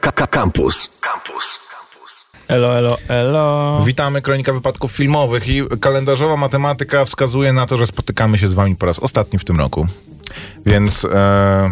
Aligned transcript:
Campus. 0.00 0.90
Campus. 1.00 1.58
Elo, 2.48 2.78
elo, 2.78 2.98
elo. 3.08 3.80
Witamy, 3.84 4.22
Kronika 4.22 4.52
Wypadków 4.52 4.92
Filmowych 4.92 5.48
i 5.48 5.62
kalendarzowa 5.80 6.36
matematyka 6.36 7.04
wskazuje 7.04 7.52
na 7.52 7.66
to, 7.66 7.76
że 7.76 7.86
spotykamy 7.86 8.38
się 8.38 8.48
z 8.48 8.54
wami 8.54 8.76
po 8.76 8.86
raz 8.86 8.98
ostatni 8.98 9.38
w 9.38 9.44
tym 9.44 9.58
roku. 9.58 9.86
Więc 10.66 11.04
e, 11.04 11.70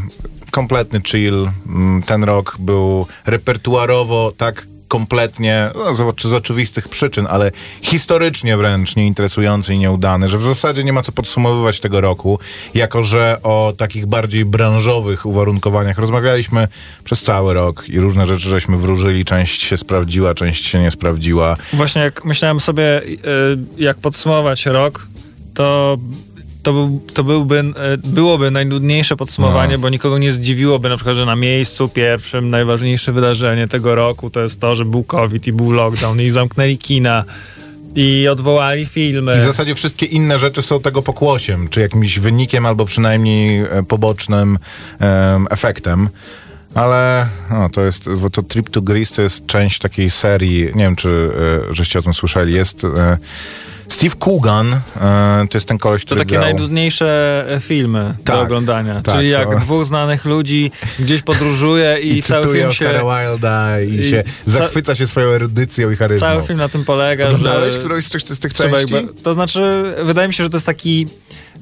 kompletny 0.51 1.01
chill. 1.07 1.51
Mm, 1.67 2.03
Ten 2.03 2.25
rok 2.25 2.57
był 2.59 3.07
repertuarowo 3.27 4.33
tak 4.37 4.67
kompletnie, 4.93 5.71
no, 5.75 5.95
z, 6.19 6.33
oczywistych 6.35 6.89
przyczyn, 6.89 7.27
ale 7.31 7.53
historycznie 7.83 8.57
wręcz 8.57 8.97
nieinteresujący 8.97 9.75
i 9.75 9.79
nieudany, 9.79 10.29
że 10.29 10.39
w 10.39 10.45
zasadzie 10.45 10.85
nie 10.85 10.93
ma 10.93 11.03
co 11.03 11.13
podsumowywać 11.13 11.81
tego 11.81 12.01
roku, 12.01 12.39
jako 12.75 13.03
że 13.03 13.39
o 13.43 13.73
takich 13.77 14.07
bardziej 14.07 14.45
branżowych 14.45 15.27
uwarunkowaniach 15.27 15.99
rozmawialiśmy 15.99 16.69
przez 17.05 17.23
cały 17.23 17.55
rok 17.55 17.89
i 17.89 18.01
różne 18.01 18.27
rzeczy 18.27 18.49
żeśmy 18.49 18.77
wróżyli, 18.77 19.25
część 19.25 19.63
się 19.63 19.77
sprawdziła, 19.77 20.35
część 20.35 20.67
się 20.67 20.81
nie 20.81 20.91
sprawdziła. 20.91 21.57
Właśnie 21.73 22.03
jak 22.03 22.25
myślałem 22.25 22.61
sobie, 22.61 23.03
y, 23.03 23.19
jak 23.79 23.97
podsumować 23.99 24.67
rok, 24.67 25.07
to 25.55 25.99
to, 26.63 26.73
był, 26.73 27.01
to 27.15 27.25
byłby, 27.25 27.59
y, 27.59 28.09
byłoby 28.09 28.51
najnudniejsze 28.51 29.17
podsumowanie, 29.17 29.73
No. 29.73 29.79
bo 29.79 29.89
nikogo 29.89 30.19
nie 30.19 30.33
zdziwiłoby 30.33 30.89
na 30.89 30.97
przykład, 30.97 31.17
że 31.17 31.27
na 31.27 31.37
miejscu 31.37 31.89
pierwszym 31.89 32.51
najważniejsze 32.51 33.13
wydarzenie 33.13 33.69
tego 33.69 33.95
roku 33.95 34.31
to 34.31 34.41
jest 34.41 34.61
to, 34.61 34.75
że 34.75 34.85
był 34.85 35.05
COVID 35.05 35.47
i 35.47 35.53
był 35.53 35.73
lockdown 35.73 36.21
i 36.21 36.31
zamknęli 36.31 36.79
kina 36.79 37.25
i 37.95 38.29
odwołali 38.29 38.87
filmy. 38.87 39.37
I 39.37 39.41
w 39.41 39.45
zasadzie 39.45 39.75
wszystkie 39.75 40.07
inne 40.07 40.39
rzeczy 40.39 40.63
są 40.63 40.81
tego 40.81 41.03
pokłosiem, 41.03 41.69
czy 41.69 41.81
jakimś 41.81 42.19
wynikiem, 42.19 42.67
albo 42.67 42.85
przynajmniej 42.85 43.61
e, 43.61 43.83
pobocznym 43.89 44.59
em, 44.99 45.47
efektem. 45.51 46.09
Ale 46.75 47.27
no, 47.51 47.69
to 47.69 47.83
jest, 47.83 48.05
to 48.33 48.43
Trip 48.43 48.71
to 48.71 48.83
Greece 48.83 49.15
to 49.15 49.23
jest 49.23 49.47
część 49.47 49.79
takiej 49.79 50.11
serii, 50.11 50.65
nie 50.75 50.85
wiem, 50.85 50.97
czy 50.97 51.31
e, 51.71 51.75
żeście 51.75 51.99
o 51.99 52.03
tym 52.03 52.15
słyszeli, 52.15 52.53
jest 52.55 52.85
e, 52.85 53.19
Steve 53.93 54.15
Coogan, 54.19 54.73
e, 54.73 54.79
to 55.51 55.57
jest 55.59 55.69
ten 55.69 55.79
koleś, 55.79 56.03
To 56.03 56.07
który 56.07 56.21
takie 56.21 56.31
grał... 56.31 56.43
najnudniejsze 56.43 57.45
e, 57.51 57.61
filmy 57.61 58.15
do 58.19 58.33
Tak, 58.33 58.43
oglądania. 58.43 59.01
tak, 59.03 59.15
Czyli 59.15 59.29
jak 59.31 59.49
o. 59.49 59.59
dwóch 59.59 59.85
znanych 59.85 60.25
ludzi 60.25 60.71
gdzieś 60.99 61.23
podróżuje 61.23 61.99
i, 62.01 62.19
I 62.19 62.23
cały 62.23 62.55
film 62.59 62.73
się... 62.73 62.89
Wilda 62.89 63.81
i, 63.81 63.95
i 63.95 64.11
się 64.11 64.23
ca- 64.45 64.51
zachwyca 64.51 64.95
się 64.95 65.07
swoją 65.07 65.29
erudycją 65.29 65.91
i 65.91 65.97
charyzmą. 65.97 66.27
Cały 66.29 66.43
film 66.43 66.59
na 66.59 66.69
tym 66.69 66.85
polega, 66.85 67.27
Oglądałeś 67.27 67.73
że... 67.73 67.79
którąś 67.79 68.05
z 68.07 68.11
tych, 68.11 68.23
z 68.23 68.39
tych 68.39 68.53
Trzeba 68.53 68.77
części? 68.79 68.95
jakby, 68.95 69.23
to 69.23 69.35
znaczy, 69.35 69.83
wydaje 70.05 70.29
mi 70.29 70.35
się, 70.35 70.45
że 70.45 70.51
to 70.51 70.57
jest 70.57 70.67
taki 70.67 71.07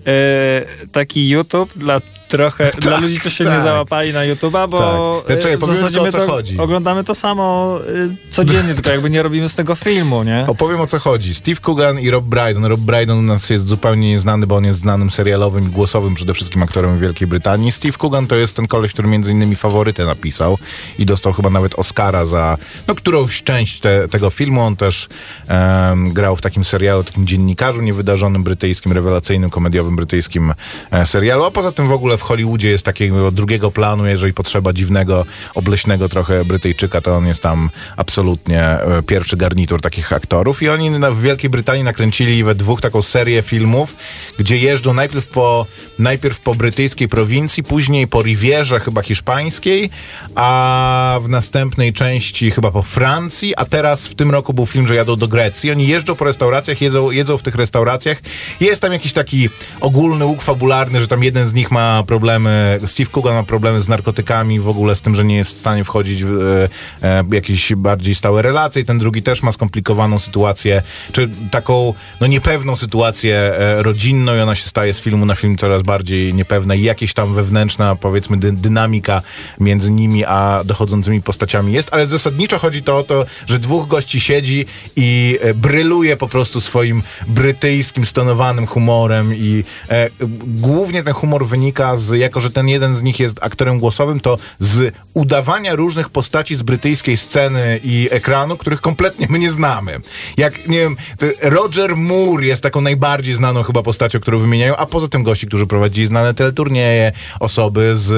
e, 0.07 0.63
taki 0.93 1.29
YouTube 1.29 1.79
dla 1.79 2.01
trochę, 2.31 2.73
dla 2.83 3.01
ludzi, 3.01 3.21
co 3.21 3.31
się 3.31 3.45
nie 3.45 3.51
tak. 3.51 3.61
załapali 3.61 4.13
na 4.13 4.21
YouTube'a, 4.21 4.69
bo 4.69 5.23
Tak. 5.27 5.37
Ja 5.37 5.43
czekaj, 5.43 5.55
e, 5.55 5.59
w 5.59 5.67
zasadzie 5.67 6.03
my 6.03 6.13
to 6.13 6.27
chodzi. 6.27 6.59
oglądamy 6.59 7.05
to 7.05 7.15
samo 7.15 7.79
e, 7.81 8.31
codziennie, 8.31 8.75
tylko 8.81 8.91
jakby 8.91 9.11
nie 9.11 9.23
robimy 9.23 9.49
z 9.49 9.55
tego 9.55 9.75
filmu, 9.75 10.23
nie? 10.23 10.45
Opowiem 10.49 10.81
o 10.81 10.87
co 10.87 10.99
chodzi. 10.99 11.35
Steve 11.35 11.61
Coogan 11.61 12.01
i 12.01 12.11
Rob 12.11 12.25
Brydon. 12.25 12.65
Rob 12.65 12.81
Brydon 12.81 13.19
u 13.19 13.23
nas 13.23 13.51
jest 13.51 13.69
zupełnie 13.69 14.09
nieznany, 14.09 14.47
bo 14.47 14.57
on 14.57 14.65
jest 14.65 14.79
znanym 14.79 15.11
serialowym 15.11 15.71
głosowym 15.71 16.15
przede 16.15 16.35
wszystkim 16.35 16.63
aktorem 16.63 16.97
w 16.97 17.01
Wielkiej 17.01 17.29
Brytanii. 17.29 17.73
Steve 17.73 17.99
Coogan 17.99 18.27
to 18.27 18.37
jest 18.37 18.57
ten 18.57 18.67
koleś, 18.67 18.93
który 18.93 19.09
między 19.09 19.33
innymi 19.33 19.57
faworytę 19.57 20.07
napisał 20.07 20.59
i 20.99 21.07
dostał 21.07 21.33
chyba 21.33 21.51
nawet 21.51 21.79
Oscara 21.79 22.25
za 22.25 22.59
no, 22.89 22.95
którąś 22.95 23.43
część 23.43 23.81
te, 23.81 24.09
tego 24.09 24.31
filmu. 24.31 24.61
On 24.63 24.77
też 24.77 25.09
em, 25.49 26.13
grał 26.13 26.37
w 26.37 26.41
takim 26.41 26.65
serialu, 26.65 27.05
takim 27.05 27.27
dziennikarzu 27.27 27.83
niewydarzonym 27.83 28.43
brytyjskim, 28.43 28.93
rewelacyjnym, 28.93 29.51
komediowym 29.51 29.97
brytyjskim 29.97 30.55
e, 30.91 31.07
serialu. 31.07 31.45
A 31.45 31.51
poza 31.51 31.73
tym 31.73 31.89
w 31.89 31.93
ogóle 31.93 32.17
w 32.21 32.23
Hollywoodzie 32.23 32.71
jest 32.71 32.85
takiego 32.85 33.31
drugiego 33.31 33.71
planu, 33.71 34.07
jeżeli 34.07 34.33
potrzeba 34.33 34.73
dziwnego, 34.73 35.25
obleśnego 35.55 36.09
trochę 36.09 36.45
Brytyjczyka, 36.45 37.01
to 37.01 37.17
on 37.17 37.27
jest 37.27 37.43
tam 37.43 37.71
absolutnie 37.97 38.63
e, 38.63 39.03
pierwszy 39.07 39.37
garnitur 39.37 39.81
takich 39.81 40.13
aktorów. 40.13 40.63
I 40.63 40.69
oni 40.69 40.91
w 40.91 41.21
Wielkiej 41.21 41.51
Brytanii 41.51 41.85
nakręcili 41.85 42.45
we 42.45 42.55
dwóch 42.55 42.81
taką 42.81 43.03
serię 43.03 43.43
filmów, 43.43 43.97
gdzie 44.39 44.59
jeżdżą 44.59 44.95
najpierw 44.95 45.27
po, 45.27 45.67
najpierw 46.01 46.41
po 46.41 46.55
brytyjskiej 46.55 47.09
prowincji, 47.09 47.63
później 47.63 48.07
po 48.09 48.23
Rivierze 48.23 48.81
chyba 48.81 49.03
hiszpańskiej, 49.03 49.91
a 50.35 51.19
w 51.23 51.29
następnej 51.29 51.93
części 51.93 52.51
chyba 52.51 52.71
po 52.71 52.83
Francji, 52.83 53.57
a 53.57 53.65
teraz 53.65 54.07
w 54.07 54.15
tym 54.15 54.31
roku 54.31 54.55
był 54.55 54.67
film, 54.67 54.87
że 54.87 54.95
jadą 54.95 55.17
do 55.17 55.29
Grecji. 55.29 55.71
Oni 55.71 55.89
jeżdżą 55.89 56.15
po 56.15 56.25
restauracjach, 56.25 56.81
jedzą, 56.81 57.11
jedzą 57.11 57.39
w 57.39 57.43
tych 57.43 57.55
restauracjach. 57.55 58.23
Jest 58.61 58.83
tam 58.83 58.93
jakiś 58.93 59.13
taki 59.13 59.49
ogólny 59.81 60.27
łuk 60.27 60.43
fabularny, 60.43 61.01
że 61.01 61.09
tam 61.09 61.25
jeden 61.25 61.47
z 61.47 61.55
nich 61.55 61.71
ma 61.71 62.03
problemy, 62.07 62.79
Steve 62.87 63.11
Coogan 63.11 63.35
ma 63.35 63.43
problemy 63.43 63.81
z 63.81 63.89
narkotykami, 63.89 64.61
w 64.61 64.69
ogóle 64.69 64.95
z 64.95 65.01
tym, 65.01 65.15
że 65.15 65.25
nie 65.25 65.37
jest 65.37 65.57
w 65.57 65.59
stanie 65.59 65.85
wchodzić 65.85 66.25
w 66.25 66.69
e, 67.03 67.19
e, 67.21 67.25
jakieś 67.33 67.75
bardziej 67.75 68.15
stałe 68.15 68.43
relacje. 68.43 68.83
I 68.83 68.85
ten 68.85 68.99
drugi 68.99 69.23
też 69.23 69.43
ma 69.43 69.53
skomplikowaną 69.53 70.19
sytuację, 70.19 70.83
czy 71.13 71.31
taką 71.51 71.95
no 72.21 72.27
niepewną 72.27 72.77
sytuację 72.77 73.37
e, 73.37 73.83
rodzinną 73.83 74.37
i 74.37 74.41
ona 74.41 74.55
się 74.55 74.69
staje 74.69 74.95
z 74.95 75.01
filmu 75.01 75.27
na 75.27 75.35
film 75.35 75.57
coraz 75.57 75.83
bardziej 75.83 75.90
niepewna 76.33 76.75
i 76.75 76.83
jakieś 76.83 77.15
tam 77.15 77.35
wewnętrzna, 77.35 77.97
powiedzmy, 77.97 78.37
dy, 78.37 78.53
dynamika 78.53 79.23
między 79.61 79.91
nimi 79.91 80.25
a 80.25 80.61
dochodzącymi 80.65 81.23
postaciami 81.23 81.73
jest, 81.73 81.89
ale 81.93 82.07
zasadniczo 82.07 82.59
chodzi 82.59 82.83
to 82.83 82.99
o 82.99 83.03
to, 83.03 83.27
że 83.47 83.59
dwóch 83.59 83.89
gości 83.89 84.21
siedzi 84.21 84.67
i 84.97 85.39
e, 85.41 85.55
bryluje 85.55 86.17
po 86.17 86.29
prostu 86.29 86.61
swoim 86.61 87.03
brytyjskim, 87.29 88.07
stonowanym 88.07 88.67
humorem 88.67 89.35
i 89.35 89.65
e, 89.89 90.11
głównie 90.47 91.03
ten 91.03 91.15
humor 91.15 91.47
wynika 91.47 91.97
z, 91.97 92.19
jako 92.19 92.41
że 92.41 92.51
ten 92.51 92.69
jeden 92.69 92.97
z 92.97 93.03
nich 93.03 93.21
jest 93.21 93.37
aktorem 93.43 93.79
głosowym, 93.79 94.21
to 94.21 94.39
z 94.59 94.95
udawania 95.15 95.75
różnych 95.75 96.11
postaci 96.11 96.57
z 96.57 96.63
brytyjskiej 96.63 97.17
sceny 97.17 97.81
i 97.85 98.09
ekranu, 98.11 98.57
których 98.57 98.81
kompletnie 98.81 99.27
my 99.31 99.39
nie 99.39 99.51
znamy. 99.51 100.01
Jak, 100.37 100.69
nie 100.69 100.79
wiem, 100.79 100.97
Roger 101.43 101.97
Moore 101.97 102.47
jest 102.47 102.63
taką 102.63 102.81
najbardziej 102.81 103.35
znaną 103.35 103.63
chyba 103.63 103.83
postacią, 103.83 104.21
którą 104.21 104.39
wymieniają, 104.39 104.77
a 104.77 104.87
poza 104.87 105.09
tym 105.09 105.23
gości, 105.23 105.47
którzy 105.47 105.67
prowadzili 105.81 106.07
znane 106.07 106.35
teleturnieje, 106.35 107.13
osoby 107.41 107.97
z 107.97 108.11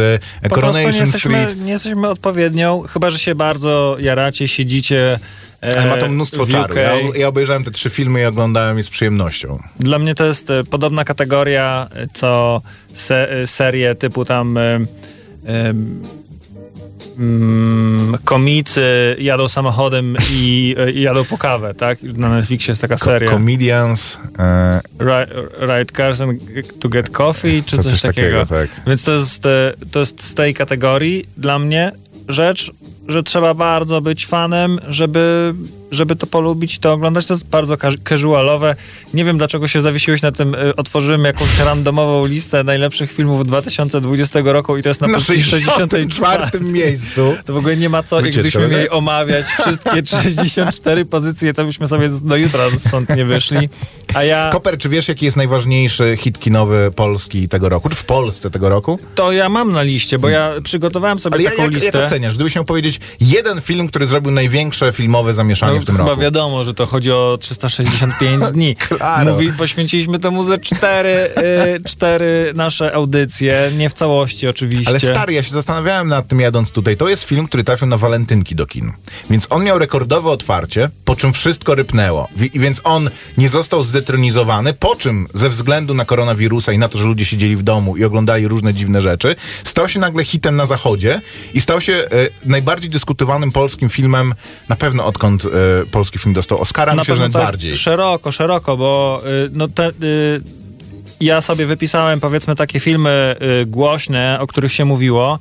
e, 0.43 0.49
Po 0.49 0.55
prostu 0.55 0.79
nie 0.79 0.85
Coronation 0.85 1.07
jesteśmy, 1.07 1.43
Street. 1.43 1.61
nie 1.61 1.73
jesteśmy 1.73 2.09
odpowiednią, 2.09 2.83
chyba, 2.83 3.11
że 3.11 3.19
się 3.19 3.35
bardzo 3.35 3.97
jaracie, 4.01 4.49
siedzicie 4.49 5.19
e, 5.63 5.81
Ale 5.81 5.87
ma 5.91 5.97
to 5.97 6.09
mnóstwo 6.09 6.47
czaru. 6.47 6.77
Ja, 6.77 6.95
ja 7.15 7.29
obejrzałem 7.29 7.65
te 7.65 7.71
trzy 7.71 7.91
filmy 7.91 8.21
i 8.21 8.25
oglądałem 8.25 8.79
je 8.79 8.85
z 8.85 8.91
przyjemnością. 8.91 9.59
Dla 9.79 9.99
mnie 9.99 10.15
to 10.15 10.25
jest 10.25 10.51
e, 10.51 10.65
podobna 10.65 11.05
kategoria, 11.05 11.89
e, 11.95 12.07
co 12.13 12.63
se, 12.95 13.31
e, 13.31 13.47
serie 13.47 13.95
typu 13.95 14.25
tam 14.25 14.59
e, 14.59 14.79
mm, 17.19 18.19
komicy 18.25 19.17
jadą 19.19 19.49
samochodem 19.49 20.17
i, 20.31 20.75
e, 20.79 20.91
i 20.91 21.01
jadą 21.03 21.25
po 21.25 21.39
kawę, 21.39 21.75
tak? 21.75 22.03
Na 22.03 22.29
Netflixie 22.31 22.73
jest 22.73 22.83
taka 22.83 22.99
seria. 22.99 23.31
Comedians, 23.31 24.19
e, 24.39 24.81
Ri- 24.99 25.27
Ride 25.61 25.93
Cars 25.97 26.21
and 26.21 26.41
to 26.81 26.89
Get 26.89 27.11
Coffee, 27.11 27.63
czy 27.67 27.77
To 27.77 27.83
coś, 27.83 28.01
takiego, 28.01 28.47
tak. 28.47 28.69
Więc 28.87 29.05
to 29.05 29.13
jest, 29.13 29.47
e, 29.47 29.73
to 29.91 30.01
jest 30.01 30.23
z 30.25 30.35
tej 30.35 30.55
kategorii 30.55 31.27
dla 31.37 31.59
mnie 31.59 31.93
rzecz, 32.29 32.71
że 33.09 33.23
trzeba 33.23 33.55
bardzo 33.55 34.01
być 34.01 34.27
fanem, 34.27 34.79
żeby, 34.89 35.55
żeby 35.93 36.17
to 36.17 36.27
polubić, 36.27 36.79
to 36.79 36.93
oglądać. 36.93 37.27
To 37.27 37.35
jest 37.35 37.47
bardzo 37.47 37.77
ca- 37.77 37.91
casualowe. 38.09 38.77
Nie 39.15 39.25
wiem, 39.25 39.39
dlaczego 39.39 39.69
się 39.69 39.81
zawiesiłeś 39.81 40.23
na 40.23 40.33
tym. 40.33 40.55
e, 40.55 40.77
Otworzyłem 40.77 41.25
jakąś 41.25 41.59
randomową 41.59 42.27
listę 42.27 42.65
najlepszych 42.65 43.13
filmów 43.13 43.47
2020 43.47 44.41
roku 44.45 44.77
i 44.77 44.83
to 44.83 44.89
jest 44.89 45.01
na, 45.01 45.07
na 45.07 45.15
pozycji 45.15 45.43
64. 45.43 46.05
64 46.11 46.65
miejscu. 46.65 47.35
To 47.45 47.53
w 47.53 47.57
ogóle 47.57 47.77
nie 47.77 47.89
ma 47.89 48.03
co, 48.03 48.17
Wycieczka, 48.17 48.33
gdybyśmy 48.41 48.63
tak? 48.63 48.71
mieli 48.71 48.89
omawiać 48.91 49.47
wszystkie 49.47 50.07
64 50.23 51.05
pozycje, 51.05 51.55
to 51.55 51.65
byśmy 51.65 51.89
sobie 51.89 52.09
do 52.23 52.37
jutra 52.37 52.65
stąd 52.79 53.17
nie 53.17 53.25
wyszli. 53.25 53.69
A 54.15 54.25
ja, 54.25 54.49
Koper, 54.53 54.79
czy 54.79 54.89
wiesz, 54.89 55.09
jaki 55.09 55.25
jest 55.25 55.37
najważniejszy 55.37 56.17
hit 56.17 56.39
kinowy 56.41 56.91
Polski 56.97 57.49
tego 57.49 57.69
roku? 57.69 57.89
Czy 57.89 57.95
w 57.97 58.05
Polsce 58.05 58.51
tego 58.51 58.69
roku? 58.69 58.99
to 59.15 59.33
ja 59.33 59.49
mam 59.49 59.73
na 59.73 59.83
liście, 59.83 60.19
bo 60.19 60.29
ja 60.29 60.53
przygotowałem 60.65 61.19
sobie 61.19 61.35
Ale 61.35 61.43
jak, 61.43 61.53
taką 61.53 61.63
jak, 61.63 61.73
jak 61.73 61.83
listę. 61.83 62.05
oceniasz? 62.07 62.35
Gdybyś 62.35 62.55
miał 62.55 62.65
powiedzieć 62.65 63.01
jeden 63.21 63.61
film, 63.61 63.89
który 63.89 64.07
zrobił 64.07 64.31
największe 64.31 64.93
filmowe 64.93 65.35
zamieszanie 65.35 65.79
No, 65.79 65.82
w 65.83 65.87
tym 65.87 65.97
chyba 65.97 66.09
roku. 66.09 66.23
wiadomo, 66.23 66.65
że 66.65 66.75
to 66.75 66.87
chodzi 66.87 67.13
o 67.13 67.39
365 67.41 68.45
dni. 68.53 68.77
Klaro. 68.89 69.33
Mówi, 69.33 69.53
poświęciliśmy 69.53 70.19
temu 70.19 70.45
ze 70.45 70.59
cztery, 70.59 71.31
y, 71.79 71.85
cztery 71.85 72.53
nasze 72.55 72.95
audycje, 72.95 73.73
nie 73.77 73.91
w 73.91 73.93
całości 73.93 74.49
oczywiście. 74.49 74.91
Ale 74.91 75.01
stary, 75.01 75.33
ja 75.33 75.43
się 75.43 75.55
zastanawiałem 75.55 76.09
nad 76.09 76.29
tym 76.29 76.41
jadąc 76.41 76.71
tutaj. 76.71 76.97
To 76.97 77.09
jest 77.09 77.23
film, 77.23 77.47
który 77.47 77.65
trafił 77.65 77.87
na 77.87 77.97
walentynki 77.97 78.55
do 78.55 78.67
kin. 78.67 78.93
Więc 79.31 79.47
on 79.51 79.65
miał 79.65 79.79
rekordowe 79.79 80.31
otwarcie, 80.31 80.91
po 81.05 81.17
czym 81.17 81.33
wszystko 81.33 81.75
rypnęło. 81.75 82.29
I 82.55 82.61
więc 82.61 82.81
on 82.85 83.11
nie 83.39 83.49
został 83.49 83.85
zdetronizowany, 83.85 84.75
po 84.75 84.97
czym 84.97 85.27
ze 85.35 85.49
względu 85.49 85.95
na 85.95 86.05
koronawirusa 86.05 86.73
i 86.73 86.79
na 86.79 86.89
to, 86.89 86.99
że 86.99 87.07
ludzie 87.07 87.25
siedzieli 87.25 87.57
w 87.57 87.63
domu 87.63 87.97
i 87.97 88.05
oglądali 88.05 88.49
różne 88.49 88.75
dziwne 88.75 89.01
rzeczy, 89.01 89.37
stał 89.65 89.89
się 89.89 90.01
nagle 90.01 90.25
hitem 90.25 90.57
na 90.57 90.67
zachodzie 90.67 91.21
i 91.55 91.61
stał 91.61 91.81
się 91.81 91.93
e, 91.93 92.09
najbardziej 92.45 92.91
dyskutowanym 92.91 93.53
polskim 93.53 93.89
filmem, 93.89 94.35
na 94.69 94.77
pewno 94.77 95.07
odkąd 95.07 95.45
e, 95.45 95.49
polski 95.91 96.19
film 96.19 96.35
dostał 96.35 96.59
Oscara, 96.59 96.95
Na 96.95 97.03
myślę, 97.03 97.17
że 97.17 97.23
tak 97.23 97.33
bardziej. 97.33 97.77
Szeroko, 97.77 98.33
szeroko, 98.33 98.77
bo 98.77 99.23
y, 99.27 99.51
no 99.53 99.69
te, 99.69 99.89
y, 99.89 100.41
ja 101.21 101.41
sobie 101.41 101.67
wypisałem 101.67 102.21
powiedzmy 102.21 102.57
takie 102.57 102.81
filmy 102.81 103.37
y, 103.63 103.67
głośne, 103.67 104.39
o 104.41 104.47
których 104.47 104.73
się 104.73 104.85
mówiło. 104.85 105.39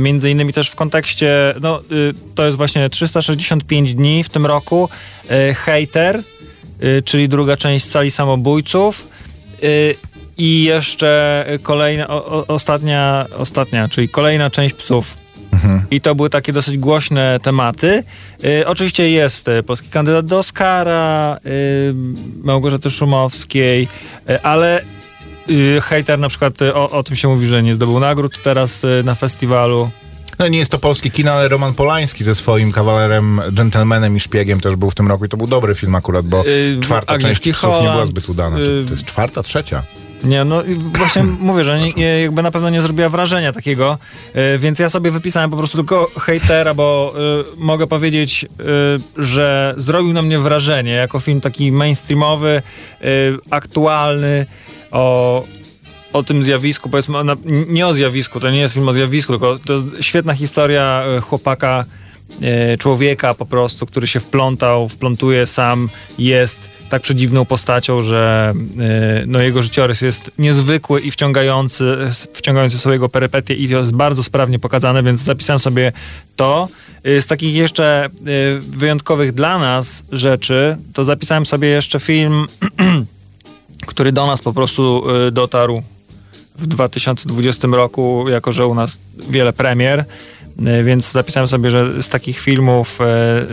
Między 0.00 0.30
innymi 0.30 0.52
też 0.52 0.68
w 0.68 0.74
kontekście, 0.74 1.54
no 1.60 1.80
to 2.34 2.46
jest 2.46 2.58
właśnie 2.58 2.90
365 2.90 3.94
dni 3.94 4.24
w 4.24 4.28
tym 4.28 4.46
roku. 4.46 4.88
Hater, 5.56 6.22
czyli 7.04 7.28
druga 7.28 7.56
część 7.56 7.86
Cali 7.86 8.10
Samobójców. 8.10 9.08
I 10.38 10.64
jeszcze 10.64 11.44
kolejna, 11.62 12.08
o, 12.08 12.46
ostatnia, 12.46 13.26
ostatnia, 13.36 13.88
czyli 13.88 14.08
kolejna 14.08 14.50
część 14.50 14.74
psów. 14.74 15.16
I 15.90 16.00
to 16.00 16.14
były 16.14 16.30
takie 16.30 16.52
dosyć 16.52 16.78
głośne 16.78 17.40
tematy. 17.42 18.02
Y, 18.44 18.66
oczywiście 18.66 19.10
jest 19.10 19.48
y, 19.48 19.62
polski 19.62 19.88
kandydat 19.88 20.26
do 20.26 20.38
Oscara, 20.38 21.36
y, 21.46 21.94
Małgorzaty 22.42 22.90
Szumowskiej, 22.90 23.88
y, 24.30 24.42
ale 24.42 24.80
y, 25.50 25.80
hejter 25.82 26.18
na 26.18 26.28
przykład 26.28 26.62
y, 26.62 26.74
o, 26.74 26.90
o 26.90 27.02
tym 27.02 27.16
się 27.16 27.28
mówi, 27.28 27.46
że 27.46 27.62
nie 27.62 27.74
zdobył 27.74 28.00
nagród 28.00 28.42
teraz 28.42 28.82
na 29.04 29.14
festiwalu. 29.14 29.90
No 30.38 30.48
nie 30.48 30.58
jest 30.58 30.70
to 30.70 30.78
polski 30.78 31.10
kino, 31.10 31.32
ale 31.32 31.48
Roman 31.48 31.74
Polański 31.74 32.24
ze 32.24 32.34
swoim 32.34 32.72
kawalerem, 32.72 33.40
gentlemanem 33.52 34.16
i 34.16 34.20
szpiegiem 34.20 34.60
też 34.60 34.76
był 34.76 34.90
w 34.90 34.94
tym 34.94 35.08
roku 35.08 35.24
i 35.24 35.28
to 35.28 35.36
był 35.36 35.46
dobry 35.46 35.74
film 35.74 35.94
akurat, 35.94 36.26
bo 36.26 36.44
Yy, 36.44 36.80
czwarta 36.80 37.12
Agnieszki 37.12 37.44
część 37.44 37.58
psów 37.58 37.70
nie 37.74 37.78
była 37.80 37.92
Holland, 37.92 38.10
zbyt 38.10 38.28
udana. 38.28 38.58
yy, 38.58 38.84
To 38.84 38.90
jest 38.90 39.04
czwarta, 39.04 39.42
trzecia? 39.42 39.82
Nie, 40.24 40.44
no 40.44 40.62
i 40.62 40.74
właśnie 40.74 41.24
mówię, 41.40 41.64
że 41.64 41.80
nie, 41.80 42.20
jakby 42.20 42.42
na 42.42 42.50
pewno 42.50 42.70
nie 42.70 42.82
zrobiła 42.82 43.08
wrażenia 43.08 43.52
takiego, 43.52 43.98
y, 44.54 44.58
więc 44.58 44.78
ja 44.78 44.90
sobie 44.90 45.10
wypisałem 45.10 45.50
po 45.50 45.56
prostu 45.56 45.76
tylko 45.78 46.10
hejtera, 46.20 46.74
bo 46.74 47.14
y, 47.54 47.56
mogę 47.56 47.86
powiedzieć, 47.86 48.44
y, 48.44 49.22
że 49.22 49.74
zrobił 49.76 50.12
na 50.12 50.22
mnie 50.22 50.38
wrażenie 50.38 50.92
jako 50.92 51.20
film 51.20 51.40
taki 51.40 51.72
mainstreamowy, 51.72 52.62
y, 53.02 53.38
aktualny, 53.50 54.46
o, 54.90 55.44
o 56.12 56.22
tym 56.22 56.44
zjawisku, 56.44 56.90
powiedzmy, 56.90 57.18
nie 57.68 57.86
o 57.86 57.94
zjawisku, 57.94 58.40
to 58.40 58.50
nie 58.50 58.60
jest 58.60 58.74
film 58.74 58.88
o 58.88 58.92
zjawisku, 58.92 59.32
tylko 59.32 59.58
to 59.58 59.72
jest 59.72 59.84
świetna 60.00 60.34
historia 60.34 61.04
chłopaka, 61.22 61.84
człowieka 62.78 63.34
po 63.34 63.46
prostu, 63.46 63.86
który 63.86 64.06
się 64.06 64.20
wplątał, 64.20 64.88
wplątuje 64.88 65.46
sam, 65.46 65.88
jest 66.18 66.70
tak 66.88 67.02
przedziwną 67.02 67.44
postacią, 67.44 68.02
że 68.02 68.54
y, 69.22 69.26
no, 69.26 69.40
jego 69.40 69.62
życiorys 69.62 70.00
jest 70.00 70.30
niezwykły 70.38 71.00
i 71.00 71.10
wciągający, 71.10 71.96
wciągający 72.32 72.78
są 72.78 72.90
jego 72.90 73.08
perypetie 73.08 73.54
i 73.54 73.68
to 73.68 73.78
jest 73.78 73.92
bardzo 73.92 74.22
sprawnie 74.22 74.58
pokazane, 74.58 75.02
więc 75.02 75.20
zapisałem 75.20 75.58
sobie 75.58 75.92
to. 76.36 76.68
Y, 77.06 77.20
Z 77.20 77.26
takich 77.26 77.54
jeszcze 77.54 78.08
wyjątkowych 78.60 79.32
dla 79.32 79.58
nas 79.58 80.04
rzeczy, 80.12 80.76
to 80.92 81.04
zapisałem 81.04 81.46
sobie 81.46 81.68
jeszcze 81.68 82.00
film, 82.00 82.46
który 83.86 84.12
do 84.12 84.26
nas 84.26 84.42
po 84.42 84.52
prostu 84.52 85.04
dotarł 85.32 85.82
w 86.58 86.66
2020 86.66 87.68
roku, 87.68 88.24
jako 88.30 88.52
że 88.52 88.66
u 88.66 88.74
nas 88.74 88.98
wiele 89.30 89.52
premier, 89.52 90.04
więc 90.84 91.12
zapisałem 91.12 91.46
sobie, 91.48 91.70
że 91.70 92.02
z 92.02 92.08
takich 92.08 92.40
filmów 92.40 92.98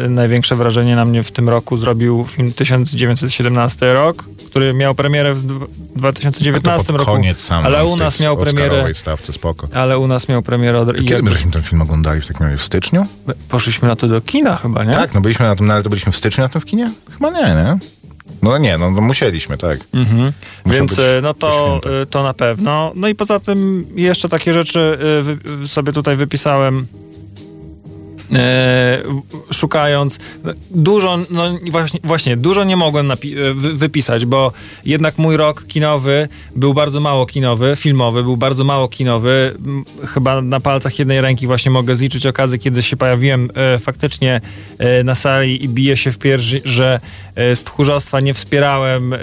y, 0.06 0.10
największe 0.10 0.56
wrażenie 0.56 0.96
na 0.96 1.06
mnie 1.06 1.24
w 1.24 1.32
tym 1.32 1.50
roku 1.50 1.78
zrobił 1.78 2.26
film 2.30 2.54
1917 2.54 3.94
rok, 3.94 4.24
który 4.50 4.74
miał 4.74 4.96
premierę 4.96 5.34
w 5.34 5.46
dw- 5.46 5.68
2019 5.96 6.78
to 6.88 6.94
pod 6.94 7.00
roku, 7.00 7.12
koniec 7.12 7.40
sam 7.42 7.66
ale 7.66 7.86
u 7.86 7.96
nas 7.96 8.20
miał 8.20 8.38
premierę, 8.38 8.94
stawce, 8.94 9.34
spoko. 9.34 9.68
ale 9.74 9.98
u 10.00 10.08
nas 10.08 10.30
miał 10.30 10.42
premierę 10.42 10.80
od, 10.80 10.96
Kiedy 10.98 11.24
my 11.24 11.32
żeśmy 11.32 11.52
ten 11.52 11.62
film 11.64 11.82
oglądali 11.82 12.22
w 12.22 12.28
takim 12.28 12.46
razie? 12.46 12.58
W 12.58 12.64
styczniu? 12.64 13.04
poszliśmy 13.50 13.88
na 13.88 13.96
to 13.96 14.08
do 14.08 14.22
kina 14.22 14.56
chyba, 14.56 14.84
nie? 14.84 14.94
Tak, 14.94 15.14
no 15.14 15.22
byliśmy 15.22 15.46
na 15.46 15.56
tym, 15.56 15.68
no, 15.68 15.74
ale 15.74 15.84
to 15.84 15.90
byliśmy 15.90 16.12
w 16.12 16.18
styczniu 16.18 16.44
na 16.44 16.50
tym 16.50 16.62
w 16.62 16.66
kinie? 16.66 16.92
Chyba 17.12 17.30
nie, 17.30 17.42
nie? 17.56 17.78
No 18.42 18.58
nie, 18.58 18.78
no, 18.78 18.92
no 18.92 19.02
musieliśmy, 19.02 19.58
tak. 19.58 19.80
Mhm. 19.94 20.32
Więc 20.66 21.00
e, 21.00 21.20
no 21.22 21.34
to, 21.34 21.82
e, 22.02 22.06
to 22.06 22.24
na 22.24 22.34
pewno. 22.34 22.92
No 22.96 23.08
i 23.08 23.16
poza 23.16 23.40
tym 23.40 23.86
jeszcze 23.96 24.30
takie 24.30 24.54
rzeczy 24.54 24.98
e, 25.64 25.68
sobie 25.68 25.94
tutaj 25.94 26.16
wypisałem. 26.16 26.88
E, 28.34 29.04
szukając 29.54 30.20
dużo, 30.72 31.20
no 31.30 31.44
właśnie, 31.72 32.00
właśnie 32.04 32.38
dużo 32.38 32.64
nie 32.64 32.78
mogłem 32.78 33.12
e, 33.12 33.16
wy, 33.54 33.74
wypisać, 33.74 34.26
bo 34.26 34.52
jednak 34.86 35.18
mój 35.18 35.38
rok 35.38 35.66
kinowy 35.68 36.28
był 36.56 36.74
bardzo 36.74 37.00
mało 37.00 37.26
kinowy, 37.26 37.74
filmowy 37.76 38.24
był 38.24 38.38
bardzo 38.38 38.64
mało 38.64 38.88
kinowy. 38.88 39.58
Chyba 40.06 40.42
na 40.42 40.60
palcach 40.60 41.00
jednej 41.00 41.22
ręki 41.22 41.48
właśnie 41.48 41.72
mogę 41.72 41.96
zliczyć 41.96 42.26
okazję, 42.26 42.60
kiedy 42.60 42.84
się 42.84 42.98
pojawiłem 42.98 43.50
e, 43.54 43.80
faktycznie 43.80 44.42
e, 44.78 45.04
na 45.04 45.16
sali 45.16 45.66
i 45.66 45.70
biję 45.70 45.98
się 45.98 46.12
w 46.12 46.18
pierś, 46.18 46.56
że 46.66 47.00
e, 47.36 47.56
z 47.56 47.64
tchórzostwa 47.64 48.20
nie 48.20 48.34
wspierałem 48.34 49.14
e, 49.14 49.18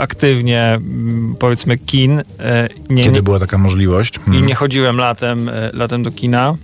aktywnie 0.00 0.62
m, 0.74 1.36
powiedzmy 1.38 1.78
kin. 1.78 2.22
E, 2.38 2.68
nie, 2.90 3.02
Kiedy 3.02 3.14
nie, 3.16 3.22
była 3.22 3.38
taka 3.38 3.58
możliwość? 3.58 4.14
i 4.16 4.20
Hmm. 4.20 4.46
nie 4.46 4.54
chodziłem 4.54 4.96
latem, 4.96 5.50
latem 5.72 6.02
do 6.02 6.10
kina. 6.10 6.56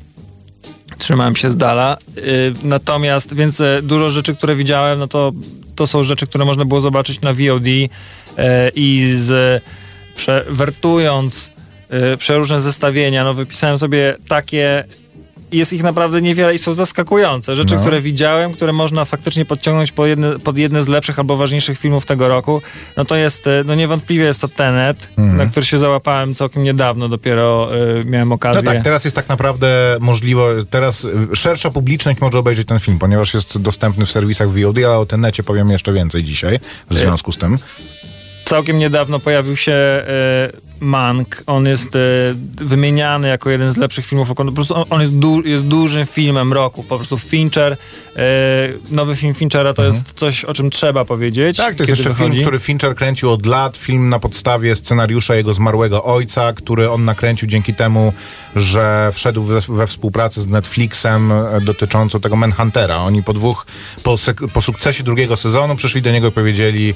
Trzymałem 1.07 1.37
się 1.37 1.51
z 1.51 1.57
dala. 1.57 1.97
Y, 2.19 2.53
Natomiast, 2.63 3.35
więc 3.35 3.61
e, 3.61 3.81
dużo 3.83 4.11
rzeczy, 4.11 4.35
które 4.35 4.57
widziałem, 4.57 4.99
no 4.99 5.09
to, 5.09 5.33
to 5.75 5.87
są 5.87 6.05
rzeczy, 6.05 6.27
które 6.27 6.45
można 6.45 6.65
było 6.65 6.81
zobaczyć 6.81 7.21
na 7.21 7.33
VOD 7.33 7.67
e, 8.39 8.71
i 8.75 9.13
z, 9.15 9.63
prze, 10.17 10.45
wertując 10.49 11.51
e, 11.89 12.17
przeróżne 12.17 12.61
zestawienia, 12.61 13.25
no 13.25 13.35
wypisałem 13.35 13.79
sobie 13.79 14.17
takie 14.29 14.85
jest 15.53 15.73
ich 15.73 15.83
naprawdę 15.83 16.23
niewiele 16.23 16.55
i 16.55 16.59
są 16.59 16.75
zaskakujące. 16.75 17.57
Rzeczy, 17.57 17.75
No. 17.75 17.81
które 17.81 18.01
widziałem, 18.01 18.53
które 18.53 18.73
można 18.73 19.05
faktycznie 19.05 19.45
podciągnąć 19.45 19.93
pod 19.93 20.07
jedne, 20.09 20.39
pod 20.39 20.59
jedne 20.59 20.83
z 20.83 20.89
lepszych 20.89 21.19
albo 21.19 21.37
ważniejszych 21.37 21.79
filmów 21.79 22.07
tego 22.07 22.29
roku, 22.29 22.63
no 22.97 23.05
to 23.05 23.17
jest, 23.17 23.47
e, 23.47 23.63
no 23.67 23.75
niewątpliwie 23.75 24.25
jest 24.25 24.41
to 24.41 24.49
Tenet, 24.49 25.09
Mhm. 25.19 25.37
na 25.37 25.47
który 25.47 25.67
się 25.67 25.79
załapałem 25.79 26.35
całkiem 26.35 26.63
niedawno, 26.65 27.09
dopiero 27.09 27.69
y, 28.01 28.05
miałem 28.05 28.29
No 28.29 28.35
okazję. 28.35 28.63
tak, 28.63 28.83
teraz 28.85 29.05
jest 29.05 29.17
tak 29.17 29.29
naprawdę 29.29 29.97
możliwe, 30.01 30.43
teraz 30.71 31.05
y, 31.05 31.37
szersza 31.37 31.71
publiczność 31.71 32.21
może 32.21 32.39
obejrzeć 32.39 32.69
ten 32.69 32.81
film, 32.81 32.99
ponieważ 32.99 33.35
jest 33.35 33.59
dostępny 33.59 34.07
w 34.07 34.11
serwisach 34.11 34.49
VOD, 34.51 34.77
ale 34.79 34.99
o 34.99 35.07
Tenecie 35.07 35.43
powiem 35.43 35.69
jeszcze 35.71 35.93
więcej 35.93 36.25
dzisiaj 36.25 36.59
w 36.91 36.95
związku 36.95 37.33
z 37.33 37.37
tym. 37.39 37.57
Całkiem 38.45 38.79
niedawno 38.79 39.21
pojawił 39.21 39.57
się 39.57 39.73
e, 39.73 40.05
Mank. 40.81 41.43
On 41.47 41.67
jest 41.67 41.97
e, 41.97 41.99
wymieniany 42.57 43.29
jako 43.29 43.51
jeden 43.51 43.73
z 43.73 43.77
lepszych 43.77 44.07
filmów 44.07 44.29
roku. 44.29 44.45
Po 44.45 44.53
prostu 44.53 44.75
on, 44.75 44.85
on 44.91 45.01
jest, 45.01 45.19
du, 45.19 45.43
jest 45.43 45.65
dużym 45.65 46.07
filmem 46.07 46.53
roku. 46.53 46.83
Po 46.83 46.97
prostu 46.97 47.19
Fincher, 47.19 47.73
e, 47.73 47.77
nowy 48.91 49.17
film 49.17 49.35
Finchera 49.35 49.75
to 49.75 49.85
jest 49.85 50.13
coś, 50.13 50.45
o 50.45 50.55
czym 50.55 50.71
trzeba 50.71 51.05
powiedzieć. 51.05 51.59
Mhm. 51.59 51.69
Tak, 51.69 51.77
to 51.77 51.83
jest 51.83 51.91
jeszcze 51.91 52.11
wychodzi. 52.11 52.33
film, 52.33 52.45
który 52.45 52.59
Fincher 52.59 52.95
kręcił 52.95 53.33
od 53.33 53.47
lat, 53.47 53.77
film 53.77 54.09
na 54.09 54.19
podstawie 54.19 54.75
scenariusza 54.75 55.35
jego 55.35 55.55
zmarłego 55.55 56.05
ojca, 56.05 56.53
który 56.53 56.91
on 56.91 57.05
nakręcił 57.05 57.49
dzięki 57.49 57.75
temu, 57.75 58.13
że 58.57 59.11
wszedł 59.15 59.43
we, 59.43 59.61
we 59.61 59.87
współpracę 59.87 60.43
z 60.43 60.47
Netflixem 60.47 61.33
e, 61.33 61.61
dotyczącą 61.61 62.21
tego 62.21 62.37
Manhuntera. 62.37 62.97
Oni 62.97 63.23
po 63.23 63.33
dwóch, 63.33 63.67
po, 64.03 64.17
po 64.55 64.63
sukcesie 64.63 65.05
drugiego 65.05 65.37
sezonu 65.37 65.77
przyszli 65.77 66.03
do 66.03 66.13
niego 66.13 66.29
i 66.29 66.33
powiedzieli 66.33 66.95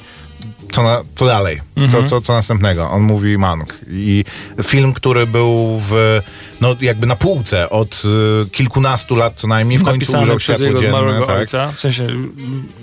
co, 0.71 0.83
na, 0.83 1.01
co 1.15 1.25
dalej, 1.25 1.61
Mhm. 1.77 1.91
co, 2.03 2.09
co, 2.09 2.21
co 2.21 2.33
następnego. 2.33 2.89
On 2.89 3.01
mówi 3.01 3.37
Mank. 3.37 3.77
I 3.91 4.25
film, 4.63 4.93
który 4.93 5.27
był 5.27 5.81
w, 5.89 6.19
no 6.61 6.75
jakby 6.81 7.07
na 7.07 7.15
półce 7.15 7.69
od 7.69 8.03
y, 8.45 8.49
kilkunastu 8.49 9.15
lat 9.15 9.33
co 9.35 9.47
najmniej, 9.47 9.79
w 9.79 9.83
końcu 9.83 10.11
napisany 10.11 10.37
przez 10.37 10.59
jego 10.59 10.79
dzienne. 10.81 10.97
zmarłego 10.97 11.25
Tak. 11.25 11.37
ojca. 11.37 11.71
W 11.71 11.79
sensie 11.79 12.03
mm, 12.03 12.33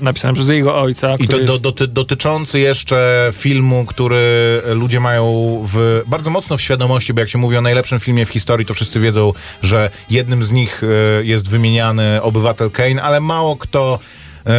napisany 0.00 0.34
przez 0.34 0.48
jego 0.48 0.80
ojca, 0.80 1.16
I 1.18 1.28
to 1.28 1.38
do, 1.38 1.58
doty, 1.58 1.86
dotyczący 1.88 2.58
jeszcze 2.60 3.30
filmu, 3.36 3.84
który 3.86 4.18
ludzie 4.74 5.00
mają 5.00 5.24
w, 5.72 6.02
bardzo 6.06 6.30
mocno 6.30 6.56
w 6.56 6.62
świadomości, 6.62 7.14
bo 7.14 7.20
jak 7.20 7.28
się 7.28 7.38
mówi 7.38 7.56
o 7.56 7.60
najlepszym 7.62 8.00
filmie 8.00 8.26
w 8.26 8.30
historii, 8.30 8.66
to 8.66 8.74
wszyscy 8.74 9.00
wiedzą, 9.00 9.32
że 9.62 9.90
jednym 10.10 10.42
z 10.42 10.52
nich 10.52 10.82
e, 10.84 11.24
jest 11.24 11.48
wymieniany 11.48 12.22
Obywatel 12.22 12.70
Kane, 12.70 13.02
ale 13.02 13.20
mało 13.20 13.56
kto 13.56 13.98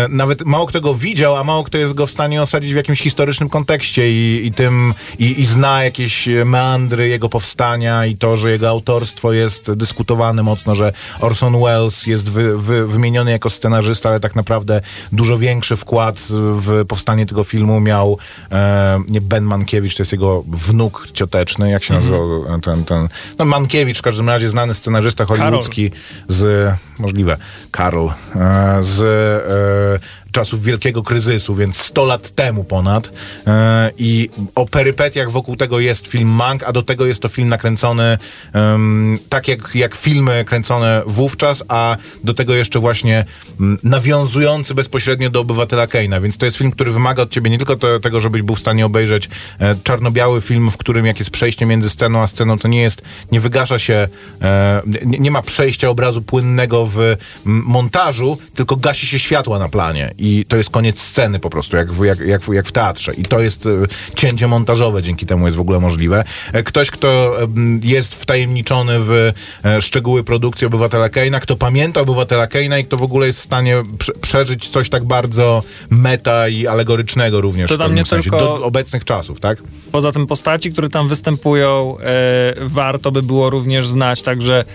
nawet 0.10 0.46
mało 0.46 0.66
kto 0.66 0.82
go 0.82 0.96
widział, 0.96 1.36
a 1.36 1.44
mało 1.44 1.64
kto 1.64 1.78
jest 1.78 1.94
go 1.94 2.06
w 2.06 2.12
stanie 2.12 2.42
osadzić 2.42 2.74
w 2.74 2.76
jakimś 2.76 3.02
historycznym 3.02 3.50
kontekście 3.50 4.12
i, 4.12 4.46
i 4.46 4.54
tym, 4.54 4.94
i, 5.20 5.42
i 5.42 5.46
zna 5.46 5.84
jakieś 5.84 6.30
meandry 6.46 7.08
jego 7.08 7.30
powstania 7.30 8.06
i 8.06 8.18
to, 8.18 8.38
że 8.38 8.52
jego 8.52 8.70
autorstwo 8.70 9.34
jest 9.34 9.72
dyskutowane 9.72 10.44
mocno, 10.44 10.76
że 10.76 10.94
Orson 11.22 11.60
Welles 11.60 12.08
jest 12.08 12.30
wy, 12.30 12.58
wy, 12.58 12.88
wymieniony 12.88 13.32
jako 13.32 13.50
scenarzysta, 13.50 14.10
ale 14.10 14.20
tak 14.20 14.36
naprawdę 14.36 14.82
dużo 15.12 15.38
większy 15.38 15.76
wkład 15.76 16.16
w 16.32 16.86
powstanie 16.88 17.26
tego 17.26 17.44
filmu 17.44 17.80
miał 17.80 18.18
e, 18.52 19.02
nie 19.08 19.22
Ben 19.22 19.44
Mankiewicz, 19.44 19.96
to 19.96 20.02
jest 20.02 20.12
jego 20.12 20.44
wnuk 20.48 21.08
cioteczny, 21.14 21.72
jak 21.72 21.84
się 21.84 21.94
nazywał 21.94 22.60
ten, 22.62 22.86
ten 22.86 23.08
no 23.40 23.46
Mankiewicz 23.46 24.00
w 24.00 24.02
każdym 24.02 24.30
razie 24.30 24.50
znany 24.50 24.74
scenarzysta 24.74 25.26
hollywoodzki 25.26 25.92
z, 26.28 26.74
możliwe, 27.00 27.38
Karol, 27.72 28.10
e, 28.36 28.78
z 28.84 29.02
e, 29.02 30.29
czasów 30.40 30.64
wielkiego 30.64 31.04
kryzysu, 31.04 31.56
więc 31.56 31.78
100 31.78 32.06
lat 32.06 32.30
temu 32.30 32.64
ponad. 32.64 33.12
E, 33.48 33.92
I 33.98 34.30
o 34.56 34.66
perypetiach 34.66 35.32
wokół 35.32 35.56
tego 35.56 35.80
jest 35.80 36.08
film 36.08 36.30
Mank, 36.30 36.64
a 36.64 36.72
do 36.72 36.84
tego 36.84 37.06
jest 37.06 37.22
to 37.22 37.30
film 37.30 37.50
nakręcony 37.50 38.18
em, 38.54 39.18
tak 39.30 39.48
jak, 39.48 39.76
jak 39.76 39.96
filmy 39.96 40.46
kręcone 40.46 41.02
wówczas, 41.08 41.64
a 41.68 41.98
do 42.24 42.34
tego 42.34 42.54
jeszcze 42.54 42.80
właśnie 42.80 43.26
mm, 43.60 43.78
nawiązujący 43.84 44.74
bezpośrednio 44.74 45.30
do 45.30 45.40
obywatela 45.40 45.88
Keina. 45.88 46.22
Więc 46.22 46.38
to 46.38 46.46
jest 46.46 46.58
film, 46.58 46.72
który 46.72 46.92
wymaga 46.92 47.24
od 47.24 47.32
ciebie 47.32 47.50
nie 47.50 47.58
tylko 47.58 48.00
tego, 48.00 48.20
żebyś 48.20 48.42
był 48.42 48.56
w 48.56 48.60
stanie 48.60 48.86
obejrzeć 48.86 49.30
e, 49.60 49.76
czarno-biały 49.84 50.42
film, 50.42 50.72
w 50.72 50.78
którym 50.78 51.06
jak 51.06 51.20
jest 51.20 51.32
przejście 51.32 51.66
między 51.66 51.90
sceną 51.90 52.22
a 52.22 52.28
sceną, 52.28 52.58
to 52.58 52.68
nie 52.68 52.82
jest, 52.82 53.02
nie 53.32 53.40
wygasza 53.40 53.80
się, 53.80 54.08
e, 54.42 54.82
nie, 55.06 55.20
nie 55.20 55.32
ma 55.32 55.42
przejścia 55.42 55.90
obrazu 55.90 56.22
płynnego 56.22 56.86
w 56.86 57.00
montażu, 57.46 58.38
tylko 58.56 58.76
gasi 58.76 59.08
się 59.08 59.20
światła 59.20 59.60
na 59.60 59.70
planie 59.70 60.14
i 60.18 60.29
to 60.48 60.58
jest 60.58 60.70
koniec 60.70 61.02
sceny 61.02 61.40
po 61.40 61.50
prostu, 61.50 61.78
jak 61.78 61.92
w, 61.94 62.06
jak, 62.06 62.20
jak, 62.20 62.48
jak 62.48 62.66
w 62.66 62.72
teatrze. 62.72 63.14
I 63.14 63.24
to 63.24 63.40
jest 63.40 63.66
e, 63.66 63.70
cięcie 64.16 64.48
montażowe, 64.48 65.04
dzięki 65.04 65.26
temu 65.26 65.46
jest 65.46 65.58
w 65.58 65.62
ogóle 65.62 65.80
możliwe. 65.80 66.24
E, 66.54 66.64
Ktoś, 66.64 66.92
kto 66.92 67.38
jest 67.84 68.16
wtajemniczony 68.16 69.00
w 69.00 69.32
e, 69.66 69.82
szczegóły 69.82 70.24
produkcji 70.24 70.68
Obywatela 70.68 71.10
Keina, 71.10 71.40
kto 71.40 71.56
pamięta 71.56 72.02
Obywatela 72.02 72.48
Keina 72.48 72.78
i 72.78 72.86
kto 72.86 72.98
w 72.98 73.04
ogóle 73.04 73.28
jest 73.28 73.40
w 73.40 73.44
stanie 73.44 73.84
prze, 73.98 74.14
przeżyć 74.22 74.70
coś 74.70 74.90
tak 74.90 75.04
bardzo 75.04 75.64
meta 75.90 76.50
i 76.50 76.68
alegorycznego 76.68 77.42
również 77.42 77.70
To 77.70 77.76
w 77.76 77.80
pewnym 77.80 78.06
sensie, 78.06 78.30
tylko- 78.30 78.46
do 78.46 78.66
obecnych 78.66 79.06
czasów, 79.06 79.40
tak? 79.40 79.64
Poza 79.92 80.12
tym 80.12 80.28
postaci, 80.28 80.72
które 80.72 80.90
tam 80.90 81.08
występują, 81.08 81.98
e, 82.00 82.54
warto 82.62 83.12
by 83.12 83.24
było 83.24 83.50
również 83.50 83.88
znać, 83.88 84.22
także 84.22 84.66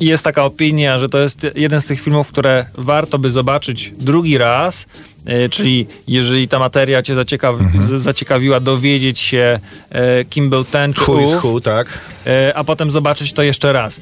em, 0.00 0.06
jest 0.06 0.24
taka 0.24 0.44
opinia, 0.44 0.98
że 0.98 1.08
to 1.08 1.18
jest 1.18 1.46
jeden 1.54 1.80
z 1.80 1.86
tych 1.86 2.00
filmów, 2.00 2.28
które 2.28 2.66
warto 2.78 3.18
by 3.18 3.30
zobaczyć 3.30 3.92
drugi 3.98 4.38
raz, 4.38 4.86
e, 5.26 5.48
czyli 5.48 5.86
jeżeli 6.08 6.48
ta 6.48 6.58
materia 6.58 7.02
cię 7.02 7.14
zaciekaw, 7.14 7.56
z, 7.78 8.02
zaciekawiła, 8.02 8.60
dowiedzieć 8.60 9.18
się, 9.20 9.60
e, 9.90 10.24
kim 10.24 10.50
był 10.50 10.64
ten 10.64 10.92
czy 10.92 11.02
Who 11.02 11.40
who, 11.44 11.60
tak? 11.60 11.86
e, 12.26 12.52
a 12.56 12.64
potem 12.64 12.90
zobaczyć 12.90 13.32
to 13.32 13.42
jeszcze 13.42 13.72
raz. 13.72 14.00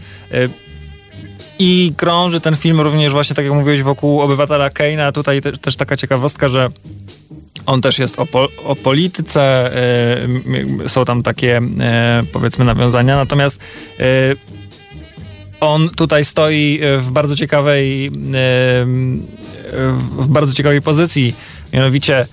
I 1.58 1.92
krąży 1.96 2.40
ten 2.40 2.56
film 2.56 2.80
również 2.80 3.12
właśnie, 3.12 3.36
tak 3.36 3.44
jak 3.44 3.54
mówiłeś, 3.54 3.82
wokół 3.82 4.20
obywatela 4.20 4.70
Keina. 4.70 5.12
Tutaj 5.12 5.40
te, 5.40 5.52
też 5.52 5.76
taka 5.76 5.96
ciekawostka, 5.96 6.48
że 6.48 6.70
on 7.66 7.80
też 7.80 7.98
jest 7.98 8.18
o, 8.18 8.26
po, 8.26 8.48
o 8.64 8.76
polityce, 8.76 9.70
m- 10.46 10.88
są 10.88 11.04
tam 11.04 11.22
takie 11.22 11.60
e, 11.80 12.22
powiedzmy 12.32 12.64
nawiązania, 12.64 13.16
natomiast 13.16 13.58
e, 13.98 14.02
on 15.62 15.88
tutaj 15.96 16.24
stoi 16.24 16.80
e, 16.82 16.98
w 16.98 17.10
bardzo 17.10 17.36
ciekawej 17.36 18.06
e, 18.06 18.10
w 20.00 20.26
bardzo 20.28 20.54
ciekawej 20.54 20.82
pozycji, 20.82 21.34
mianowicie 21.72 22.26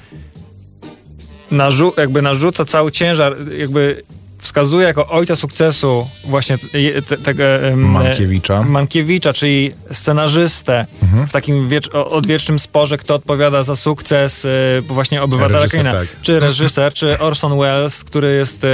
narzu- 1.52 1.94
jakby 2.00 2.22
narzuca 2.22 2.66
cały 2.66 2.92
ciężar, 2.92 3.36
jakby 3.58 4.04
wskazuje 4.38 4.88
jako 4.88 5.10
ojca 5.10 5.36
sukcesu 5.36 6.08
właśnie 6.28 6.58
te- 6.58 7.02
te- 7.02 7.18
tego 7.18 7.44
em, 7.44 7.80
Mankiewicza. 7.80 8.64
Mankiewicza, 8.64 9.34
czyli 9.34 9.72
scenarzystę 9.92 10.86
w 11.28 11.32
takim 11.32 11.70
wiecz- 11.70 11.90
odwiecznym 11.94 12.60
sporze, 12.60 12.98
kto 12.98 13.16
odpowiada 13.16 13.64
za 13.64 13.76
sukces 13.76 14.48
właśnie 14.88 15.22
obywatela 15.22 15.60
Reżyser, 15.60 15.86
tak. 15.86 16.08
Czy 16.22 16.40
reżyser, 16.40 16.94
czy 16.94 17.20
Orson 17.20 17.60
Welles, 17.60 18.04
który 18.04 18.36
jest 18.36 18.66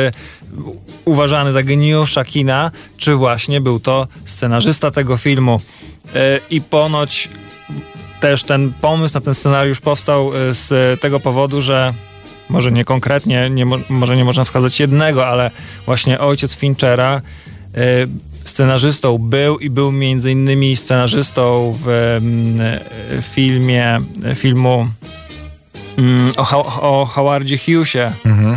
uważany 1.05 1.53
za 1.53 1.63
geniusza 1.63 2.25
kina, 2.25 2.71
czy 2.97 3.15
właśnie 3.15 3.61
był 3.61 3.79
to 3.79 4.07
scenarzysta 4.25 4.91
tego 4.91 5.17
filmu. 5.17 5.59
Y, 6.05 6.09
I 6.49 6.61
ponoć 6.61 7.29
też 8.19 8.43
ten 8.43 8.73
pomysł 8.81 9.15
na 9.15 9.21
ten 9.21 9.33
scenariusz 9.33 9.79
powstał 9.79 10.31
y, 10.49 10.53
z 10.53 10.99
tego 11.01 11.19
powodu, 11.19 11.61
że 11.61 11.93
może 12.49 12.71
nie 12.71 12.85
konkretnie, 12.85 13.49
nie, 13.49 13.65
mo- 13.65 13.77
może 13.89 14.15
nie 14.17 14.25
można 14.25 14.43
wskazać 14.43 14.79
jednego, 14.79 15.27
ale 15.27 15.51
właśnie 15.85 16.19
ojciec 16.19 16.55
Finchera 16.55 17.21
y, 17.77 18.07
scenarzystą 18.45 19.17
był 19.17 19.57
i 19.57 19.69
był 19.69 19.91
między 19.91 20.31
innymi 20.31 20.75
scenarzystą 20.75 21.75
w 21.83 21.87
mm, 22.17 22.79
filmie, 23.21 23.99
filmu 24.35 24.87
mm, 25.97 26.33
o, 26.37 27.01
o 27.01 27.05
Howardzie 27.05 27.57
Hughesie, 27.57 28.11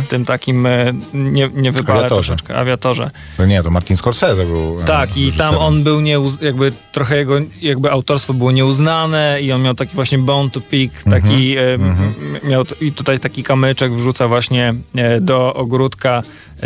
tym 0.09 0.25
takim 0.25 0.65
y, 0.65 0.93
nie, 1.13 1.49
nie 1.53 1.71
wypale 1.71 1.99
Awiatorze. 1.99 2.15
troszeczkę, 2.33 2.55
awiatorze. 2.55 3.11
No 3.39 3.45
nie, 3.45 3.63
to 3.63 3.71
Martin 3.71 3.97
Scorsese 3.97 4.45
był. 4.45 4.79
e, 4.81 4.83
Tak, 4.85 5.17
i 5.17 5.31
tam 5.33 5.55
on 5.57 5.83
był 5.83 5.99
nieuz- 5.99 6.43
jakby 6.43 6.71
trochę 6.91 7.17
jego 7.17 7.35
jakby 7.61 7.91
autorstwo 7.91 8.33
było 8.33 8.51
nieuznane 8.51 9.37
i 9.41 9.51
on 9.51 9.61
miał 9.61 9.73
taki 9.75 9.95
właśnie 9.95 10.17
bone 10.17 10.49
to 10.49 10.61
pick, 10.61 11.03
taki 11.03 11.57
e, 11.57 11.61
m- 11.73 11.95
miał 12.43 12.63
i 12.81 12.91
tutaj 12.91 13.19
taki 13.19 13.43
kamyczek 13.43 13.93
wrzuca 13.93 14.27
właśnie 14.27 14.73
e, 14.95 15.21
do 15.21 15.53
ogródka 15.53 16.21
e, 16.63 16.65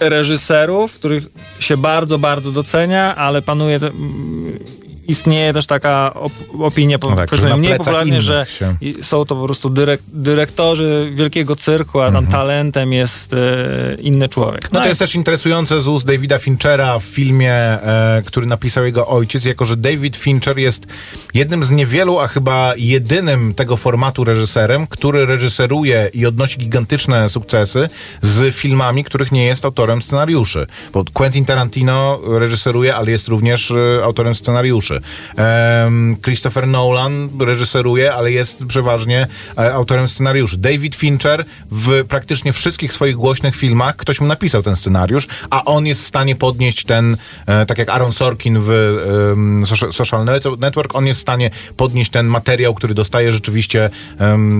reżyserów, 0.00 0.94
których 0.94 1.24
się 1.60 1.76
bardzo, 1.76 2.18
bardzo 2.18 2.52
docenia, 2.52 3.16
ale 3.16 3.42
panuje 3.42 3.80
istnieje 5.08 5.52
też 5.52 5.66
taka 5.66 6.12
op- 6.14 6.64
opinia, 6.64 6.98
No 7.02 7.16
tak, 7.16 7.30
powiedzmy 7.30 7.56
mniej 7.56 7.72
popularnie, 7.78 8.20
że 8.22 8.46
są 9.02 9.24
to 9.24 9.36
po 9.36 9.44
prostu 9.44 9.70
dyrek, 9.70 10.00
dyrektorzy 10.12 11.10
wielkiego 11.14 11.56
cyrku, 11.56 12.00
a 12.00 12.12
tam 12.12 12.26
talentem 12.26 12.92
jest 12.92 13.32
e, 13.32 13.36
inny 14.00 14.28
człowiek. 14.28 14.72
No 14.72 14.80
to 14.80 14.86
i- 14.86 14.88
jest 14.88 14.98
też 14.98 15.14
interesujące 15.14 15.80
z 15.80 15.88
ust 15.88 16.06
Davida 16.06 16.38
Finchera 16.38 16.98
w 16.98 17.02
filmie, 17.02 17.52
e, 17.54 18.22
który 18.26 18.46
napisał 18.46 18.84
jego 18.84 19.06
ojciec, 19.08 19.44
jako 19.44 19.64
że 19.64 19.76
David 19.76 20.16
Fincher 20.16 20.58
jest 20.58 20.86
jednym 21.34 21.64
z 21.64 21.70
niewielu, 21.70 22.18
a 22.20 22.28
chyba 22.28 22.72
jedynym 22.76 23.54
tego 23.54 23.76
formatu 23.76 24.24
reżyserem, 24.24 24.86
który 24.86 25.26
reżyseruje 25.26 26.10
i 26.14 26.26
odnosi 26.26 26.58
gigantyczne 26.58 27.28
sukcesy 27.28 27.88
z 28.22 28.54
filmami, 28.54 29.04
których 29.04 29.32
nie 29.32 29.44
jest 29.44 29.64
autorem 29.64 30.02
scenariuszy. 30.02 30.66
Bo 30.92 31.04
Quentin 31.12 31.44
Tarantino 31.44 32.20
reżyseruje, 32.38 32.94
ale 32.96 33.10
jest 33.10 33.28
również 33.28 33.70
e, 33.70 34.04
autorem 34.04 34.34
scenariuszy. 34.34 34.91
Em, 35.36 36.16
Christopher 36.24 36.66
Nolan 36.66 37.28
reżyseruje, 37.40 38.14
ale 38.14 38.32
jest 38.32 38.66
przeważnie 38.66 39.26
e, 39.58 39.74
autorem 39.74 40.08
scenariuszy. 40.08 40.58
David 40.58 40.94
Fincher 40.94 41.44
w 41.70 42.04
praktycznie 42.08 42.52
wszystkich 42.52 42.92
swoich 42.92 43.16
głośnych 43.16 43.56
filmach 43.56 43.96
ktoś 43.96 44.20
mu 44.20 44.26
napisał 44.26 44.62
ten 44.62 44.76
scenariusz, 44.76 45.26
a 45.50 45.64
on 45.64 45.86
jest 45.86 46.02
w 46.02 46.06
stanie 46.06 46.36
podnieść 46.36 46.84
ten, 46.84 47.16
e, 47.46 47.66
tak 47.66 47.78
jak 47.78 47.88
Aaron 47.88 48.12
Sorkin 48.12 48.58
w 48.60 48.98
Social- 49.64 49.92
Social 49.92 50.24
Net- 50.24 50.58
Network, 50.60 50.94
on 50.94 51.06
jest 51.06 51.18
w 51.18 51.22
stanie 51.22 51.50
podnieść 51.76 52.10
ten 52.10 52.26
materiał, 52.26 52.74
który 52.74 52.94
dostaje 52.94 53.32
rzeczywiście 53.32 53.90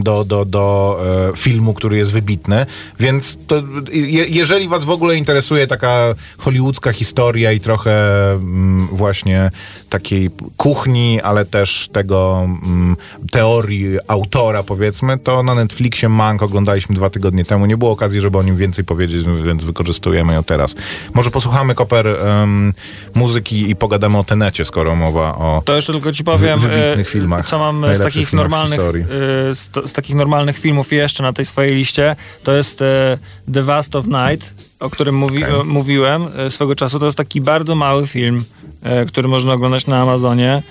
do, 0.00 0.24
do, 0.24 0.44
do 0.44 0.98
e, 1.32 1.36
filmu, 1.36 1.74
który 1.74 1.96
jest 1.96 2.12
wybitny. 2.12 2.66
Więc 3.00 3.38
to, 3.46 3.62
je, 3.92 4.24
jeżeli 4.24 4.68
was 4.68 4.84
w 4.84 4.90
ogóle 4.90 5.16
interesuje 5.16 5.66
taka 5.66 6.14
hollywoodzka 6.38 6.92
historia 6.92 7.52
i 7.52 7.60
trochę 7.60 7.92
mm, 8.32 8.86
właśnie 8.92 9.50
takiej 9.88 10.21
kuchni, 10.56 11.20
ale 11.20 11.44
też 11.44 11.88
tego 11.92 12.48
mm, 12.66 12.96
teorii 13.30 13.98
autora, 14.08 14.62
powiedzmy, 14.62 15.18
to 15.18 15.42
na 15.42 15.54
Netflixie 15.54 16.08
Mank 16.08 16.42
oglądaliśmy 16.42 16.96
dwa 16.96 17.10
tygodnie 17.10 17.44
temu. 17.44 17.66
Nie 17.66 17.76
było 17.76 17.90
okazji, 17.90 18.20
żeby 18.20 18.38
o 18.38 18.42
nim 18.42 18.56
więcej 18.56 18.84
powiedzieć, 18.84 19.24
więc 19.44 19.64
wykorzystujemy 19.64 20.32
ją 20.34 20.44
teraz. 20.44 20.74
Może 21.14 21.30
posłuchamy, 21.30 21.74
Koper, 21.74 22.06
em, 22.06 22.72
muzyki 23.14 23.70
i 23.70 23.76
pogadamy 23.76 24.18
o 24.18 24.24
Tenecie, 24.24 24.64
skoro 24.64 24.96
mowa 24.96 25.34
o... 25.36 25.62
To 25.64 25.76
jeszcze 25.76 25.92
tylko 25.92 26.12
ci 26.12 26.24
powiem, 26.24 26.58
Wy- 26.58 26.72
e, 26.72 27.04
filmach, 27.04 27.48
co 27.48 27.58
mam 27.58 27.94
z 27.94 27.98
takich 27.98 28.32
normalnych 28.32 28.80
e, 28.80 29.54
z, 29.54 29.70
z 29.86 29.92
takich 29.92 30.16
normalnych 30.16 30.58
filmów 30.58 30.92
jeszcze 30.92 31.22
na 31.22 31.32
tej 31.32 31.46
swojej 31.46 31.74
liście. 31.74 32.16
To 32.44 32.52
jest 32.52 32.82
e, 32.82 33.18
The 33.52 33.62
Vast 33.62 33.96
of 33.96 34.06
Night, 34.06 34.54
o 34.82 34.90
którym 34.90 35.14
mówi, 35.14 35.44
e, 35.44 35.64
mówiłem 35.64 36.28
e, 36.36 36.50
swego 36.50 36.74
czasu. 36.74 36.98
To 36.98 37.06
jest 37.06 37.18
taki 37.18 37.40
bardzo 37.40 37.74
mały 37.74 38.06
film, 38.06 38.44
e, 38.82 39.06
który 39.06 39.28
można 39.28 39.52
oglądać 39.52 39.86
na 39.86 40.02
Amazonie. 40.02 40.62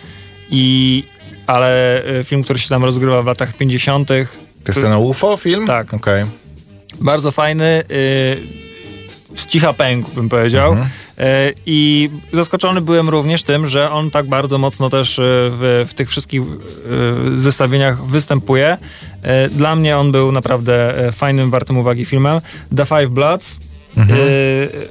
I, 0.50 1.04
ale 1.48 2.04
e, 2.04 2.24
film, 2.24 2.44
który 2.44 2.60
się 2.60 2.70
tam 2.70 2.84
rozgrywa 2.84 3.22
w 3.22 3.26
latach 3.26 3.58
50. 3.58 4.08
To 4.08 4.14
jest 4.68 4.82
ten 4.82 4.94
UFO 4.94 5.38
film? 5.38 5.68
Tak. 5.68 5.94
Okej. 5.94 6.24
Bardzo 7.02 7.32
fajny. 7.32 7.84
y, 7.92 8.62
z 9.36 9.48
cicha 9.48 9.74
pękł, 9.74 10.12
bym 10.12 10.30
powiedział. 10.30 10.72
Mhm. 10.72 10.90
I 11.66 12.10
zaskoczony 12.34 12.82
byłem 12.82 13.10
również 13.10 13.44
tym, 13.44 13.68
że 13.68 13.92
on 13.92 14.12
tak 14.12 14.26
bardzo 14.26 14.58
mocno 14.58 14.90
też 14.90 15.20
w, 15.24 15.86
w 15.88 15.94
tych 15.94 16.10
wszystkich 16.10 16.42
zestawieniach 17.36 18.06
występuje. 18.06 18.78
Dla 19.52 19.76
mnie 19.76 19.98
on 19.98 20.12
był 20.12 20.32
naprawdę 20.32 20.94
fajnym, 21.12 21.52
wartym 21.52 21.78
uwagi 21.78 22.06
filmem. 22.06 22.42
The 22.76 22.86
Five 22.86 23.10
Bloods. 23.10 23.60
Mhm. 23.98 24.20
y, 24.20 24.90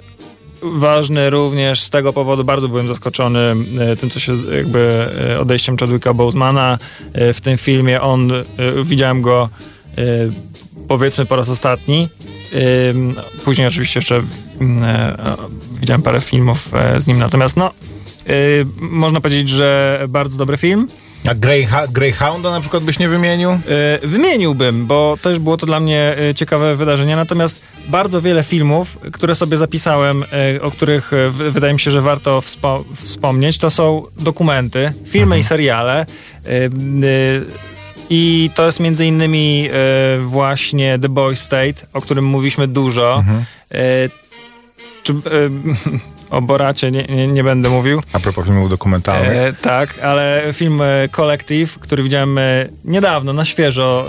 Ważny 0.62 1.30
również 1.30 1.83
z 1.83 1.90
tego 1.90 2.12
powodu, 2.12 2.45
bardzo 2.45 2.69
byłem 2.69 2.88
zaskoczony 2.88 3.54
y, 3.92 3.97
tym, 3.97 4.11
co 4.11 4.21
się 4.21 4.33
jakby 4.57 5.09
y, 5.35 5.38
odejściem 5.38 5.76
Chadwicka 5.76 6.14
Bosemana 6.14 6.78
w 7.14 7.40
tym 7.40 7.59
filmie. 7.59 8.00
On, 8.00 8.33
widziałem 8.85 9.23
go 9.23 9.49
powiedzmy 10.88 11.26
po 11.26 11.37
raz 11.37 11.49
ostatni. 11.49 12.09
Później 13.45 13.69
oczywiście 13.69 13.99
jeszcze 13.99 14.16
e, 14.83 15.37
widziałem 15.80 16.02
parę 16.02 16.21
filmów 16.21 16.75
e, 16.75 17.00
z 17.00 17.07
nim, 17.07 17.19
natomiast 17.19 17.57
no, 17.57 17.71
można 18.76 19.21
powiedzieć, 19.21 19.49
że 19.49 20.00
bardzo 20.09 20.38
dobry 20.38 20.57
film. 20.57 20.88
A 21.29 21.35
Greyha 21.35 21.87
Greyhounda 21.87 22.50
na 22.50 22.61
przykład 22.61 22.83
byś 22.83 22.99
nie 22.99 23.09
wymienił? 23.09 23.50
Y, 24.03 24.07
wymieniłbym, 24.07 24.87
bo 24.87 25.19
też 25.23 25.39
było 25.39 25.57
to 25.57 25.67
dla 25.67 25.81
mnie 25.81 26.15
y, 26.31 26.35
ciekawe 26.35 26.77
wydarzenie, 26.77 27.17
natomiast 27.17 27.62
bardzo 27.89 28.21
wiele 28.21 28.43
filmów, 28.45 28.99
które 29.12 29.35
sobie 29.35 29.57
zapisałem, 29.57 30.25
y, 30.57 30.62
o 30.62 30.71
których 30.71 31.11
wydaje 31.33 31.73
mi 31.73 31.81
się, 31.81 31.91
że 31.91 32.00
warto 32.00 32.41
wspo- 32.41 32.85
wspomnieć, 32.95 33.59
to 33.59 33.71
są 33.71 34.03
dokumenty, 34.21 34.93
filmy 35.07 35.39
i 35.39 35.43
seriale. 35.43 36.07
I 38.11 38.50
to 38.55 38.67
jest 38.67 38.81
między 38.81 39.07
innymi 39.07 39.69
właśnie 40.21 40.99
The 40.99 41.09
Boy 41.09 41.37
State, 41.37 41.87
o 41.93 42.00
którym 42.00 42.25
mówiliśmy 42.25 42.69
dużo. 42.69 43.25
Y, 43.75 43.77
czy, 45.23 45.31
y, 45.37 45.50
o 46.37 46.43
Boracie 46.43 46.90
nie, 46.90 47.05
nie, 47.05 47.29
nie 47.29 47.45
będę 47.45 47.69
mówił. 47.69 48.02
A 48.12 48.21
propos 48.21 48.45
filmów 48.45 48.71
dokumentalnych. 48.71 49.33
E, 49.33 49.52
tak, 49.52 49.99
ale 49.99 50.43
film 50.52 50.81
e, 50.83 51.09
Collective, 51.09 51.79
który 51.79 52.02
widziałem 52.02 52.38
e, 52.38 52.69
niedawno, 52.85 53.33
na 53.33 53.45
świeżo 53.45 54.07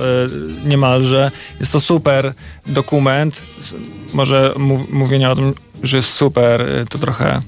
e, 0.66 0.68
niemalże. 0.70 1.32
Jest 1.60 1.72
to 1.72 1.80
super 1.80 2.34
dokument. 2.68 3.42
Może 4.14 4.54
mów, 4.58 4.90
mówienie 4.90 5.30
o 5.30 5.36
tym, 5.36 5.54
że 5.84 5.98
jest 5.98 6.10
super, 6.10 6.66
to 6.90 6.98
trochę 6.98 7.42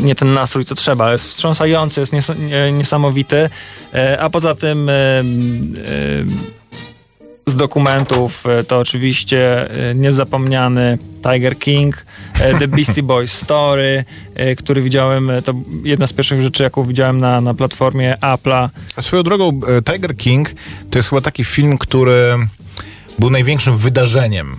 nie 0.00 0.14
ten 0.14 0.32
nastrój, 0.34 0.64
co 0.64 0.74
trzeba, 0.74 1.04
ale 1.04 1.12
jest 1.12 1.24
wstrząsający, 1.24 2.00
jest 2.00 2.12
nies 2.12 2.32
nie- 2.38 2.72
niesamowity. 2.72 3.50
A 4.20 4.30
poza 4.30 4.54
tym 4.54 4.90
z 7.48 7.56
dokumentów 7.56 8.46
e, 8.46 8.64
to 8.64 8.78
oczywiście 8.78 9.70
e, 9.90 9.94
niezapomniany 9.94 10.98
Tiger 11.22 11.58
King, 11.58 12.06
e, 12.40 12.58
The 12.58 12.68
Beastie 12.68 13.02
Boys 13.02 13.32
Story, 13.32 14.04
który 14.58 14.82
widziałem, 14.82 15.30
to 15.44 15.54
jedna 15.84 16.06
z 16.06 16.12
pierwszych 16.12 16.42
rzeczy, 16.42 16.62
jaką 16.62 16.84
widziałem 16.84 17.20
na, 17.20 17.40
na 17.40 17.54
platformie 17.54 18.14
Apple'a. 18.20 18.68
Swoją 19.00 19.22
drogą, 19.22 19.60
Tiger 19.92 20.16
King 20.16 20.54
to 20.90 20.98
jest 20.98 21.08
chyba 21.08 21.20
taki 21.20 21.44
film, 21.44 21.78
który 21.78 22.38
był 23.18 23.30
największym 23.30 23.76
wydarzeniem 23.76 24.56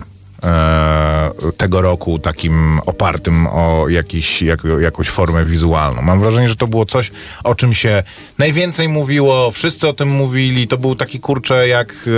tego 1.56 1.80
roku, 1.80 2.18
takim 2.18 2.80
opartym 2.86 3.46
o 3.46 3.88
jakiś, 3.88 4.42
jak, 4.42 4.60
jakąś 4.80 5.08
formę 5.08 5.44
wizualną. 5.44 6.02
Mam 6.02 6.20
wrażenie, 6.20 6.48
że 6.48 6.56
to 6.56 6.66
było 6.66 6.86
coś, 6.86 7.12
o 7.44 7.54
czym 7.54 7.74
się 7.74 8.02
najwięcej 8.38 8.88
mówiło, 8.88 9.50
wszyscy 9.50 9.88
o 9.88 9.92
tym 9.92 10.08
mówili. 10.08 10.68
To 10.68 10.78
był 10.78 10.96
taki 10.96 11.20
kurczę 11.20 11.68
jak 11.68 12.08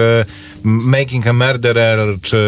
Making 0.62 1.26
a 1.26 1.32
Murderer 1.32 2.20
czy 2.22 2.38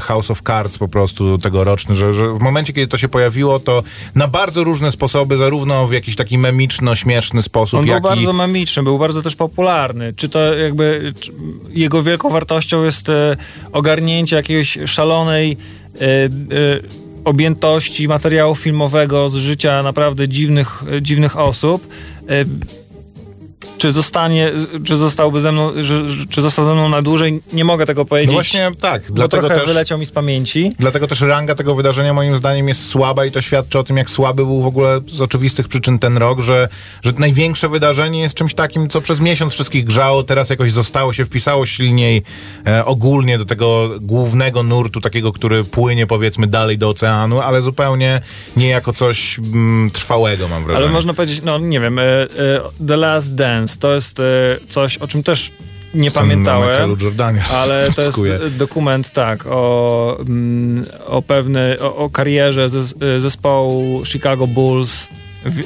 House 0.00 0.30
of 0.30 0.42
Cards 0.42 0.78
po 0.78 0.88
prostu 0.88 1.38
tegoroczny, 1.38 1.94
że, 1.94 2.12
że 2.12 2.34
w 2.34 2.40
momencie, 2.40 2.72
kiedy 2.72 2.88
to 2.88 2.96
się 2.96 3.08
pojawiło, 3.08 3.60
to 3.60 3.82
na 4.14 4.28
bardzo 4.28 4.64
różne 4.64 4.92
sposoby, 4.92 5.36
zarówno 5.36 5.86
w 5.86 5.92
jakiś 5.92 6.16
taki 6.16 6.38
memiczno-śmieszny 6.38 7.42
sposób, 7.42 7.78
On 7.78 7.84
był 7.86 7.94
jak 7.94 8.04
i... 8.04 8.06
bardzo 8.06 8.32
memiczny, 8.32 8.82
był 8.82 8.98
bardzo 8.98 9.22
też 9.22 9.36
popularny. 9.36 10.12
Czy 10.16 10.28
to 10.28 10.54
jakby 10.54 11.12
czy 11.20 11.32
jego 11.70 12.02
wielką 12.02 12.30
wartością 12.30 12.84
jest 12.84 13.08
e, 13.08 13.36
ogarnięcie 13.72 14.36
jakiejś 14.36 14.78
szalonej 14.86 15.56
e, 16.00 16.04
e, 16.04 16.28
objętości 17.24 18.08
materiału 18.08 18.54
filmowego 18.54 19.28
z 19.28 19.34
życia 19.34 19.82
naprawdę 19.82 20.28
dziwnych, 20.28 20.84
e, 20.92 21.02
dziwnych 21.02 21.38
osób. 21.38 21.88
Czy 23.78 23.92
zostanie, 23.92 24.52
czy 24.84 24.96
zostałby 24.96 25.40
ze 25.40 25.52
mną, 25.52 25.72
że- 25.80 26.04
czy 26.30 26.42
został 26.42 26.64
ze 26.64 26.74
mną 26.74 26.88
na 26.88 27.02
dłużej, 27.02 27.40
nie 27.52 27.64
mogę 27.64 27.86
tego 27.86 28.04
powiedzieć. 28.04 28.28
No 28.30 28.34
właśnie 28.34 28.70
tak, 28.80 29.02
dlatego 29.12 29.46
trochę 29.48 29.60
też, 29.60 29.68
wyleciał 29.68 29.98
mi 29.98 30.06
z 30.06 30.10
pamięci. 30.10 30.74
dlatego 30.78 31.06
też 31.08 31.20
ranga 31.20 31.54
tego 31.54 31.74
wydarzenia 31.74 32.14
moim 32.14 32.36
zdaniem 32.36 32.68
jest 32.68 32.88
słaba 32.88 33.24
i 33.24 33.30
to 33.30 33.40
świadczy 33.40 33.78
o 33.78 33.84
tym, 33.84 33.96
jak 33.96 34.10
słaby 34.10 34.44
był 34.46 34.62
w 34.62 34.66
ogóle 34.66 35.00
z 35.12 35.20
oczywistych 35.20 35.68
przyczyn 35.68 35.98
ten 35.98 36.16
rok, 36.16 36.40
że, 36.40 36.68
że 37.02 37.12
największe 37.18 37.68
wydarzenie 37.68 38.20
jest 38.20 38.34
czymś 38.34 38.54
takim, 38.54 38.88
co 38.88 39.00
przez 39.00 39.20
miesiąc 39.20 39.52
wszystkich 39.52 39.84
grzało, 39.84 40.22
teraz 40.22 40.50
jakoś 40.50 40.72
zostało 40.72 41.12
się, 41.12 41.24
wpisało 41.24 41.66
silniej 41.66 42.22
e, 42.66 42.84
ogólnie 42.84 43.38
do 43.38 43.44
tego 43.44 43.90
głównego 44.00 44.62
nurtu, 44.62 45.00
takiego, 45.00 45.32
który 45.32 45.64
płynie 45.64 46.06
powiedzmy 46.06 46.46
dalej 46.46 46.78
do 46.78 46.88
oceanu, 46.88 47.40
ale 47.40 47.62
zupełnie 47.62 48.20
nie 48.56 48.68
jako 48.68 48.92
coś 48.92 49.38
mm, 49.38 49.90
trwałego 49.90 50.48
mam 50.48 50.64
wrażenie. 50.64 50.84
Ale 50.86 50.94
można 50.94 51.14
powiedzieć, 51.14 51.42
no 51.44 51.58
nie 51.58 51.80
wiem, 51.80 51.98
e, 51.98 52.02
e, 52.02 52.26
The 52.88 52.96
Last 52.96 53.34
Dance 53.34 53.67
to 53.76 53.94
jest 53.94 54.20
e, 54.20 54.24
coś, 54.68 54.98
o 54.98 55.08
czym 55.08 55.22
też 55.22 55.52
nie 55.94 56.10
Stan 56.10 56.22
pamiętałem. 56.22 56.96
Ale 57.52 57.88
to 57.92 58.02
jest 58.02 58.20
dokument, 58.56 59.10
tak, 59.10 59.46
o, 59.46 60.16
mm, 60.20 60.84
o 61.06 61.22
pewnej, 61.22 61.78
o, 61.80 61.96
o 61.96 62.10
karierze 62.10 62.68
e, 63.00 63.20
zespołu 63.20 64.04
Chicago 64.04 64.46
Bulls 64.46 65.08
w 65.44 65.62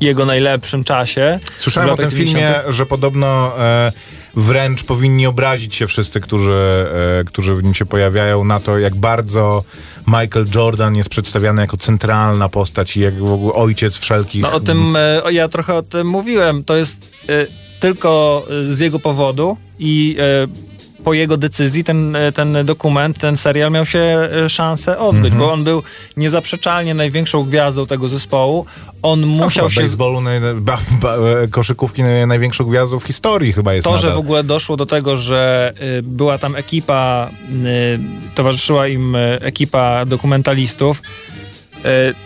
jego 0.00 0.26
najlepszym 0.26 0.84
czasie. 0.84 1.38
Słyszałem 1.56 1.90
o 1.90 1.96
tym 1.96 2.04
latach 2.04 2.18
filmie, 2.18 2.32
90. 2.32 2.74
że 2.74 2.86
podobno 2.86 3.52
e, 3.58 3.92
wręcz 4.36 4.84
powinni 4.84 5.26
obrazić 5.26 5.74
się 5.74 5.86
wszyscy, 5.86 6.20
którzy, 6.20 6.86
e, 7.20 7.24
którzy 7.24 7.54
w 7.54 7.62
nim 7.62 7.74
się 7.74 7.86
pojawiają, 7.86 8.44
na 8.44 8.60
to, 8.60 8.78
jak 8.78 8.94
bardzo 8.94 9.64
Michael 10.06 10.46
Jordan 10.54 10.96
jest 10.96 11.08
przedstawiany 11.08 11.62
jako 11.62 11.76
centralna 11.76 12.48
postać 12.48 12.96
i 12.96 13.00
jak 13.00 13.14
w 13.14 13.32
ogóle 13.32 13.52
ojciec 13.52 13.96
wszelkich. 13.96 14.42
No 14.42 14.52
o 14.52 14.60
tym, 14.60 14.96
e, 14.96 15.32
ja 15.32 15.48
trochę 15.48 15.74
o 15.74 15.82
tym 15.82 16.06
mówiłem. 16.06 16.64
To 16.64 16.76
jest 16.76 17.12
e, 17.28 17.46
tylko 17.80 18.42
e, 18.50 18.74
z 18.74 18.80
jego 18.80 18.98
powodu 18.98 19.56
i 19.78 20.16
po 21.04 21.14
jego 21.14 21.36
decyzji 21.36 21.84
ten, 21.84 22.16
e, 22.16 22.32
ten 22.32 22.56
dokument, 22.64 23.18
ten 23.18 23.36
serial 23.36 23.70
miał 23.70 23.86
się 23.86 23.98
e, 23.98 24.48
szansę 24.48 24.98
odbyć, 24.98 25.34
bo 25.34 25.52
on 25.52 25.64
był 25.64 25.82
niezaprzeczalnie 26.16 26.94
największą 26.94 27.44
gwiazdą 27.44 27.86
tego 27.86 28.08
zespołu. 28.08 28.66
On 29.02 29.20
No, 29.20 29.44
musiał 29.44 29.70
się... 29.70 29.82
baseballu, 29.82 30.20
naj, 30.20 30.40
ba, 30.54 30.78
ba, 31.00 31.14
e, 31.16 31.48
koszykówki 31.48 32.02
naj, 32.02 32.26
największą 32.26 32.64
gwiazdą 32.64 32.98
w 32.98 33.04
historii 33.04 33.52
chyba 33.52 33.74
jest 33.74 33.84
To, 33.84 33.98
że 33.98 34.06
nadal. 34.06 34.16
w 34.16 34.24
ogóle 34.24 34.44
doszło 34.44 34.76
do 34.76 34.86
tego, 34.86 35.16
że 35.18 35.72
y, 35.98 36.02
była 36.02 36.38
tam 36.38 36.56
ekipa, 36.56 37.28
y, 37.50 38.34
towarzyszyła 38.34 38.88
im 38.88 39.16
ekipa 39.40 40.04
dokumentalistów, 40.06 41.02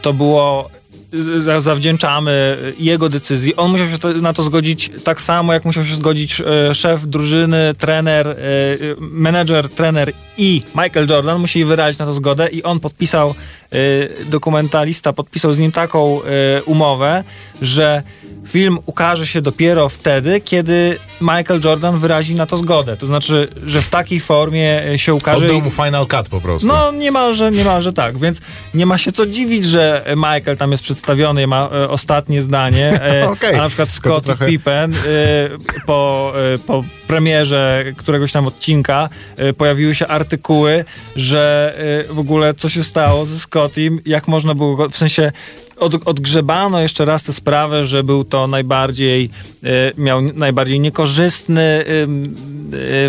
to 0.02 0.12
było 0.12 0.70
zawdzięczamy 1.58 2.56
jego 2.78 3.08
decyzji. 3.08 3.56
On 3.56 3.70
musiał 3.70 3.88
się 3.88 3.98
to, 3.98 4.12
na 4.12 4.32
to 4.32 4.42
zgodzić 4.42 4.90
tak 5.04 5.20
samo, 5.20 5.52
jak 5.52 5.64
musiał 5.64 5.84
się 5.84 5.94
zgodzić 5.94 6.40
e, 6.40 6.74
szef 6.74 7.06
drużyny, 7.06 7.74
trener, 7.78 8.28
e, 8.28 8.36
menedżer, 9.00 9.68
trener 9.68 10.12
i 10.38 10.62
Michael 10.74 11.06
Jordan 11.10 11.40
musieli 11.40 11.64
wyrazić 11.64 11.98
na 11.98 12.06
to 12.06 12.12
zgodę 12.12 12.48
i 12.48 12.62
on 12.62 12.80
podpisał, 12.80 13.28
e, 13.30 13.34
dokumentalista 14.24 15.12
podpisał 15.12 15.52
z 15.52 15.58
nim 15.58 15.72
taką 15.72 16.20
e, 16.22 16.62
umowę, 16.62 17.24
że 17.62 18.02
film 18.48 18.78
ukaże 18.86 19.26
się 19.26 19.40
dopiero 19.40 19.88
wtedy, 19.88 20.40
kiedy 20.40 20.98
Michael 21.20 21.60
Jordan 21.64 21.98
wyrazi 21.98 22.34
na 22.34 22.46
to 22.46 22.56
zgodę. 22.56 22.96
To 22.96 23.06
znaczy, 23.06 23.48
że 23.66 23.82
w 23.82 23.88
takiej 23.88 24.20
formie 24.20 24.86
e, 24.86 24.98
się 24.98 25.14
ukaże. 25.14 25.44
Oddał 25.46 25.60
mu 25.60 25.70
Final 25.70 26.06
Cut 26.06 26.28
po 26.28 26.40
prostu. 26.40 26.68
no 26.68 26.92
niemalże, 26.92 27.50
niemalże 27.50 27.92
tak, 27.92 28.18
więc 28.18 28.40
nie 28.74 28.86
ma 28.86 28.98
się 28.98 29.12
co 29.12 29.26
dziwić, 29.26 29.64
że 29.64 30.04
Michael 30.16 30.56
tam 30.56 30.70
jest 30.70 30.82
przedstawiony 30.82 31.42
i 31.42 31.46
ma 31.46 31.70
ostatnie 31.70 32.42
zdanie, 32.42 33.00
Okej. 33.32 33.54
a 33.54 33.58
na 33.58 33.68
przykład 33.68 33.90
Scott 33.90 34.24
trochę- 34.24 34.46
Pippen 34.46 34.92
po, 35.86 36.32
po 36.66 36.84
premierze 37.06 37.84
któregoś 37.96 38.32
tam 38.32 38.46
odcinka 38.46 39.08
pojawiły 39.58 39.94
się 39.94 40.06
artykuły, 40.06 40.84
że 41.16 41.74
w 42.10 42.18
ogóle 42.18 42.54
co 42.54 42.68
się 42.68 42.82
stało 42.82 43.26
ze 43.26 43.38
Scottim, 43.64 44.00
jak 44.06 44.28
można 44.28 44.54
było 44.54 44.76
go, 44.76 44.88
w 44.88 44.96
sensie 44.96 45.32
od, 45.76 46.08
odgrzebano 46.08 46.80
jeszcze 46.80 47.04
raz 47.04 47.22
tę 47.22 47.32
sprawę, 47.32 47.84
że 47.84 48.04
był 48.04 48.24
to 48.24 48.46
najbardziej, 48.46 49.30
e, 49.64 49.68
miał 49.98 50.22
najbardziej 50.22 50.80
niekorzystny 50.80 51.62
e, 51.62 51.84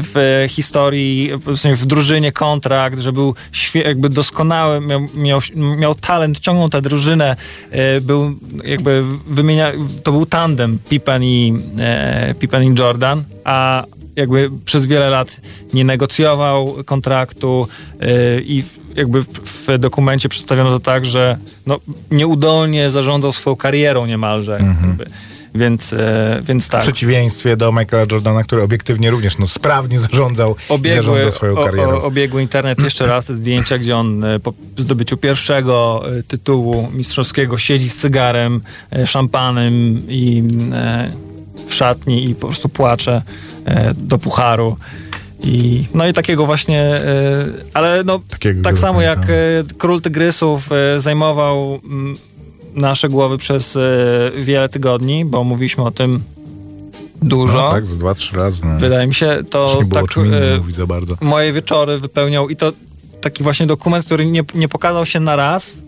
w 0.01 0.45
historii, 0.49 1.31
w, 1.75 1.85
drużynie 1.85 2.31
kontrakt, 2.31 2.99
że 2.99 3.11
był 3.11 3.35
jakby 3.75 4.09
doskonały, 4.09 4.81
miał, 4.81 5.01
miał, 5.15 5.39
miał 5.55 5.95
talent, 5.95 6.39
ciągnął 6.39 6.69
tę 6.69 6.81
drużynę, 6.81 7.35
e, 7.71 8.01
był 8.01 8.35
jakby 8.63 9.03
wymienia, 9.25 9.71
to 10.03 10.11
był 10.11 10.25
tandem 10.25 10.79
Pippen 10.89 11.23
i, 11.23 11.53
Pippen 12.39 12.63
i 12.63 12.79
Jordan, 12.79 13.23
a 13.43 13.83
jakby 14.15 14.51
przez 14.65 14.85
wiele 14.85 15.09
lat 15.09 15.41
nie 15.73 15.83
negocjował 15.83 16.75
kontraktu 16.85 17.67
i 18.45 18.63
jakby 18.95 19.23
w, 19.23 19.27
w 19.43 19.77
dokumencie 19.77 20.29
przedstawiono 20.29 20.69
to 20.69 20.79
tak, 20.79 21.05
że 21.05 21.38
no, 21.65 21.79
nieudolnie 22.12 22.89
zarządzał 22.89 23.34
swoją 23.34 23.55
karierą 23.55 24.05
niemalże. 24.05 24.60
Jakby. 24.81 25.05
Więc, 25.55 25.93
e, 25.93 26.41
więc 26.45 26.65
W 26.65 26.69
tak. 26.69 26.81
przeciwieństwie 26.81 27.58
do 27.58 27.71
Michaela 27.71 28.05
Jordana, 28.12 28.43
który 28.43 28.62
obiektywnie 28.62 29.12
również 29.12 29.38
no, 29.38 29.47
sprawnie 29.47 29.99
zarządzał 29.99 30.55
Obiegły, 30.69 31.01
zarządza 31.01 31.31
swoją 31.31 31.58
o, 31.58 31.65
karierą. 31.65 31.91
o, 31.91 32.03
obiegły 32.03 32.41
internet 32.41 32.84
jeszcze 32.84 33.08
raz 33.13 33.25
te 33.25 33.36
zdjęcia, 33.36 33.77
gdzie 33.77 33.97
on 33.97 34.23
e, 34.23 34.39
po 34.39 34.53
zdobyciu 34.77 35.17
pierwszego 35.17 36.03
e, 36.17 36.23
tytułu 36.23 36.89
mistrzowskiego 36.93 37.58
siedzi 37.58 37.89
z 37.89 37.95
cygarem, 37.95 38.62
e, 38.93 39.08
szampanem 39.08 40.01
i 40.08 40.43
e, 40.73 41.12
w 41.67 41.73
szatni 41.73 42.29
i 42.29 42.36
po 42.36 42.47
prostu 42.47 42.69
płacze 42.69 43.21
e, 43.65 43.93
do 43.93 44.17
pucharu. 44.17 44.77
I, 45.45 45.86
no 45.93 46.08
i 46.08 46.13
takiego 46.13 46.45
właśnie, 46.45 46.81
e, 46.81 47.45
ale 47.73 48.03
no, 48.03 48.19
Takiego 48.29 48.62
tak 48.63 48.77
samo 48.77 49.01
jak 49.01 49.19
pamiętam. 49.19 49.75
e, 49.75 49.77
Król 49.77 50.01
Tygrysów 50.01 50.69
e, 50.71 50.99
zajmował 50.99 51.79
mm, 51.84 52.15
nasze 52.75 53.10
głowy 53.10 53.38
przez 53.38 53.77
wiele 54.39 54.69
tygodni, 54.69 55.25
bo 55.25 55.43
mówiliśmy 55.43 55.84
o 55.84 55.91
tym 55.91 56.23
dużo. 57.21 57.53
No, 57.53 57.71
tak, 57.71 57.86
z 57.86 57.97
dwa, 57.97 58.15
trzy 58.15 58.36
razy. 58.36 58.65
No. 58.65 58.77
Wydaje 58.77 59.08
mi 59.08 59.13
się, 59.13 59.38
to 59.49 59.79
tak 59.93 60.05
mówić 60.60 60.75
za 60.75 60.86
bardzo. 60.86 61.17
moje 61.21 61.53
wieczory 61.53 61.99
wypełniał 61.99 62.49
i 62.49 62.55
to 62.55 62.73
taki 63.21 63.43
właśnie 63.43 63.65
dokument, 63.65 64.05
który 64.05 64.25
nie, 64.25 64.43
nie 64.55 64.67
pokazał 64.67 65.05
się 65.05 65.19
na 65.19 65.36
raz, 65.36 65.81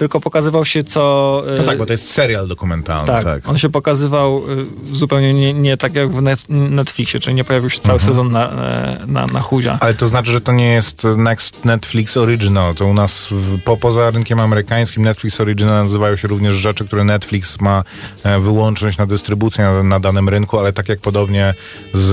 tylko 0.00 0.20
pokazywał 0.20 0.64
się 0.64 0.84
co... 0.84 1.42
e, 1.54 1.58
No 1.58 1.64
tak, 1.64 1.78
bo 1.78 1.86
to 1.86 1.92
jest 1.92 2.10
serial 2.10 2.48
dokumentalny. 2.48 3.06
tak, 3.06 3.24
Tak, 3.24 3.48
on 3.48 3.58
się 3.58 3.68
pokazywał 3.68 4.42
y, 4.50 4.66
zupełnie 4.96 5.34
nie, 5.34 5.54
nie 5.54 5.76
tak 5.76 5.94
jak 5.94 6.10
w 6.10 6.22
Net- 6.22 6.44
Netflixie, 6.48 7.20
czyli 7.20 7.36
nie 7.36 7.44
pojawił 7.44 7.70
się 7.70 7.80
cały 7.80 7.96
Mhm. 7.96 8.12
sezon 8.12 8.32
na, 8.32 8.50
e, 8.50 8.98
na, 9.06 9.26
na 9.26 9.40
huzia. 9.40 9.78
Ale 9.80 9.94
to 9.94 10.08
znaczy, 10.08 10.32
że 10.32 10.40
to 10.40 10.52
nie 10.52 10.72
jest 10.72 11.04
Next 11.16 11.64
Netflix 11.64 12.16
Original. 12.16 12.74
To 12.74 12.86
u 12.86 12.94
nas 12.94 13.28
w, 13.30 13.62
po, 13.62 13.76
poza 13.76 14.10
rynkiem 14.10 14.40
amerykańskim 14.40 15.02
Netflix 15.04 15.40
Original 15.40 15.84
nazywają 15.84 16.16
się 16.16 16.28
również 16.28 16.54
rzeczy, 16.54 16.84
które 16.86 17.04
Netflix 17.04 17.60
ma 17.60 17.84
e, 18.24 18.40
wyłączność 18.40 18.98
na 18.98 19.06
dystrybucję 19.06 19.64
na, 19.64 19.82
na 19.82 20.00
danym 20.00 20.28
rynku, 20.28 20.58
ale 20.58 20.72
tak 20.72 20.88
jak 20.88 21.00
podobnie 21.00 21.54
z 21.92 22.10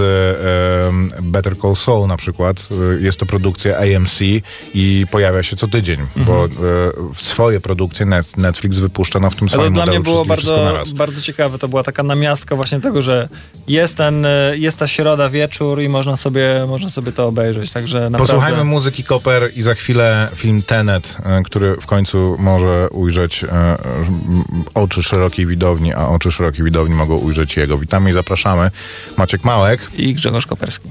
Better 1.22 1.58
Call 1.58 1.76
Saul 1.76 2.08
na 2.08 2.18
przykład, 2.18 2.68
e, 3.00 3.02
jest 3.04 3.20
to 3.20 3.26
produkcja 3.26 3.78
AMC 3.78 4.20
i 4.74 5.06
pojawia 5.12 5.44
się 5.44 5.56
co 5.56 5.68
tydzień, 5.68 6.00
bo 6.16 6.46
e, 6.46 6.50
w 7.14 7.22
swoje 7.22 7.60
produkcje 7.62 7.77
net, 8.06 8.38
Netflix 8.38 8.78
wypuszcza 8.78 9.20
no, 9.20 9.30
w 9.30 9.36
tym 9.36 9.48
Ale 9.48 9.52
to 9.52 9.58
swoim 9.58 9.74
dla 9.74 9.86
mnie 9.86 10.00
było 10.00 10.26
bardzo, 10.26 10.84
bardzo 10.96 11.22
ciekawe. 11.22 11.58
To 11.58 11.68
była 11.68 11.84
taka 11.84 12.04
namiastka 12.04 12.56
właśnie 12.56 12.82
tego, 12.82 13.02
że 13.02 13.30
jest, 13.68 13.98
ten, 13.98 14.26
e, 14.26 14.54
jest 14.56 14.80
ta 14.80 14.88
środa 14.88 15.30
wieczór 15.30 15.82
i 15.82 15.90
można 15.90 16.18
sobie, 16.18 16.66
można 16.68 16.90
sobie 16.90 17.12
to 17.12 17.28
obejrzeć. 17.28 17.72
Także 17.72 18.00
naprawdę... 18.00 18.18
Posłuchajmy 18.18 18.64
muzyki 18.64 19.04
Koper 19.04 19.52
i 19.56 19.62
za 19.62 19.76
chwilę 19.76 20.30
film 20.36 20.62
Tenet, 20.62 21.18
e, 21.26 21.42
który 21.44 21.76
w 21.82 21.86
końcu 21.86 22.36
może 22.40 22.90
ujrzeć 22.90 23.44
e, 23.44 23.78
oczy 24.74 25.04
szerokiej 25.04 25.46
widowni, 25.46 25.94
a 25.94 26.08
oczy 26.08 26.32
szerokiej 26.32 26.64
widowni 26.64 26.96
mogą 26.96 27.18
ujrzeć 27.18 27.58
jego. 27.58 27.78
Witamy 27.78 28.10
i 28.10 28.14
zapraszamy. 28.14 28.72
Maciek 29.18 29.44
Małek. 29.44 29.92
I 29.98 30.14
Grzegorz 30.14 30.46
Koperski. 30.46 30.90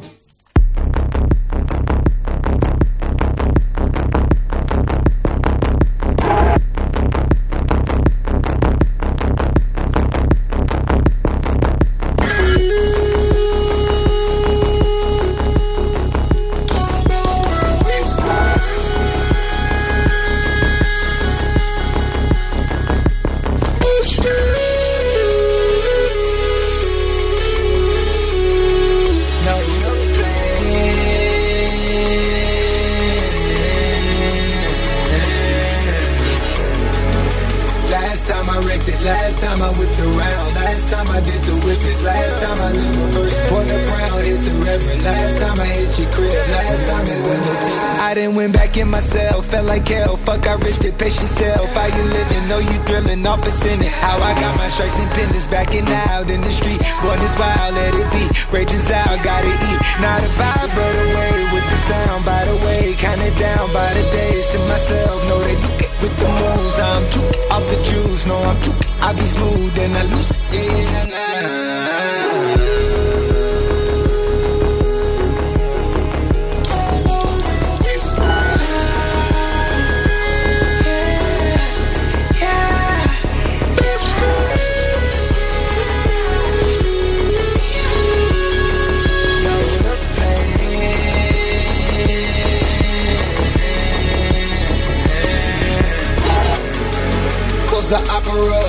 The 97.96 98.12
opera. 98.12 98.62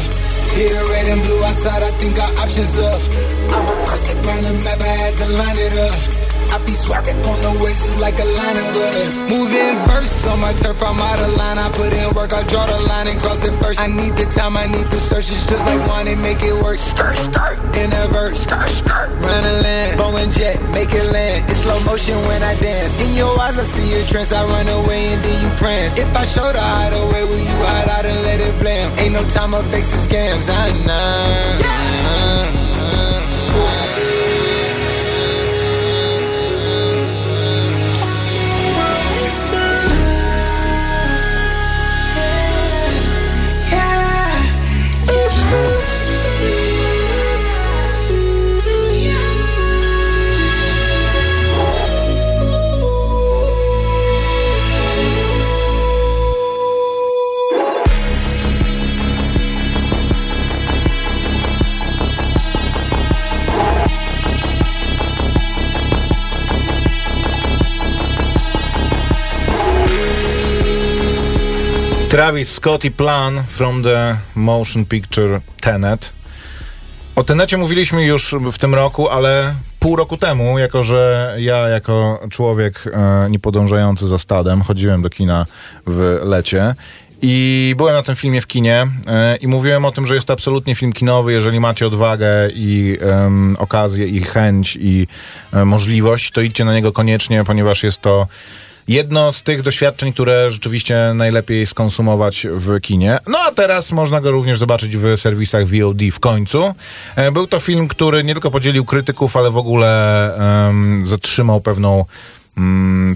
Hit 0.55 0.71
the 0.71 0.87
red 0.89 1.07
and 1.07 1.21
blue 1.23 1.43
outside, 1.43 1.83
I 1.83 1.91
think 1.91 2.19
our 2.19 2.31
options 2.39 2.77
up. 2.79 3.01
I 3.51 3.59
reversed 3.69 4.15
it 4.15 4.25
round 4.25 4.45
the 4.45 4.53
map, 4.63 4.79
I 4.79 4.87
had 4.87 5.17
to 5.17 5.25
line 5.29 5.57
it 5.57 5.77
up. 5.77 6.26
I 6.51 6.57
be 6.65 6.71
swerving 6.71 7.19
on 7.25 7.41
the 7.41 7.51
waves, 7.63 7.83
it's 7.83 7.99
like 7.99 8.19
a 8.19 8.25
line 8.25 8.57
of 8.57 8.75
us. 8.75 9.17
Moving 9.29 9.75
verse 9.87 10.27
on 10.27 10.39
my 10.39 10.53
turf, 10.53 10.81
I'm 10.81 10.99
out 10.99 11.19
of 11.19 11.35
line. 11.35 11.57
I 11.57 11.69
put 11.69 11.93
in 11.93 12.13
work, 12.15 12.33
I 12.33 12.43
draw 12.47 12.65
the 12.65 12.79
line 12.87 13.07
and 13.07 13.19
cross 13.19 13.43
it 13.43 13.53
first. 13.61 13.79
I 13.79 13.87
need 13.87 14.15
the 14.15 14.25
time, 14.25 14.57
I 14.57 14.65
need 14.65 14.87
the 14.87 14.99
search. 14.99 15.29
It's 15.29 15.45
just 15.45 15.65
like 15.65 15.81
one 15.87 16.07
and 16.07 16.21
make 16.21 16.41
it 16.41 16.53
work. 16.63 16.77
Skirt, 16.77 17.17
skirt, 17.17 17.59
in 17.75 17.91
a 17.91 18.07
verse, 18.11 18.43
skirt, 18.43 18.69
skirt. 18.69 19.09
Run 19.19 19.43
a 19.43 19.61
land, 19.61 19.97
bow 19.97 20.15
and 20.15 20.31
jet, 20.31 20.61
make 20.71 20.93
it 20.93 21.11
land. 21.11 21.49
It's 21.49 21.61
slow 21.63 21.79
motion 21.83 22.15
when 22.27 22.43
I 22.43 22.55
dance. 22.59 22.95
In 23.01 23.13
your 23.13 23.39
eyes, 23.39 23.59
I 23.59 23.63
see 23.63 23.93
a 23.99 24.05
trance. 24.05 24.31
I 24.31 24.43
run 24.45 24.67
away 24.67 25.13
and 25.13 25.23
then 25.23 25.37
you 25.43 25.49
prance. 25.57 25.93
If 25.99 26.15
I 26.15 26.23
show 26.25 26.51
the 26.51 26.61
hideaway, 26.61 27.23
will 27.23 27.39
you 27.39 27.57
hide 27.67 27.89
out 27.89 28.05
and 28.05 28.19
let 28.23 28.39
it 28.39 28.59
blam? 28.61 28.97
Ain't 28.99 29.13
no 29.13 29.23
time 29.29 29.53
of 29.53 29.65
facing 29.71 29.99
scams. 29.99 30.49
I 30.49 30.71
know. 30.85 32.66
Travis 72.17 72.51
Scott 72.51 72.85
i 72.85 72.91
Plan 72.91 73.43
from 73.47 73.83
the 73.83 74.17
motion 74.35 74.85
picture 74.85 75.41
Tenet. 75.61 76.13
O 77.15 77.23
Tenecie 77.23 77.57
mówiliśmy 77.57 78.05
już 78.05 78.35
w 78.53 78.57
tym 78.57 78.75
roku, 78.75 79.09
ale 79.09 79.55
pół 79.79 79.95
roku 79.95 80.17
temu, 80.17 80.59
jako 80.59 80.83
że 80.83 81.35
ja 81.39 81.67
jako 81.67 82.19
człowiek 82.29 82.83
e, 82.93 83.27
niepodążający 83.29 84.07
za 84.07 84.17
stadem 84.17 84.61
chodziłem 84.61 85.01
do 85.01 85.09
kina 85.09 85.45
w 85.87 86.19
lecie 86.23 86.75
i 87.21 87.73
byłem 87.77 87.93
na 87.93 88.03
tym 88.03 88.15
filmie 88.15 88.41
w 88.41 88.47
kinie 88.47 88.87
e, 89.07 89.35
i 89.35 89.47
mówiłem 89.47 89.85
o 89.85 89.91
tym, 89.91 90.05
że 90.05 90.15
jest 90.15 90.27
to 90.27 90.33
absolutnie 90.33 90.75
film 90.75 90.93
kinowy, 90.93 91.33
jeżeli 91.33 91.59
macie 91.59 91.87
odwagę 91.87 92.29
i 92.53 92.97
em, 93.01 93.55
okazję 93.59 94.07
i 94.07 94.21
chęć 94.21 94.77
i 94.81 95.07
e, 95.53 95.65
możliwość, 95.65 96.31
to 96.31 96.41
idźcie 96.41 96.65
na 96.65 96.73
niego 96.73 96.91
koniecznie, 96.91 97.43
ponieważ 97.43 97.83
jest 97.83 98.01
to 98.01 98.27
jedno 98.87 99.31
z 99.31 99.43
tych 99.43 99.61
doświadczeń, 99.61 100.13
które 100.13 100.51
rzeczywiście 100.51 101.11
najlepiej 101.15 101.67
skonsumować 101.67 102.47
w 102.51 102.81
kinie. 102.81 103.19
No 103.27 103.37
a 103.39 103.51
teraz 103.51 103.91
można 103.91 104.21
go 104.21 104.31
również 104.31 104.57
zobaczyć 104.59 104.97
w 104.97 105.17
serwisach 105.17 105.63
VOD 105.67 106.01
w 106.13 106.19
końcu. 106.19 106.73
E, 107.15 107.31
Był 107.31 107.47
to 107.47 107.59
film, 107.59 107.87
który 107.87 108.23
nie 108.23 108.33
tylko 108.33 108.51
podzielił 108.51 108.85
krytyków, 108.85 109.37
ale 109.37 109.51
w 109.51 109.57
ogóle 109.57 109.87
em, 110.67 111.07
zatrzymał 111.07 111.61
pewną 111.61 112.05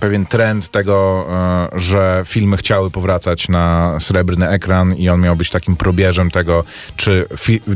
pewien 0.01 0.25
trend 0.25 0.69
tego, 0.69 1.27
e, 1.73 1.80
że 1.80 2.23
filmy 2.25 2.58
chciały 2.58 2.91
powracać 2.91 3.49
na 3.49 3.97
srebrny 3.99 4.49
ekran 4.49 4.95
i 4.95 5.10
on 5.10 5.21
miał 5.21 5.36
być 5.36 5.49
takim 5.49 5.75
probierzem 5.75 6.32
tego, 6.32 6.63
czy, 6.95 7.25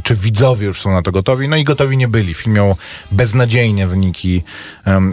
czy 0.04 0.16
widzowie 0.16 0.68
już 0.68 0.82
są 0.82 0.92
na 0.92 1.02
to 1.02 1.12
gotowi. 1.12 1.50
No 1.50 1.56
i 1.56 1.64
gotowi 1.64 1.98
nie 1.98 2.08
byli. 2.08 2.34
Film 2.34 2.56
miał 2.56 2.76
beznadziejnie 3.12 3.88
wyniki 3.88 4.44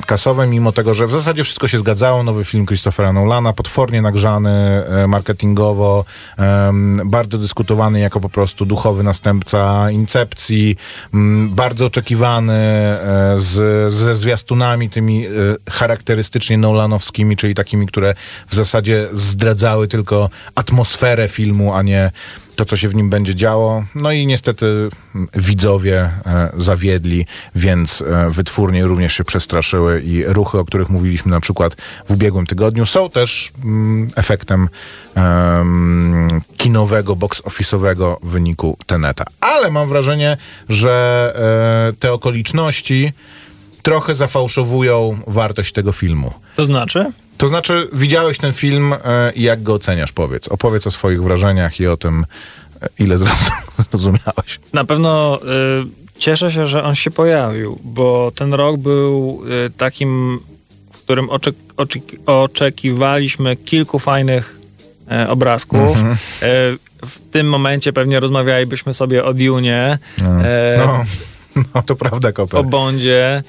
kasowe, 0.06 0.46
mimo 0.46 0.72
tego, 0.72 0.94
że 0.94 1.06
w 1.06 1.12
zasadzie 1.12 1.44
wszystko 1.44 1.68
się 1.68 1.78
zgadzało. 1.78 2.22
Nowy 2.22 2.44
film 2.44 2.66
Christophera 2.66 3.12
Nolana, 3.12 3.52
potwornie 3.52 4.02
nagrzany 4.02 4.50
e, 4.50 5.06
marketingowo, 5.06 6.04
bardzo 7.04 7.38
dyskutowany 7.38 8.00
jako 8.00 8.20
po 8.20 8.28
prostu 8.28 8.66
duchowy 8.66 9.02
następca 9.02 9.90
Incepcji, 9.90 10.76
bardzo 11.48 11.86
oczekiwany 11.86 12.52
e, 12.52 13.34
z, 13.36 13.92
ze 13.92 14.14
zwiastunami 14.14 14.90
tymi 14.90 15.26
e, 15.26 15.30
charakterystycznie 16.42 16.58
nolanowskimi, 16.58 17.36
czyli 17.36 17.54
takimi, 17.54 17.86
które 17.86 18.14
w 18.48 18.54
zasadzie 18.54 19.08
zdradzały 19.12 19.88
tylko 19.88 20.30
atmosferę 20.54 21.28
filmu, 21.28 21.74
a 21.74 21.82
nie 21.82 22.10
to, 22.56 22.64
co 22.64 22.76
się 22.76 22.88
w 22.88 22.94
nim 22.94 23.10
będzie 23.10 23.34
działo. 23.34 23.84
No 23.94 24.12
i 24.12 24.26
niestety 24.26 24.88
widzowie 25.34 26.10
e, 26.26 26.50
zawiedli, 26.56 27.26
więc 27.54 28.02
e, 28.02 28.30
wytwórnie 28.30 28.84
również 28.84 29.14
się 29.14 29.24
przestraszyły 29.24 30.02
i 30.02 30.24
ruchy, 30.24 30.58
o 30.58 30.64
których 30.64 30.90
mówiliśmy 30.90 31.30
na 31.30 31.40
przykład 31.40 31.76
w 32.06 32.10
ubiegłym 32.10 32.46
tygodniu, 32.46 32.86
są 32.86 33.10
też 33.10 33.52
mm, 33.64 34.08
efektem 34.16 34.68
em, 35.14 36.40
kinowego, 36.56 37.16
box 37.16 37.42
office'owego 37.42 38.16
wyniku 38.22 38.76
Teneta. 38.86 39.24
Ale 39.40 39.70
mam 39.70 39.88
wrażenie, 39.88 40.36
że 40.68 41.92
e, 41.92 42.00
te 42.00 42.12
okoliczności 42.12 43.12
trochę 43.82 44.14
zafałszowują 44.14 45.18
wartość 45.26 45.72
tego 45.72 45.92
filmu. 45.92 46.32
To 46.56 46.64
znaczy? 46.64 47.06
To 47.38 47.48
znaczy, 47.48 47.88
widziałeś 47.92 48.38
ten 48.38 48.52
film 48.52 48.92
e, 48.92 49.32
i 49.34 49.42
jak 49.42 49.62
go 49.62 49.74
oceniasz? 49.74 50.12
Powiedz. 50.12 50.48
Opowiedz 50.48 50.86
o 50.86 50.90
swoich 50.90 51.22
wrażeniach 51.22 51.80
i 51.80 51.86
o 51.86 51.96
tym, 51.96 52.26
e, 52.82 52.88
ile 52.98 53.16
zrozum- 53.18 53.52
zrozumiałeś. 53.90 54.60
Na 54.72 54.84
pewno 54.84 55.40
y, 55.42 56.18
cieszę 56.18 56.50
się, 56.50 56.66
że 56.66 56.84
on 56.84 56.94
się 56.94 57.10
pojawił, 57.10 57.78
bo 57.84 58.32
ten 58.34 58.54
rok 58.54 58.76
był 58.76 59.42
y, 59.66 59.70
takim, 59.70 60.40
w 60.92 60.98
którym 60.98 61.26
oczek- 61.26 61.52
oczek- 61.76 62.16
oczekiwaliśmy 62.26 63.56
kilku 63.56 63.98
fajnych 63.98 64.60
e, 65.10 65.28
obrazków. 65.28 65.98
E, 66.02 66.06
w 67.06 67.18
tym 67.30 67.48
momencie 67.48 67.92
pewnie 67.92 68.20
rozmawialibyśmy 68.20 68.94
sobie 68.94 69.24
o 69.24 69.34
Dunie, 69.34 69.98
e, 70.18 70.76
No, 70.86 71.04
no 71.74 71.82
to 71.82 71.96
prawda, 71.96 72.32
Koper. 72.32 72.60
o 72.60 72.64
Bondzie. 72.64 73.42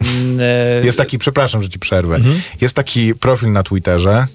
Mm, 0.00 0.40
e, 0.40 0.86
Jest 0.86 0.98
taki, 0.98 1.18
przepraszam, 1.18 1.62
że 1.62 1.68
ci 1.68 1.78
przerwę. 1.78 2.20
Jest 2.60 2.74
taki 2.74 3.14
profil 3.14 3.52
na 3.52 3.62
Twitterze 3.62 4.26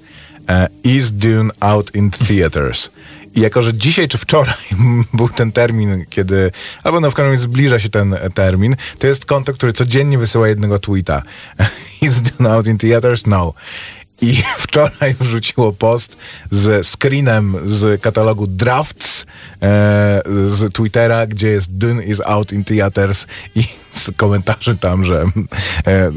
e, 0.49 0.67
Is 0.83 1.11
Dune 1.11 1.51
out 1.59 1.95
in 1.95 2.11
theaters? 2.11 2.89
I 3.35 3.41
jako, 3.41 3.61
że 3.61 3.73
dzisiaj 3.73 4.07
czy 4.07 4.17
wczoraj 4.17 4.55
był 5.13 5.29
ten 5.29 5.51
termin, 5.51 6.05
kiedy, 6.09 6.51
albo 6.83 6.99
no 6.99 7.11
w 7.11 7.13
każdym 7.13 7.31
razie 7.31 7.43
zbliża 7.43 7.79
się 7.79 7.89
ten 7.89 8.15
termin, 8.33 8.75
to 8.99 9.07
jest 9.07 9.25
konto, 9.25 9.53
które 9.53 9.73
codziennie 9.73 10.17
wysyła 10.17 10.47
jednego 10.47 10.79
tweeta. 10.79 11.21
Is 12.01 12.21
Dune 12.21 12.49
out 12.49 12.67
in 12.67 12.77
theaters? 12.77 13.25
No. 13.25 13.53
I 14.21 14.35
wczoraj 14.57 15.15
wrzuciło 15.19 15.73
post 15.73 16.17
z 16.51 16.87
screenem 16.87 17.55
z 17.65 18.01
katalogu 18.01 18.47
Drafts 18.47 19.25
e, 19.61 20.21
z 20.47 20.73
Twittera, 20.73 21.27
gdzie 21.27 21.47
jest 21.47 21.77
Dune 21.77 22.03
is 22.03 22.21
out 22.25 22.51
in 22.53 22.63
theaters 22.63 23.25
i 23.55 23.63
z 23.99 24.11
komentarzy 24.17 24.77
tam, 24.77 25.03
że 25.05 25.21
e, 25.87 25.87
e, 25.87 26.11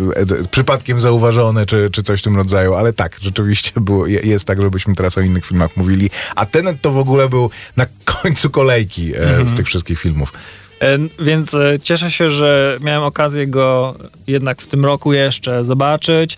przypadkiem 0.50 1.00
zauważone, 1.00 1.66
czy, 1.66 1.90
czy 1.92 2.02
coś 2.02 2.20
w 2.20 2.24
tym 2.24 2.36
rodzaju, 2.36 2.74
ale 2.74 2.92
tak, 2.92 3.16
rzeczywiście 3.20 3.80
było, 3.80 4.06
je- 4.06 4.20
jest 4.20 4.44
tak, 4.44 4.62
żebyśmy 4.62 4.94
teraz 4.94 5.18
o 5.18 5.20
innych 5.20 5.46
filmach 5.46 5.76
mówili, 5.76 6.10
a 6.36 6.46
ten 6.46 6.78
to 6.78 6.92
w 6.92 6.98
ogóle 6.98 7.28
był 7.28 7.50
na 7.76 7.86
końcu 8.04 8.50
kolejki 8.50 9.12
e, 9.16 9.46
z 9.46 9.56
tych 9.56 9.66
wszystkich 9.66 10.00
filmów. 10.00 10.32
E, 10.80 10.98
Więc 11.24 11.54
e, 11.54 11.78
cieszę 11.82 12.10
się, 12.10 12.30
że 12.30 12.76
miałem 12.80 13.02
okazję 13.02 13.46
go 13.46 13.94
jednak 14.26 14.62
w 14.62 14.66
tym 14.66 14.84
roku 14.84 15.12
jeszcze 15.12 15.64
zobaczyć. 15.64 16.36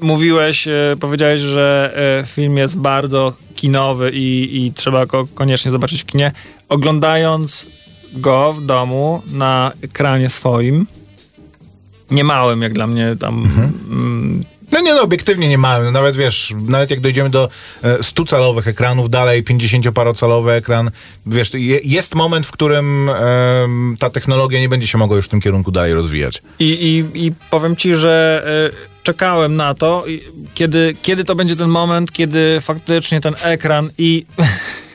Mówiłeś, 0.00 0.68
e, 0.68 0.96
powiedziałeś, 1.00 1.40
że 1.40 1.94
e, 2.22 2.26
film 2.26 2.56
jest 2.56 2.78
bardzo 2.78 3.32
kinowy 3.54 4.10
i, 4.14 4.56
i 4.66 4.72
trzeba 4.72 5.06
go 5.06 5.26
koniecznie 5.34 5.70
zobaczyć 5.70 6.02
w 6.02 6.06
kinie. 6.06 6.32
Oglądając 6.68 7.66
go 8.12 8.52
w 8.52 8.66
domu 8.66 9.22
na 9.32 9.72
ekranie 9.82 10.28
swoim, 10.28 10.86
niemałym 12.10 12.62
jak 12.62 12.72
dla 12.72 12.86
mnie 12.86 13.16
tam 13.20 13.50
mm, 13.90 14.44
No 14.72 14.80
nie, 14.80 14.94
no 14.94 15.02
obiektywnie 15.02 15.48
nie 15.48 15.58
mamy. 15.58 15.84
No, 15.84 15.90
Nawet 15.90 16.16
wiesz, 16.16 16.54
nawet 16.60 16.90
jak 16.90 17.00
dojdziemy 17.00 17.30
do 17.30 17.48
e, 17.82 17.98
100-calowych 17.98 18.68
ekranów, 18.68 19.10
dalej 19.10 19.44
50-parocalowy 19.44 20.50
ekran, 20.50 20.90
wiesz, 21.26 21.54
je, 21.54 21.80
jest 21.84 22.14
moment, 22.14 22.46
w 22.46 22.50
którym 22.50 23.10
em, 23.10 23.96
ta 23.98 24.10
technologia 24.10 24.60
nie 24.60 24.68
będzie 24.68 24.86
się 24.86 24.98
mogła 24.98 25.16
już 25.16 25.26
w 25.26 25.28
tym 25.28 25.40
kierunku 25.40 25.70
dalej 25.70 25.94
rozwijać. 25.94 26.42
I, 26.58 26.64
i, 27.14 27.26
I 27.26 27.32
powiem 27.50 27.76
ci, 27.76 27.94
że 27.94 28.44
y, 28.74 29.02
czekałem 29.02 29.56
na 29.56 29.74
to, 29.74 30.04
kiedy, 30.54 30.94
kiedy 31.02 31.24
to 31.24 31.34
będzie 31.34 31.56
ten 31.56 31.68
moment, 31.68 32.12
kiedy 32.12 32.58
faktycznie 32.60 33.20
ten 33.20 33.34
ekran 33.42 33.90
i 33.98 34.26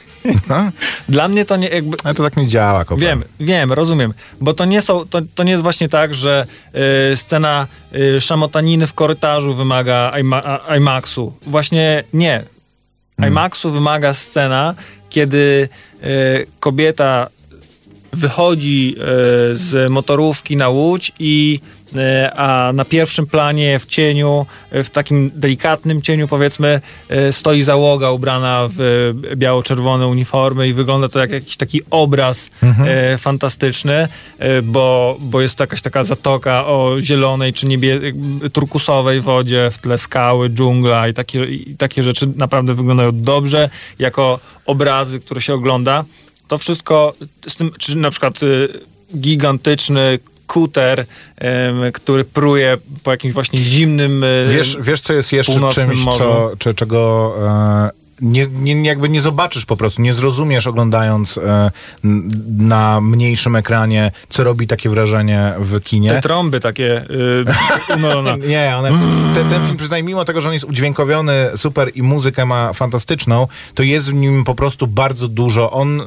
No? 0.50 0.72
dla 1.10 1.28
mnie 1.28 1.46
to 1.46 1.58
nie 1.58 1.68
jakby. 1.68 1.98
Ale 2.04 2.14
to 2.14 2.24
tak 2.24 2.38
nie 2.38 2.48
działa, 2.48 2.86
kopa. 2.86 3.02
Wiem, 3.02 3.24
wiem, 3.40 3.74
rozumiem, 3.74 4.14
bo 4.42 4.54
to 4.54 4.66
nie 4.66 4.82
są, 4.82 5.08
to, 5.08 5.22
to 5.36 5.44
nie 5.44 5.52
jest 5.52 5.64
właśnie 5.64 5.90
tak, 5.90 6.14
że 6.14 6.46
y, 7.12 7.18
scena 7.18 7.68
y, 7.96 8.22
szamotaniny 8.22 8.88
w 8.88 8.94
korytarzu 8.94 9.54
wymaga 9.54 10.14
IMA, 10.20 10.60
IMAX-u. 10.78 11.34
Właśnie 11.42 12.04
nie. 12.14 12.44
IMAX-u 13.28 13.72
wymaga 13.72 14.14
scena, 14.14 14.76
kiedy 15.10 15.70
y, 16.04 16.48
kobieta 16.60 17.28
wychodzi 18.14 18.96
e, 18.98 19.04
z 19.56 19.92
motorówki 19.92 20.58
na 20.58 20.70
łódź 20.70 21.12
i 21.20 21.60
a 22.36 22.72
na 22.74 22.86
pierwszym 22.86 23.28
planie 23.28 23.80
w 23.80 23.86
cieniu, 23.86 24.46
e, 24.72 24.84
w 24.84 24.90
takim 24.90 25.32
delikatnym 25.36 26.02
cieniu 26.02 26.28
powiedzmy, 26.28 26.82
e, 27.10 27.34
stoi 27.34 27.62
załoga 27.62 28.12
ubrana 28.12 28.70
w 28.78 29.14
biało-czerwone 29.36 30.08
uniformy 30.08 30.68
i 30.68 30.74
wygląda 30.74 31.10
to 31.10 31.20
jak 31.20 31.32
jakiś 31.32 31.58
taki 31.58 31.82
obraz 31.90 32.50
e, 32.86 33.18
fantastyczny, 33.18 34.08
e, 34.40 34.62
bo, 34.62 35.18
bo 35.20 35.42
jest 35.42 35.56
to 35.56 35.64
jakaś 35.64 35.82
taka 35.82 36.04
zatoka 36.04 36.66
o 36.66 36.96
zielonej 37.02 37.54
czy 37.54 37.66
niebie, 37.66 38.00
turkusowej 38.54 39.22
wodzie, 39.22 39.70
w 39.72 39.78
tle 39.78 39.98
skały, 39.98 40.50
dżungla 40.50 41.08
i 41.08 41.14
takie, 41.14 41.46
i 41.46 41.76
takie 41.76 42.04
rzeczy 42.04 42.28
naprawdę 42.36 42.74
wyglądają 42.74 43.12
dobrze 43.14 43.70
jako 44.00 44.40
obrazy, 44.66 45.20
które 45.20 45.42
się 45.42 45.54
ogląda. 45.54 46.04
To 46.48 46.58
wszystko 46.58 47.14
z 47.48 47.56
tym, 47.56 47.72
czy 47.80 47.98
na 47.98 48.12
przykład 48.12 48.40
gigantyczny 49.18 50.20
kuter, 50.48 51.06
który 51.94 52.24
pruje 52.24 52.78
po 53.04 53.12
jakimś 53.12 53.34
właśnie 53.34 53.64
zimnym 53.64 54.24
y, 54.24 54.48
Wiesz, 54.50 54.78
wiesz, 54.82 55.02
co 55.02 55.14
jest 55.14 55.34
jeszcze 55.34 55.70
czymś, 55.74 56.04
co, 56.04 56.52
czy, 56.60 56.74
czego 56.74 57.34
e, 57.42 58.03
nie, 58.22 58.48
nie, 58.48 58.84
jakby 58.84 59.10
nie 59.10 59.22
zobaczysz 59.22 59.66
po 59.66 59.78
prostu, 59.78 60.02
nie 60.02 60.14
zrozumiesz 60.14 60.68
oglądając 60.68 61.38
e, 61.38 61.72
na 62.58 63.02
mniejszym 63.02 63.56
ekranie, 63.56 64.12
co 64.30 64.44
robi 64.44 64.68
takie 64.68 64.90
wrażenie 64.90 65.54
w 65.60 65.82
kinie. 65.82 66.10
te 66.10 66.22
trąby 66.22 66.60
takie 66.60 67.06
y, 67.92 67.98
Nolana. 68.00 68.36
Nie, 68.48 68.74
one, 68.78 68.90
ten, 69.36 69.50
ten 69.50 69.66
film, 69.66 69.78
przynajmniej 69.78 70.14
mimo 70.14 70.26
tego, 70.26 70.42
że 70.42 70.48
on 70.48 70.54
jest 70.54 70.66
udźwiękowiony 70.66 71.50
super 71.56 71.92
i 71.96 72.04
muzykę 72.04 72.46
ma 72.46 72.74
fantastyczną, 72.74 73.48
to 73.74 73.84
jest 73.84 74.12
w 74.12 74.14
nim 74.14 74.44
po 74.44 74.56
prostu 74.56 74.88
bardzo 74.88 75.28
dużo. 75.28 75.72
On 75.72 76.02
y, 76.02 76.04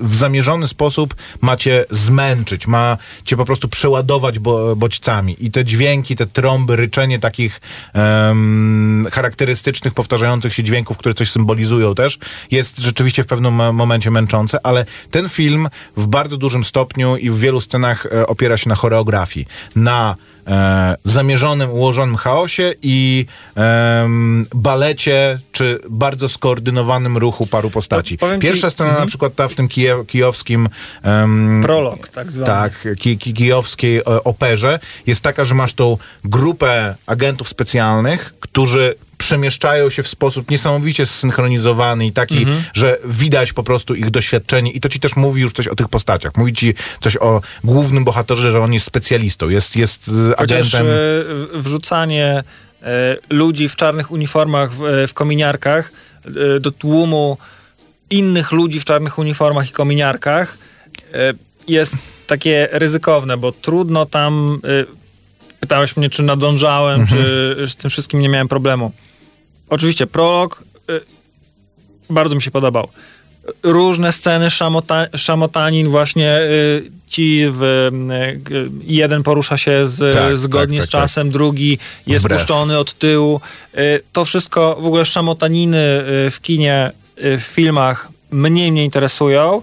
w 0.00 0.14
zamierzony 0.14 0.68
sposób 0.68 1.14
ma 1.40 1.56
cię 1.56 1.84
zmęczyć, 1.90 2.66
ma 2.66 2.98
cię 3.24 3.36
po 3.36 3.44
prostu 3.44 3.68
przeładować 3.68 4.38
bo, 4.38 4.76
bodźcami. 4.76 5.36
I 5.40 5.50
te 5.50 5.64
dźwięki, 5.64 6.16
te 6.16 6.26
trąby, 6.26 6.76
ryczenie 6.76 7.18
takich 7.18 7.60
em, 7.92 9.06
charakterystycznych, 9.12 9.94
powtarzających 9.94 10.54
się 10.54 10.62
dźwięków, 10.62 10.96
które 10.96 11.14
coś 11.14 11.30
symbolizują 11.30 11.55
też, 11.94 12.18
jest 12.50 12.78
rzeczywiście 12.78 13.22
w 13.24 13.26
pewnym 13.26 13.52
mo- 13.54 13.72
momencie 13.72 14.10
męczące, 14.10 14.58
ale 14.66 14.86
ten 15.10 15.28
film 15.28 15.68
w 15.96 16.06
bardzo 16.06 16.36
dużym 16.36 16.64
stopniu 16.64 17.16
i 17.16 17.30
w 17.30 17.38
wielu 17.38 17.60
scenach 17.60 18.06
e, 18.06 18.26
opiera 18.26 18.56
się 18.56 18.68
na 18.68 18.74
choreografii, 18.74 19.46
na 19.76 20.16
e, 20.46 20.96
zamierzonym, 21.04 21.70
ułożonym 21.70 22.16
chaosie 22.16 22.74
i 22.82 23.26
em, 23.54 24.46
balecie, 24.54 25.38
czy 25.52 25.80
bardzo 25.90 26.28
skoordynowanym 26.28 27.16
ruchu 27.16 27.46
paru 27.46 27.70
postaci. 27.70 28.18
powiem 28.18 28.40
ci- 28.40 28.46
Pierwsza 28.46 28.70
scena 28.70 28.98
na 28.98 29.06
przykład 29.06 29.34
ta 29.34 29.48
w 29.48 29.54
tym 29.54 29.68
kije, 29.68 30.04
kijowskim 30.06 30.68
em, 31.02 31.60
Prolog, 31.64 32.08
tak 32.08 32.32
zwany. 32.32 32.46
tak, 32.46 32.88
ki, 32.98 33.18
ki, 33.18 33.34
kijowskiej 33.34 33.98
e, 33.98 34.04
operze 34.04 34.78
jest 35.06 35.20
taka, 35.20 35.44
że 35.44 35.54
masz 35.54 35.74
tą 35.74 35.98
grupę 36.24 36.94
agentów 37.06 37.48
specjalnych, 37.48 38.34
którzy 38.40 38.94
przemieszczają 39.18 39.90
się 39.90 40.02
w 40.02 40.08
sposób 40.08 40.50
niesamowicie 40.50 41.06
zsynchronizowany 41.06 42.06
i 42.06 42.12
taki, 42.12 42.38
Mhm. 42.38 42.62
że 42.74 42.98
widać 43.04 43.52
po 43.52 43.62
prostu 43.62 43.94
ich 43.94 44.10
doświadczenie 44.10 44.70
i 44.70 44.80
to 44.80 44.88
ci 44.88 45.00
też 45.00 45.16
mówi 45.16 45.42
już 45.42 45.52
coś 45.52 45.68
o 45.68 45.74
tych 45.74 45.88
postaciach. 45.88 46.32
Mówi 46.36 46.52
ci 46.52 46.74
coś 47.00 47.16
o 47.16 47.40
głównym 47.64 48.04
bohaterze, 48.04 48.50
że 48.50 48.60
on 48.60 48.72
jest 48.72 48.86
specjalistą, 48.86 49.48
jest, 49.48 49.76
jest 49.76 50.10
Chociaż 50.38 50.74
agentem. 50.74 50.86
y, 50.86 51.62
wrzucanie 51.62 52.42
e, 52.82 53.16
ludzi 53.30 53.68
w 53.68 53.76
czarnych 53.76 54.10
uniformach 54.10 54.72
w, 54.72 54.80
w 55.08 55.14
kominiarkach 55.14 55.92
do 56.60 56.70
tłumu 56.70 57.38
innych 58.10 58.52
ludzi 58.52 58.80
w 58.80 58.84
czarnych 58.84 59.18
uniformach 59.18 59.68
i 59.70 59.72
kominiarkach 59.72 60.58
jest 61.68 61.94
takie 62.26 62.68
ryzykowne, 62.72 63.36
bo 63.36 63.52
trudno 63.52 64.06
tam. 64.06 64.60
Pytałeś 65.60 65.96
mnie, 65.96 66.10
czy 66.10 66.22
nadążałem, 66.22 67.06
czy 67.06 67.16
z 67.68 67.76
tym 67.76 67.90
wszystkim 67.90 68.20
nie 68.20 68.28
miałem 68.28 68.48
problemu. 68.48 68.92
Oczywiście, 69.68 70.06
prolog 70.06 70.62
e, 70.90 71.00
bardzo 72.10 72.34
mi 72.34 72.42
się 72.42 72.50
podobał. 72.50 72.88
Różne 73.62 74.12
sceny 74.12 74.50
szamota, 74.50 75.06
szamotanin, 75.16 75.88
właśnie 75.88 76.38
y, 76.40 76.90
ci 77.06 77.44
w, 77.50 77.62
y, 77.62 78.36
g- 78.36 78.68
jeden 78.84 79.22
porusza 79.22 79.56
się 79.56 79.88
z, 79.88 80.14
Tak, 80.14 80.36
zgodnie 80.36 80.78
tak, 80.78 80.88
z 80.88 80.90
tak, 80.90 81.00
czasem, 81.02 81.30
drugi 81.30 81.78
jest 82.06 82.24
Wbrew. 82.24 82.40
puszczony 82.40 82.78
od 82.78 82.94
tyłu. 82.94 83.40
Y, 83.78 84.02
to 84.12 84.24
wszystko, 84.24 84.76
w 84.80 84.86
ogóle 84.86 85.04
szamotaniny 85.04 85.78
y, 86.26 86.30
w 86.30 86.40
kinie, 86.42 86.90
y, 87.24 87.38
w 87.38 87.42
filmach 87.42 88.08
mniej 88.30 88.72
mnie 88.72 88.84
interesują. 88.84 89.62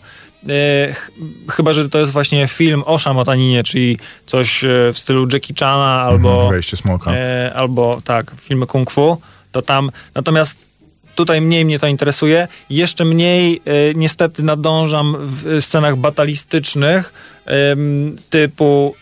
Ch- 0.93 1.11
chyba, 1.51 1.73
że 1.73 1.89
to 1.89 1.99
jest 1.99 2.11
właśnie 2.11 2.47
film 2.47 2.83
o 2.85 2.99
szamotaninie, 2.99 3.63
czyli 3.63 3.97
coś 4.25 4.63
y, 4.63 4.89
w 4.93 4.97
stylu 4.99 5.27
Jackie 5.33 5.53
Chana 5.59 6.01
albo... 6.01 6.49
Wejście 6.49 6.77
smoka. 6.77 7.11
E, 7.11 7.51
albo 7.55 8.01
tak, 8.03 8.31
filmy 8.41 8.67
kung 8.67 8.91
fu, 8.91 9.21
to 9.51 9.61
tam. 9.61 9.91
Natomiast 10.15 10.59
tutaj 11.15 11.41
mniej 11.41 11.65
mnie 11.65 11.79
to 11.79 11.87
interesuje. 11.87 12.47
Jeszcze 12.69 13.05
mniej 13.05 13.61
e, 13.65 13.93
niestety 13.95 14.43
nadążam 14.43 15.15
w 15.19 15.57
scenach 15.61 15.95
batalistycznych 15.97 17.13
typu, 18.29 18.95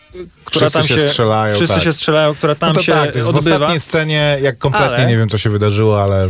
która 0.46 0.70
Wszyscy 0.70 0.90
tam 0.90 0.98
się 0.98 1.04
się, 1.04 1.10
strzelają, 1.10 1.56
Wszyscy 1.56 1.74
tak. 1.76 1.84
się 1.84 1.94
strzelają, 1.94 2.36
która 2.36 2.56
tam 2.56 2.70
no 2.70 2.76
to 2.76 2.84
się 2.84 2.92
tak, 2.92 3.16
jest 3.16 3.28
w 3.28 3.36
odbywa. 3.36 3.56
ostatniej 3.56 3.80
scenie, 3.80 4.38
jak 4.42 4.58
kompletnie 4.58 4.88
Ale- 4.96 5.08
nie 5.08 5.18
wiem, 5.18 5.30
co 5.30 5.38
się 5.38 5.50
wydarzyło, 5.50 6.04
ale 6.04 6.30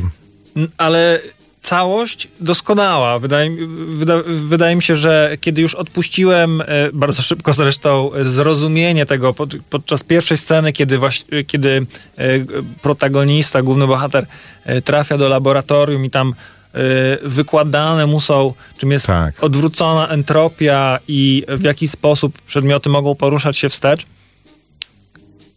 ale 0.77 1.19
całość 1.61 2.27
doskonała. 2.39 3.19
Wydaje, 3.19 3.49
mi- 3.49 3.65
wyda, 3.95 4.13
wydaje 4.27 4.75
mi 4.75 4.83
się, 4.83 4.95
że 4.95 5.37
kiedy 5.41 5.61
już 5.61 5.75
odpuściłem, 5.75 6.61
e, 6.61 6.65
bardzo 6.93 7.21
szybko 7.21 7.53
zresztą, 7.53 8.13
e, 8.13 8.23
zrozumienie 8.25 9.05
tego 9.05 9.33
pod, 9.33 9.49
podczas 9.69 10.03
pierwszej 10.03 10.37
sceny, 10.37 10.73
kiedy, 10.73 10.99
kiedy 11.47 11.85
e, 12.17 12.23
protagonista, 12.81 13.61
główny 13.61 13.87
bohater 13.87 14.25
trafia 14.83 15.17
do 15.17 15.29
laboratorium 15.29 16.05
i 16.05 16.09
tam 16.09 16.33
wykładane 17.23 18.05
mu 18.05 18.21
są, 18.21 18.53
czym 18.77 18.91
jest 18.91 19.07
Tak. 19.07 19.43
odwrócona 19.43 20.07
entropia 20.07 20.99
i 21.07 21.43
w 21.47 21.63
jaki 21.63 21.87
sposób 21.87 22.41
przedmioty 22.41 22.89
mogą 22.89 23.15
poruszać 23.15 23.57
się 23.57 23.69
wstecz. 23.69 24.05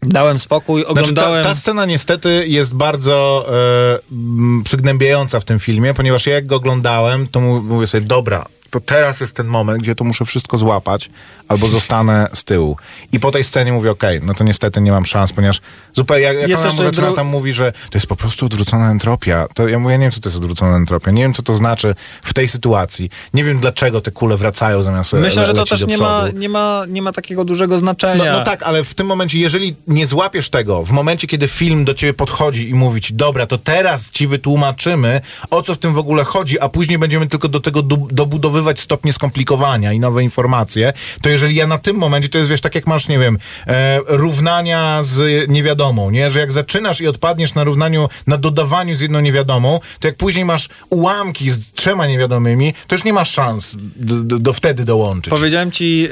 Dałem 0.09 0.39
spokój, 0.39 0.83
Znaczy, 0.83 1.01
oglądałem... 1.01 1.45
ta, 1.45 1.51
ta 1.51 1.57
scena 1.57 1.87
niestety 1.87 2.49
jest 2.49 2.75
bardzo 2.75 3.47
e, 3.49 4.63
przygnębiająca 4.65 5.41
w 5.41 5.45
tym 5.45 5.59
filmie, 5.59 5.95
ponieważ 5.95 6.27
ja 6.27 6.35
jak 6.35 6.47
go 6.47 6.57
oglądałem, 6.57 7.27
to 7.27 7.41
mówię 7.41 7.87
sobie, 7.87 8.07
dobra, 8.07 8.47
to 8.75 8.81
teraz 8.81 9.21
jest 9.21 9.37
ten 9.37 9.47
moment, 9.47 9.83
gdzie 9.83 9.95
to 9.95 10.05
muszę 10.05 10.25
wszystko 10.25 10.59
złapać, 10.59 11.11
albo 11.49 11.67
zostanę 11.69 12.29
z 12.35 12.45
tyłu. 12.45 12.77
I 13.13 13.21
po 13.21 13.31
tej 13.33 13.45
scenie 13.45 13.73
mówię, 13.73 13.91
okej, 13.91 14.21
no 14.23 14.35
to 14.35 14.45
niestety 14.45 14.81
nie 14.81 14.93
mam 14.93 15.07
szans, 15.07 15.33
ponieważ 15.33 15.61
zupełnie, 15.93 16.23
jak, 16.23 16.37
jak 16.39 16.49
Jest 16.49 16.63
ona 16.67 16.71
zaczyna 16.77 16.91
dru- 17.11 17.15
tam 17.17 17.27
mówi, 17.27 17.53
że 17.53 17.73
to 17.73 17.99
jest 17.99 18.07
po 18.07 18.17
prostu 18.17 18.47
odwrócona 18.47 18.91
entropia, 18.91 19.47
to 19.55 19.69
ja 19.69 19.79
mówię, 19.79 19.93
ja 19.93 19.99
nie 19.99 20.05
wiem, 20.05 20.13
co 20.13 20.21
to 20.21 20.29
jest 20.29 20.37
odwrócona 20.37 20.77
entropia, 20.77 21.11
nie 21.11 21.23
wiem, 21.23 21.35
co 21.35 21.43
to 21.43 21.57
znaczy 21.57 21.95
w 22.23 22.35
tej 22.35 22.49
sytuacji. 22.49 23.11
Nie 23.35 23.45
wiem, 23.45 23.59
dlaczego 23.61 24.01
te 24.01 24.11
kule 24.11 24.37
wracają 24.37 24.83
zamiast 24.83 25.15
e, 25.15 25.17
Myślę, 25.17 25.43
le- 25.43 25.47
że 25.47 25.55
to 25.55 25.65
też 25.67 25.81
do 25.81 25.87
nie 25.87 25.99
ma, 25.99 26.25
nie, 26.35 26.49
ma, 26.49 26.83
nie 26.89 27.03
ma 27.03 27.13
takiego 27.13 27.45
dużego 27.45 27.79
znaczenia. 27.79 28.25
No, 28.33 28.39
no 28.39 28.45
tak, 28.45 28.63
ale 28.63 28.85
w 28.85 28.95
tym 28.95 29.07
momencie, 29.07 29.39
jeżeli 29.39 29.75
nie 29.87 30.07
złapiesz 30.07 30.51
tego, 30.51 30.83
w 30.83 30.91
momencie, 30.91 31.27
kiedy 31.27 31.49
film 31.49 31.85
do 31.85 31.95
ciebie 31.95 32.15
podchodzi 32.15 32.69
i 32.69 32.75
mówi 32.75 33.01
ci, 33.01 33.15
dobra, 33.15 33.47
to 33.47 33.59
teraz 33.59 34.11
ci 34.11 34.27
wytłumaczymy, 34.27 35.21
o 35.51 35.63
co 35.63 35.75
w 35.75 35.79
tym 35.79 35.95
w 35.95 35.99
ogóle 35.99 36.25
chodzi, 36.25 36.61
a 36.61 36.69
później 36.69 36.99
będziemy 36.99 37.27
tylko 37.27 37.49
do 37.49 37.61
tego 37.61 37.83
du- 37.83 38.09
dobudowywać 38.11 38.64
stopnie 38.77 39.13
skomplikowania 39.13 39.93
i 39.93 40.01
nowe 40.01 40.23
informacje, 40.23 40.93
to 41.23 41.29
jeżeli 41.29 41.55
ja 41.55 41.67
na 41.67 41.79
tym 41.79 41.97
momencie, 41.97 42.29
to 42.29 42.39
jest, 42.39 42.51
wiesz, 42.51 42.61
tak 42.61 42.75
jak 42.75 42.87
masz, 42.87 43.09
nie 43.09 43.19
wiem, 43.19 43.39
e, 43.67 44.01
równania 44.07 45.03
z 45.03 45.49
niewiadomą, 45.49 46.11
nie? 46.11 46.31
Że 46.31 46.41
jak 46.41 46.53
zaczynasz 46.53 47.01
i 47.01 47.07
odpadniesz 47.07 47.55
na 47.55 47.65
równaniu, 47.65 48.09
na 48.27 48.37
dodawaniu 48.37 48.97
z 48.97 49.01
jedną 49.01 49.21
niewiadomą, 49.21 49.81
to 50.01 50.09
jak 50.09 50.17
później 50.17 50.45
masz 50.45 50.69
ułamki 50.91 51.51
z 51.51 51.73
trzema 51.73 52.07
niewiadomymi, 52.07 52.75
to 52.87 52.95
już 52.95 53.05
nie 53.05 53.13
masz 53.13 53.31
szans 53.31 53.77
do, 53.97 54.39
do, 54.39 54.53
wtedy 54.53 54.85
dołączyć. 54.85 55.31
Powiedziałem 55.31 55.71
ci 55.71 56.09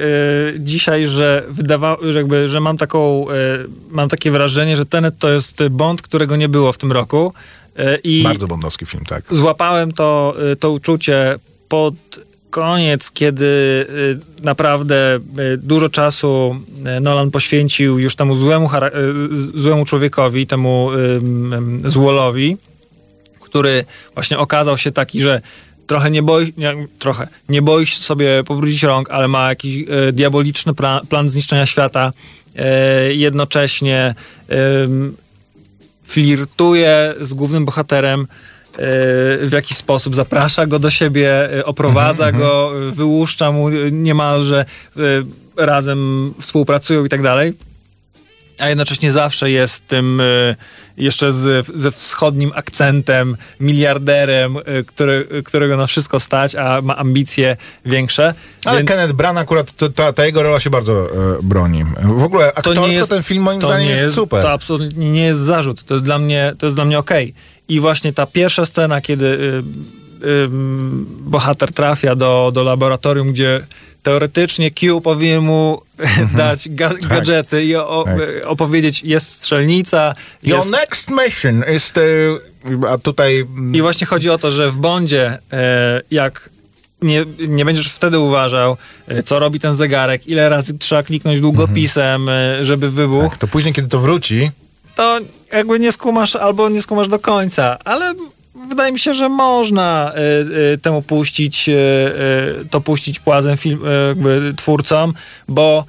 y, 0.54 0.60
dzisiaj, 0.60 1.06
że 1.06 1.44
wydawało, 1.48 2.12
że, 2.12 2.18
jakby, 2.18 2.48
że 2.48 2.60
mam 2.60 2.76
taką, 2.78 3.26
y, 3.30 3.34
mam 3.90 4.08
takie 4.08 4.30
wrażenie, 4.30 4.76
że 4.76 4.86
Tenet 4.86 5.18
to 5.18 5.32
jest 5.32 5.68
Bond, 5.70 6.02
którego 6.02 6.36
nie 6.36 6.48
było 6.48 6.72
w 6.72 6.78
tym 6.78 6.92
roku. 6.92 7.32
Y, 7.78 7.98
I 8.04 8.22
Bardzo 8.22 8.46
bondowski 8.46 8.86
film, 8.86 9.04
tak. 9.04 9.24
złapałem 9.30 9.92
to, 9.92 10.36
to 10.60 10.70
uczucie 10.70 11.38
pod 11.68 11.94
koniec, 12.52 13.10
kiedy 13.10 13.44
y, 13.44 14.44
naprawdę 14.44 15.16
y, 15.54 15.58
dużo 15.58 15.88
czasu 15.88 16.56
y, 16.96 17.00
Nolan 17.00 17.30
poświęcił 17.30 17.98
już 17.98 18.16
temu 18.16 18.34
złemu, 18.34 18.70
złemu 19.54 19.84
człowiekowi, 19.84 20.46
temu 20.46 20.90
złolowi, 21.84 22.56
który 23.40 23.84
właśnie 24.14 24.38
okazał 24.38 24.76
się 24.78 24.92
taki, 24.92 25.20
że 25.20 25.40
trochę 25.86 26.10
nie 26.10 26.22
boi, 26.22 26.52
nie, 26.56 26.86
trochę, 26.98 27.28
nie 27.48 27.62
boi 27.62 27.86
się 27.86 27.96
sobie 27.96 28.44
pobrudzić 28.44 28.82
rąk, 28.82 29.10
ale 29.10 29.28
ma 29.28 29.48
jakiś 29.48 29.84
diaboliczny 30.12 30.74
plan, 30.74 31.06
plan 31.06 31.28
zniszczenia 31.28 31.66
świata. 31.66 32.12
Jednocześnie 33.10 34.14
flirtuje 36.04 37.14
z 37.20 37.34
głównym 37.34 37.64
bohaterem 37.64 38.26
w 38.78 39.50
jakiś 39.52 39.76
sposób, 39.76 40.16
zaprasza 40.16 40.66
go 40.66 40.78
do 40.78 40.90
siebie, 40.90 41.58
e, 41.58 41.64
oprowadza 41.64 42.32
go, 42.32 42.72
e, 42.88 42.90
wyłuszcza 42.90 43.52
mu 43.52 43.68
e, 43.68 43.72
niemalże, 43.90 44.64
e, 44.96 45.00
razem 45.56 46.34
współpracują 46.40 47.04
i 47.04 47.08
tak 47.08 47.22
dalej 47.22 47.54
a 48.58 48.68
jednocześnie 48.68 49.12
zawsze 49.12 49.50
jest 49.50 49.86
tym 49.86 50.20
e, 50.20 50.56
jeszcze 50.96 51.32
z, 51.32 51.66
ze 51.74 51.90
wschodnim 51.90 52.52
akcentem, 52.54 53.36
miliarderem, 53.60 54.56
e, 54.56 54.60
który, 54.86 55.28
którego 55.44 55.76
na 55.76 55.86
wszystko 55.86 56.20
stać, 56.20 56.54
a 56.54 56.82
ma 56.82 56.96
ambicje 56.96 57.56
większe. 57.86 58.34
Ale 58.64 58.78
Więc 58.78 58.90
Kenneth 58.90 59.12
Branagh 59.12 59.42
akurat, 59.42 59.76
to, 59.76 59.90
ta, 59.90 60.12
ta 60.12 60.26
jego 60.26 60.42
rola 60.42 60.60
się 60.60 60.70
bardzo 60.70 60.92
e, 60.92 61.42
broni. 61.42 61.84
W 62.02 62.22
ogóle 62.22 62.44
to 62.44 62.58
aktorsko 62.58 62.86
jest, 62.86 63.10
ten 63.10 63.22
film 63.22 63.42
moim 63.42 63.60
to 63.60 63.68
zdaniem 63.68 63.88
nie 63.88 63.94
jest, 63.94 64.14
super. 64.14 64.42
To 64.42 64.52
absolutnie 64.52 65.10
nie 65.10 65.24
jest 65.24 65.40
zarzut. 65.40 65.84
To 65.84 65.94
jest 65.94 66.04
dla 66.04 66.18
mnie, 66.18 66.52
to 66.58 66.66
jest 66.66 66.76
dla 66.76 66.84
mnie 66.84 66.98
okej. 66.98 67.34
I 67.68 67.80
właśnie 67.80 68.12
ta 68.12 68.26
pierwsza 68.26 68.66
scena, 68.66 69.00
kiedy 69.00 69.26
y, 69.26 70.26
y, 70.26 70.48
bohater 71.20 71.72
trafia 71.72 72.14
do, 72.14 72.50
do 72.54 72.62
laboratorium, 72.62 73.32
gdzie 73.32 73.66
teoretycznie 74.02 74.70
Q 74.70 75.00
powinien 75.00 75.40
mu 75.40 75.82
dać 76.36 76.68
ga- 76.68 77.08
gadżety 77.08 77.64
i 77.64 77.76
o, 77.76 78.04
Tak. 78.06 78.16
opowiedzieć, 78.46 79.02
jest 79.02 79.28
strzelnica, 79.28 80.14
Your 80.42 80.58
jest, 80.58 80.70
next 80.70 81.10
mission 81.10 81.64
is 81.76 81.92
to... 81.92 82.00
A 82.88 82.98
tutaj... 82.98 83.46
I 83.72 83.82
właśnie 83.82 84.06
chodzi 84.06 84.30
o 84.30 84.38
to, 84.38 84.50
że 84.50 84.70
w 84.70 84.76
Bondzie, 84.76 85.38
e, 85.52 86.00
jak 86.10 86.50
nie, 87.02 87.24
nie 87.48 87.64
będziesz 87.64 87.88
wtedy 87.88 88.18
uważał, 88.18 88.76
e, 89.08 89.22
co 89.22 89.38
robi 89.38 89.60
ten 89.60 89.74
zegarek, 89.74 90.26
ile 90.26 90.48
razy 90.48 90.78
trzeba 90.78 91.02
kliknąć 91.02 91.40
długopisem, 91.40 92.28
e, 92.28 92.64
żeby 92.64 92.90
wybuchł, 92.90 93.30
tak, 93.30 93.38
to 93.38 93.48
później, 93.48 93.74
kiedy 93.74 93.88
to 93.88 93.98
wróci, 93.98 94.50
to 94.94 95.18
jakby 95.52 95.78
nie 95.78 95.92
skumasz 95.92 96.36
albo 96.36 96.68
nie 96.68 96.82
skumasz 96.82 97.08
do 97.08 97.18
końca, 97.18 97.78
ale 97.84 98.14
wydaje 98.68 98.92
mi 98.92 98.98
się, 98.98 99.14
że 99.14 99.28
można 99.28 100.12
e, 100.14 100.72
e, 100.72 100.78
temu 100.78 101.02
puścić, 101.02 101.68
e, 101.68 101.74
to 102.70 102.80
puścić 102.80 103.20
płazem 103.20 103.56
film, 103.56 103.80
twórcom, 104.56 105.14
bo 105.48 105.84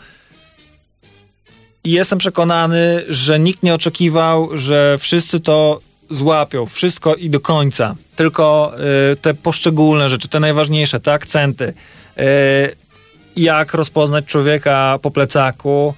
jestem 1.84 2.20
przekonany, 2.20 3.04
że 3.10 3.40
nikt 3.40 3.64
nie 3.64 3.74
oczekiwał, 3.74 4.58
że 4.58 4.98
wszyscy 5.00 5.40
to 5.40 5.80
złapią, 6.10 6.66
wszystko 6.66 7.16
i 7.16 7.30
do 7.30 7.40
końca. 7.40 7.96
Tylko 8.16 8.74
te 9.22 9.34
poszczególne 9.34 10.10
rzeczy, 10.10 10.28
te 10.28 10.40
najważniejsze, 10.40 11.00
te 11.00 11.14
akcenty. 11.14 11.74
Jak 13.36 13.74
rozpoznać 13.74 14.26
człowieka 14.26 15.00
po 15.02 15.12
plecaku, 15.12 15.94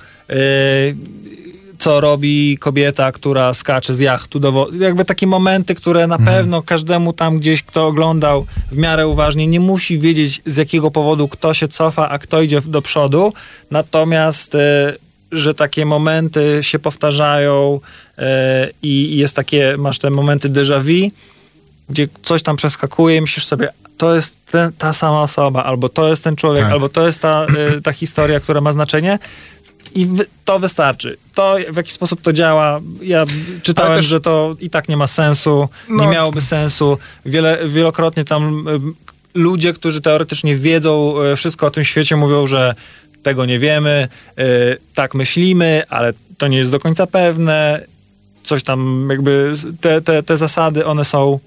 co 1.80 2.02
robi 2.02 2.58
kobieta, 2.58 3.12
która 3.12 3.54
skacze 3.54 3.96
z 3.96 4.00
jachtu 4.00 4.40
do 4.40 4.52
wody. 4.52 4.78
Jakby 4.78 5.06
takie 5.06 5.28
momenty, 5.28 5.76
które 5.76 6.08
na 6.08 6.18
pewno 6.18 6.62
każdemu 6.62 7.14
tam 7.14 7.40
gdzieś, 7.40 7.64
kto 7.64 7.88
oglądał 7.88 8.46
w 8.72 8.78
miarę 8.78 9.08
uważnie, 9.08 9.48
nie 9.48 9.60
musi 9.60 10.00
wiedzieć 10.00 10.42
z 10.46 10.58
jakiego 10.58 10.92
powodu 10.92 11.28
kto 11.28 11.54
się 11.54 11.68
cofa, 11.68 12.10
a 12.10 12.20
kto 12.20 12.42
idzie 12.42 12.62
do 12.62 12.82
przodu. 12.82 13.34
Natomiast, 13.72 14.56
e, 14.56 14.94
że 15.32 15.54
takie 15.54 15.86
momenty 15.86 16.60
się 16.62 16.80
powtarzają 16.80 17.80
e, 18.18 18.70
i 18.82 19.18
jest 19.18 19.36
takie, 19.36 19.76
masz 19.78 20.00
te 20.00 20.10
momenty 20.10 20.50
déjà 20.50 20.82
vu, 20.82 21.12
gdzie 21.90 22.08
coś 22.24 22.44
tam 22.44 22.56
przeskakuje 22.56 23.18
i 23.18 23.22
myślisz 23.22 23.46
sobie, 23.46 23.70
to 23.98 24.16
jest 24.16 24.36
ten, 24.52 24.72
ta 24.78 24.94
sama 24.94 25.22
osoba, 25.22 25.64
albo 25.64 25.90
to 25.90 26.10
jest 26.10 26.24
ten 26.24 26.36
człowiek, 26.36 26.64
Tak. 26.64 26.74
albo 26.74 26.90
to 26.90 27.06
jest 27.06 27.20
ta, 27.20 27.48
y, 27.78 27.82
ta 27.82 27.92
historia, 27.92 28.40
która 28.40 28.62
ma 28.62 28.72
znaczenie. 28.72 29.20
I 29.96 30.08
to 30.46 30.60
wystarczy. 30.60 31.18
To, 31.34 31.56
w 31.72 31.76
jaki 31.78 31.92
sposób 31.92 32.22
to 32.22 32.34
działa, 32.34 32.80
ja 33.02 33.26
czytałem, 33.64 33.98
też- 33.98 34.06
że 34.06 34.22
to 34.22 34.56
i 34.60 34.70
tak 34.70 34.90
nie 34.90 34.98
ma 34.98 35.08
sensu, 35.08 35.70
No. 35.90 36.04
nie 36.06 36.12
miałoby 36.12 36.42
sensu. 36.42 36.98
Wiele, 37.26 37.60
wielokrotnie 37.68 38.26
tam 38.26 38.66
ludzie, 39.34 39.74
którzy 39.74 40.02
teoretycznie 40.02 40.56
wiedzą 40.56 41.22
y, 41.22 41.36
wszystko 41.36 41.68
o 41.68 41.72
tym 41.72 41.84
świecie, 41.84 42.16
mówią, 42.16 42.48
że 42.48 42.76
tego 43.24 43.46
nie 43.46 43.60
wiemy, 43.60 44.08
y, 44.40 44.44
tak 44.94 45.16
myślimy, 45.16 45.84
ale 45.90 46.14
to 46.38 46.48
nie 46.48 46.58
jest 46.58 46.72
do 46.72 46.80
końca 46.80 47.08
pewne. 47.08 47.82
Coś 48.44 48.64
tam 48.64 49.08
jakby 49.10 49.54
te, 49.82 50.02
te, 50.02 50.24
te 50.24 50.38
zasady, 50.38 50.86
one 50.86 51.06
są 51.06 51.40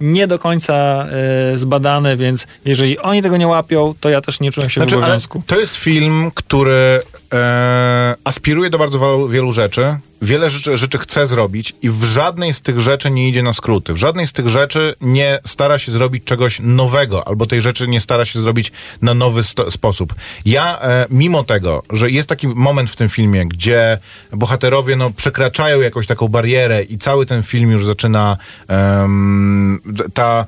nie 0.00 0.26
do 0.26 0.38
końca 0.38 1.06
y, 1.54 1.58
zbadane, 1.58 2.16
więc 2.16 2.46
jeżeli 2.64 2.98
oni 2.98 3.22
tego 3.22 3.36
nie 3.36 3.46
łapią, 3.46 3.94
to 4.00 4.08
ja 4.08 4.20
też 4.20 4.40
nie 4.40 4.52
czułem 4.52 4.70
się 4.70 4.80
w 4.80 4.84
Znaczy, 4.84 4.96
ale 4.96 5.04
obowiązku. 5.04 5.42
to 5.46 5.60
jest 5.60 5.76
film, 5.76 6.30
który 6.34 7.00
e, 7.32 8.14
aspiruje 8.24 8.70
do 8.70 8.78
bardzo 8.78 9.28
wielu 9.28 9.52
rzeczy. 9.52 9.96
Wiele 10.22 10.50
rzeczy, 10.50 10.76
rzeczy 10.76 10.98
chce 10.98 11.26
zrobić 11.26 11.74
i 11.82 11.90
w 11.90 12.04
żadnej 12.04 12.54
z 12.54 12.62
tych 12.62 12.80
rzeczy 12.80 13.10
nie 13.10 13.28
idzie 13.28 13.42
na 13.42 13.52
skróty. 13.52 13.92
W 13.92 13.96
żadnej 13.96 14.26
z 14.26 14.32
tych 14.32 14.48
rzeczy 14.48 14.94
nie 15.00 15.38
stara 15.46 15.78
się 15.78 15.92
zrobić 15.92 16.24
czegoś 16.24 16.60
nowego, 16.60 17.28
albo 17.28 17.46
tej 17.46 17.62
rzeczy 17.62 17.88
nie 17.88 18.00
stara 18.00 18.24
się 18.24 18.40
zrobić 18.40 18.72
na 19.02 19.14
nowy 19.14 19.42
sposób. 19.70 20.14
Ja, 20.44 20.80
e, 20.80 21.06
mimo 21.10 21.44
tego, 21.44 21.82
że 21.90 22.10
jest 22.10 22.28
taki 22.28 22.48
moment 22.48 22.90
w 22.90 22.96
tym 22.96 23.08
filmie, 23.08 23.46
gdzie 23.46 23.98
bohaterowie 24.32 24.96
no, 24.96 25.10
przekraczają 25.10 25.80
jakąś 25.80 26.06
taką 26.06 26.28
barierę 26.28 26.82
i 26.82 26.98
cały 26.98 27.26
ten 27.26 27.42
film 27.42 27.70
już 27.70 27.84
zaczyna 27.84 28.36
ta 30.14 30.46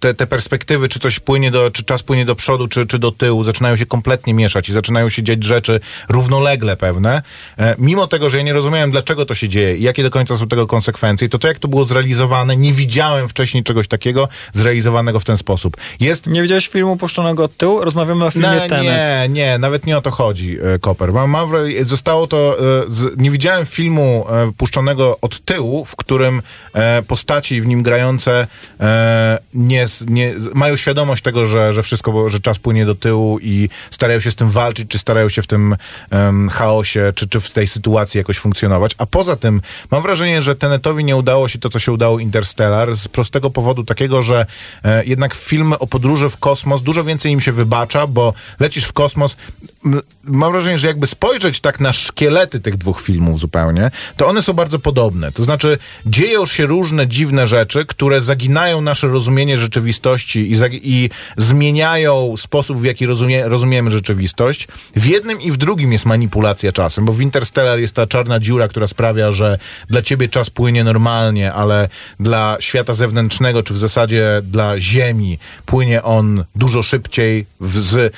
te, 0.00 0.14
te 0.14 0.26
perspektywy, 0.26 0.88
czy 0.88 0.98
coś 0.98 1.20
płynie 1.20 1.50
do, 1.50 1.70
czy 1.70 1.84
czas 1.84 2.02
płynie 2.02 2.24
do 2.24 2.34
przodu, 2.34 2.68
czy, 2.68 2.86
czy 2.86 2.98
do 2.98 3.12
tyłu, 3.12 3.44
zaczynają 3.44 3.76
się 3.76 3.86
kompletnie 3.86 4.34
mieszać 4.34 4.68
i 4.68 4.72
zaczynają 4.72 5.08
się 5.08 5.22
dziać 5.22 5.44
rzeczy 5.44 5.80
równolegle 6.08 6.76
pewne. 6.76 7.22
E, 7.58 7.74
mimo 7.78 8.06
tego, 8.06 8.28
że 8.28 8.36
ja 8.36 8.42
nie 8.42 8.52
rozumiałem, 8.52 8.90
dlaczego 8.90 9.26
to 9.26 9.34
się 9.34 9.48
dzieje 9.48 9.76
i 9.76 9.82
jakie 9.82 10.02
do 10.02 10.10
końca 10.10 10.36
są 10.36 10.48
tego 10.48 10.66
konsekwencje, 10.66 11.28
to 11.28 11.38
to, 11.38 11.48
jak 11.48 11.58
to 11.58 11.68
było 11.68 11.84
zrealizowane, 11.84 12.56
nie 12.56 12.72
widziałem 12.72 13.28
wcześniej 13.28 13.64
czegoś 13.64 13.88
takiego 13.88 14.28
zrealizowanego 14.52 15.20
w 15.20 15.24
ten 15.24 15.36
sposób. 15.36 15.76
Jest 16.00 16.26
Nie 16.26 16.42
widziałeś 16.42 16.68
filmu 16.68 16.96
puszczonego 16.96 17.44
od 17.44 17.56
tyłu? 17.56 17.84
Rozmawiamy 17.84 18.24
o 18.24 18.30
filmie 18.30 18.48
no, 18.62 18.68
Tenet. 18.68 18.84
nie, 18.84 19.26
nie, 19.28 19.58
nawet 19.58 19.86
nie 19.86 19.98
o 19.98 20.00
to 20.00 20.10
chodzi, 20.10 20.58
e, 20.74 20.78
Koper. 20.78 21.12
Mam, 21.12 21.30
mam, 21.30 21.50
zostało 21.82 22.26
to, 22.26 22.56
e, 22.58 22.84
nie 23.16 23.30
widziałem 23.30 23.66
filmu 23.66 24.26
puszczonego 24.56 25.18
od 25.20 25.40
tyłu, 25.44 25.84
w 25.84 25.96
którym 25.96 26.42
postaci 27.08 27.60
w 27.60 27.66
nim 27.66 27.82
grające 27.82 28.46
nie, 29.54 29.86
nie, 30.06 30.34
mają 30.54 30.76
świadomość 30.76 31.22
tego, 31.22 31.46
że, 31.46 31.72
że 31.72 31.82
wszystko, 31.82 32.28
że 32.28 32.40
czas 32.40 32.58
płynie 32.58 32.86
do 32.86 32.94
tyłu 32.94 33.38
i 33.42 33.68
starają 33.90 34.20
się 34.20 34.30
z 34.30 34.34
tym 34.34 34.50
walczyć, 34.50 34.88
czy 34.88 34.98
starają 34.98 35.28
się 35.28 35.42
w 35.42 35.46
tym 35.46 35.76
em, 36.10 36.48
chaosie, 36.48 37.12
czy, 37.14 37.28
czy 37.28 37.40
w 37.40 37.50
tej 37.50 37.66
sytuacji 37.66 38.18
jakoś 38.18 38.38
funkcjonować. 38.38 38.94
A 38.98 39.06
poza 39.06 39.36
tym 39.36 39.60
mam 39.90 40.02
wrażenie, 40.02 40.42
że 40.42 40.56
Tenetowi 40.56 41.04
nie 41.04 41.16
udało 41.16 41.48
się 41.48 41.58
to, 41.58 41.68
co 41.68 41.78
się 41.78 41.92
udało 41.92 42.18
Interstellar, 42.18 42.96
z 42.96 43.08
prostego 43.08 43.50
powodu 43.50 43.84
takiego, 43.84 44.22
że 44.22 44.46
e, 44.84 45.04
jednak 45.04 45.34
filmy 45.34 45.78
o 45.78 45.86
podróży 45.86 46.30
w 46.30 46.36
kosmos 46.36 46.82
dużo 46.82 47.04
więcej 47.04 47.32
im 47.32 47.40
się 47.40 47.52
wybacza, 47.52 48.06
bo 48.06 48.34
lecisz 48.60 48.84
w 48.84 48.92
kosmos. 48.92 49.36
Mam 50.24 50.52
wrażenie, 50.52 50.78
że 50.78 50.88
jakby 50.88 51.06
spojrzeć 51.06 51.60
tak 51.60 51.80
na 51.80 51.92
szkielety 51.92 52.60
tych 52.60 52.76
dwóch 52.76 53.00
filmów 53.00 53.40
zupełnie, 53.40 53.90
to 54.16 54.26
one 54.26 54.42
są 54.42 54.52
bardzo 54.52 54.78
podobne. 54.78 55.32
To 55.32 55.44
znaczy, 55.44 55.78
dzieją 56.06 56.46
się 56.46 56.66
różne 56.66 57.06
dziwne 57.06 57.46
rzeczy, 57.46 57.86
które 57.86 58.20
zaginają 58.20 58.80
nasze 58.80 59.08
rozumienie 59.08 59.58
rzeczywistości 59.58 60.52
i, 60.52 60.56
i 60.82 61.10
zmieniają 61.36 62.34
sposób, 62.36 62.78
w 62.78 62.84
jaki 62.84 63.06
rozumie, 63.06 63.48
rozumiemy 63.48 63.90
rzeczywistość. 63.90 64.68
W 64.96 65.06
jednym 65.06 65.40
i 65.40 65.52
w 65.52 65.56
drugim 65.56 65.92
jest 65.92 66.06
manipulacja 66.06 66.72
czasem, 66.72 67.04
bo 67.04 67.12
w 67.12 67.20
Interstellar 67.20 67.78
jest 67.78 67.94
ta 67.94 68.06
czarna 68.06 68.40
dziura, 68.40 68.68
która 68.68 68.86
sprawia, 68.86 69.30
że 69.30 69.58
dla 69.88 70.02
ciebie 70.02 70.28
czas 70.28 70.50
płynie 70.50 70.84
normalnie, 70.84 71.52
ale 71.52 71.88
dla 72.20 72.56
świata 72.60 72.94
zewnętrznego, 72.94 73.62
czy 73.62 73.74
w 73.74 73.78
zasadzie 73.78 74.42
dla 74.42 74.80
Ziemi, 74.80 75.38
płynie 75.66 76.02
on 76.02 76.44
dużo 76.54 76.82
szybciej 76.82 77.46
w, 77.60 77.78
z, 77.78 78.14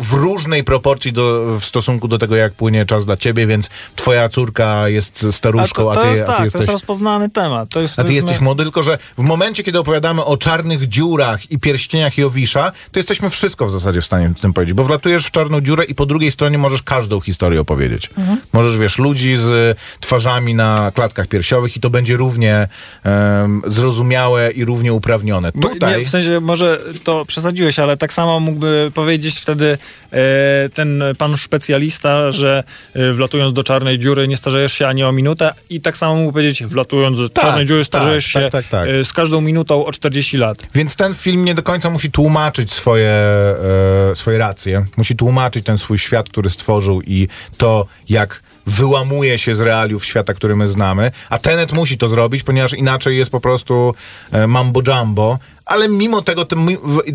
w 0.00 0.12
różnej 0.12 0.64
proporcji 0.64 0.91
do, 1.12 1.56
w 1.60 1.64
stosunku 1.64 2.08
do 2.08 2.18
tego, 2.18 2.36
jak 2.36 2.52
płynie 2.52 2.86
czas 2.86 3.04
dla 3.04 3.16
ciebie, 3.16 3.46
więc 3.46 3.70
twoja 3.96 4.28
córka 4.28 4.88
jest 4.88 5.26
A 5.28 5.32
staruszką, 5.32 5.82
to, 5.82 5.92
a, 5.92 5.94
to 5.94 6.02
ty, 6.02 6.08
jest 6.08 6.22
a 6.22 6.26
ty 6.26 6.30
tak, 6.30 6.38
to 6.38 6.44
jesteś... 6.44 6.60
jest 6.60 6.72
rozpoznany 6.72 7.30
temat. 7.30 7.68
To 7.68 7.80
jest, 7.80 7.98
A 7.98 8.04
ty 8.04 8.14
jesteś 8.14 8.40
młody, 8.40 8.62
tylko 8.62 8.82
że 8.82 8.98
w 9.18 9.22
momencie, 9.22 9.62
kiedy 9.62 9.78
opowiadamy 9.78 10.24
o 10.24 10.36
czarnych 10.36 10.88
dziurach 10.88 11.50
i 11.50 11.58
pierścieniach 11.58 12.18
Jowisza, 12.18 12.72
to 12.92 12.98
jesteśmy 12.98 13.30
wszystko 13.30 13.66
w 13.66 13.72
zasadzie 13.72 14.00
w 14.00 14.04
stanie 14.04 14.28
w 14.28 14.40
tym 14.40 14.52
powiedzieć, 14.52 14.74
bo 14.74 14.84
wlatujesz 14.84 15.26
w 15.26 15.30
czarną 15.30 15.60
dziurę 15.60 15.84
i 15.84 15.94
po 15.94 16.06
drugiej 16.06 16.30
stronie 16.30 16.58
możesz 16.58 16.82
każdą 16.82 17.20
historię 17.20 17.60
opowiedzieć. 17.60 18.10
Mhm. 18.18 18.38
Możesz, 18.52 18.78
wiesz, 18.78 18.98
ludzi 18.98 19.36
z 19.36 19.78
twarzami 20.00 20.54
na 20.54 20.92
klatkach 20.94 21.26
piersiowych 21.26 21.76
i 21.76 21.80
to 21.80 21.90
będzie 21.90 22.16
równie 22.16 22.68
em, 23.04 23.62
zrozumiałe 23.66 24.50
i 24.50 24.64
równie 24.64 24.92
uprawnione. 24.92 25.52
Tutaj... 25.52 25.98
Nie, 25.98 26.04
w 26.04 26.08
sensie 26.08 26.40
może 26.40 26.80
to 27.04 27.24
przesadziłeś, 27.26 27.78
ale 27.78 27.96
tak 27.96 28.12
samo 28.12 28.40
mógłby 28.40 28.90
powiedzieć 28.94 29.40
wtedy 29.40 29.78
e, 30.12 30.68
ten 30.74 30.81
pan 31.18 31.38
specjalista, 31.38 32.32
że 32.32 32.64
e, 32.94 33.12
wlatując 33.12 33.52
do 33.52 33.64
czarnej 33.64 33.98
dziury 33.98 34.28
nie 34.28 34.36
starzejesz 34.36 34.72
się 34.72 34.86
ani 34.86 35.04
o 35.04 35.12
minutę 35.12 35.54
i 35.70 35.80
tak 35.80 35.96
samo 35.96 36.14
mógł 36.14 36.32
powiedzieć, 36.32 36.64
wlatując 36.64 37.18
do 37.18 37.28
Tak, 37.28 37.44
czarnej 37.44 37.66
dziury 37.66 37.84
starzejesz 37.84 38.32
tak, 38.32 38.42
się 38.42 38.50
tak, 38.50 38.64
tak, 38.68 38.70
tak. 38.70 38.88
e, 38.88 39.04
z 39.04 39.12
każdą 39.12 39.40
minutą 39.40 39.86
o 39.86 39.92
40 39.92 40.36
lat. 40.36 40.66
Więc 40.74 40.96
ten 40.96 41.14
film 41.14 41.44
nie 41.44 41.54
do 41.54 41.62
końca 41.62 41.90
musi 41.90 42.10
tłumaczyć 42.10 42.72
swoje, 42.72 43.10
e, 43.10 44.14
swoje 44.14 44.38
racje. 44.38 44.84
Musi 44.96 45.16
tłumaczyć 45.16 45.64
ten 45.64 45.78
swój 45.78 45.98
świat, 45.98 46.28
który 46.28 46.50
stworzył 46.50 47.02
i 47.02 47.28
to, 47.56 47.86
jak 48.08 48.42
wyłamuje 48.66 49.38
się 49.38 49.54
z 49.54 49.60
realiów 49.60 50.04
świata, 50.04 50.34
który 50.34 50.56
my 50.56 50.68
znamy. 50.68 51.12
A 51.30 51.38
Tenet 51.38 51.72
musi 51.72 51.98
to 51.98 52.08
zrobić, 52.08 52.42
ponieważ 52.42 52.72
inaczej 52.72 53.16
jest 53.18 53.30
po 53.30 53.40
prostu 53.40 53.94
e, 54.32 54.46
mambo 54.46 54.80
jumbo. 54.86 55.38
Ale 55.64 55.88
mimo 55.88 56.22
tego 56.22 56.44
ten, 56.44 56.66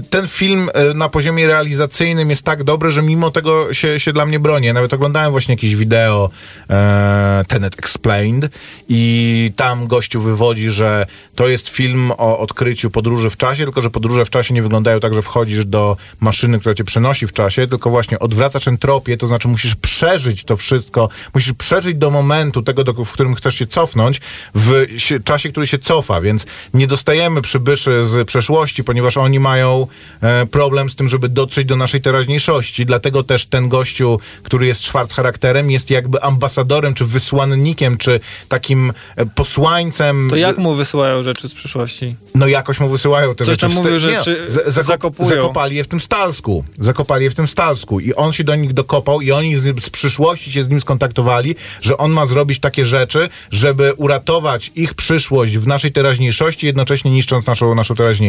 ten 0.10 0.28
film 0.28 0.70
e, 0.74 0.94
na 0.94 1.10
poziomie 1.10 1.48
realizacyjnym 1.48 2.30
jest 2.30 2.44
tak 2.44 2.64
dobry, 2.64 2.92
że 2.92 3.02
mimo 3.02 3.32
tego 3.32 3.74
się, 3.74 4.00
się 4.00 4.14
dla 4.14 4.26
mnie 4.26 4.40
broni. 4.40 4.74
Nawet 4.74 4.94
oglądałem 4.94 5.32
właśnie 5.32 5.54
jakieś 5.54 5.76
wideo 5.76 6.30
e, 6.70 7.46
Tenet 7.48 7.80
Explained 7.80 8.52
i 8.90 9.52
tam 9.56 9.88
gościu 9.88 10.22
wywodzi, 10.22 10.70
że 10.70 11.06
to 11.36 11.48
jest 11.48 11.70
film 11.70 12.12
o 12.18 12.40
odkryciu 12.40 12.92
podróży 12.92 13.30
w 13.30 13.38
czasie, 13.38 13.64
tylko 13.64 13.82
że 13.82 13.90
podróże 13.90 14.26
w 14.26 14.30
czasie 14.30 14.54
nie 14.54 14.62
wyglądają 14.62 15.00
tak, 15.00 15.14
że 15.14 15.22
wchodzisz 15.22 15.66
do 15.66 15.98
maszyny, 16.20 16.60
która 16.60 16.76
cię 16.76 16.84
przenosi 16.84 17.28
w 17.28 17.34
czasie, 17.34 17.68
tylko 17.68 17.90
właśnie 17.90 18.20
odwracasz 18.20 18.68
entropię, 18.68 19.18
to 19.18 19.28
znaczy 19.28 19.48
musisz 19.48 19.76
przeżyć 19.76 20.44
to 20.44 20.56
wszystko, 20.56 21.10
musisz 21.34 21.54
przeżyć 21.54 21.96
do 21.96 22.12
momentu 22.12 22.62
tego, 22.62 22.84
do, 22.84 22.94
w 22.94 23.12
którym 23.12 23.36
chcesz 23.36 23.56
się 23.56 23.68
cofnąć, 23.68 24.22
w 24.56 24.86
się, 24.98 25.20
czasie, 25.20 25.50
który 25.50 25.68
się 25.68 25.80
cofa, 25.80 26.22
więc 26.22 26.46
nie 26.74 26.88
dostajemy 26.88 27.42
przybyszy 27.42 28.04
z 28.04 28.28
przeszłości, 28.42 28.84
ponieważ 28.84 29.18
oni 29.18 29.40
mają 29.40 29.88
e, 30.22 30.46
problem 30.46 30.90
z 30.90 30.96
tym, 30.96 31.10
żeby 31.10 31.30
dotrzeć 31.30 31.66
do 31.66 31.76
naszej 31.76 32.02
teraźniejszości, 32.02 32.86
dlatego 32.86 33.24
też 33.24 33.46
ten 33.46 33.70
gościu, 33.70 34.20
który 34.44 34.66
jest 34.68 34.82
Schwarz 34.82 35.14
charakterem, 35.14 35.72
jest 35.72 35.90
jakby 35.90 36.22
ambasadorem, 36.22 36.94
czy 36.94 37.06
wysłannikiem, 37.06 37.98
czy 37.98 38.20
takim 38.50 38.94
e, 39.16 39.26
posłańcem. 39.26 40.28
To 40.30 40.36
jak 40.36 40.58
mu 40.58 40.74
wysyłają 40.74 41.24
rzeczy 41.24 41.50
z 41.50 41.54
przyszłości? 41.54 42.16
No 42.36 42.48
jakoś 42.48 42.80
mu 42.80 42.90
wysyłają 42.90 43.36
te 43.36 43.46
Coś 43.46 43.54
rzeczy. 43.54 43.62
tam 43.62 43.70
w 43.70 43.74
sta- 43.74 43.84
mówił, 43.84 44.00
że 44.00 44.22
zakop- 44.68 44.82
zakopują. 44.82 45.30
Zakopali 45.30 45.76
je 45.76 45.84
w 45.84 45.88
tym 45.88 46.00
Stalsku. 46.00 46.64
Zakopali 46.80 47.24
je 47.24 47.30
w 47.30 47.36
tym 47.36 47.48
Stalsku. 47.48 48.00
I 48.00 48.14
on 48.14 48.34
się 48.34 48.44
do 48.44 48.56
nich 48.56 48.74
dokopał 48.74 49.22
i 49.22 49.32
oni 49.32 49.56
z, 49.56 49.84
z 49.84 49.90
przyszłości 49.90 50.52
się 50.52 50.64
z 50.64 50.70
nim 50.70 50.82
skontaktowali, 50.82 51.56
że 51.82 51.98
on 51.98 52.12
ma 52.12 52.26
zrobić 52.26 52.60
takie 52.60 52.86
rzeczy, 52.86 53.30
żeby 53.52 53.94
uratować 53.94 54.72
ich 54.76 54.94
przyszłość 54.94 55.58
w 55.58 55.68
naszej 55.68 55.92
teraźniejszości, 55.92 56.66
jednocześnie 56.66 57.12
niszcząc 57.12 57.46
naszą, 57.48 57.76
naszą 57.76 57.96
teraźniejszość. 57.96 58.27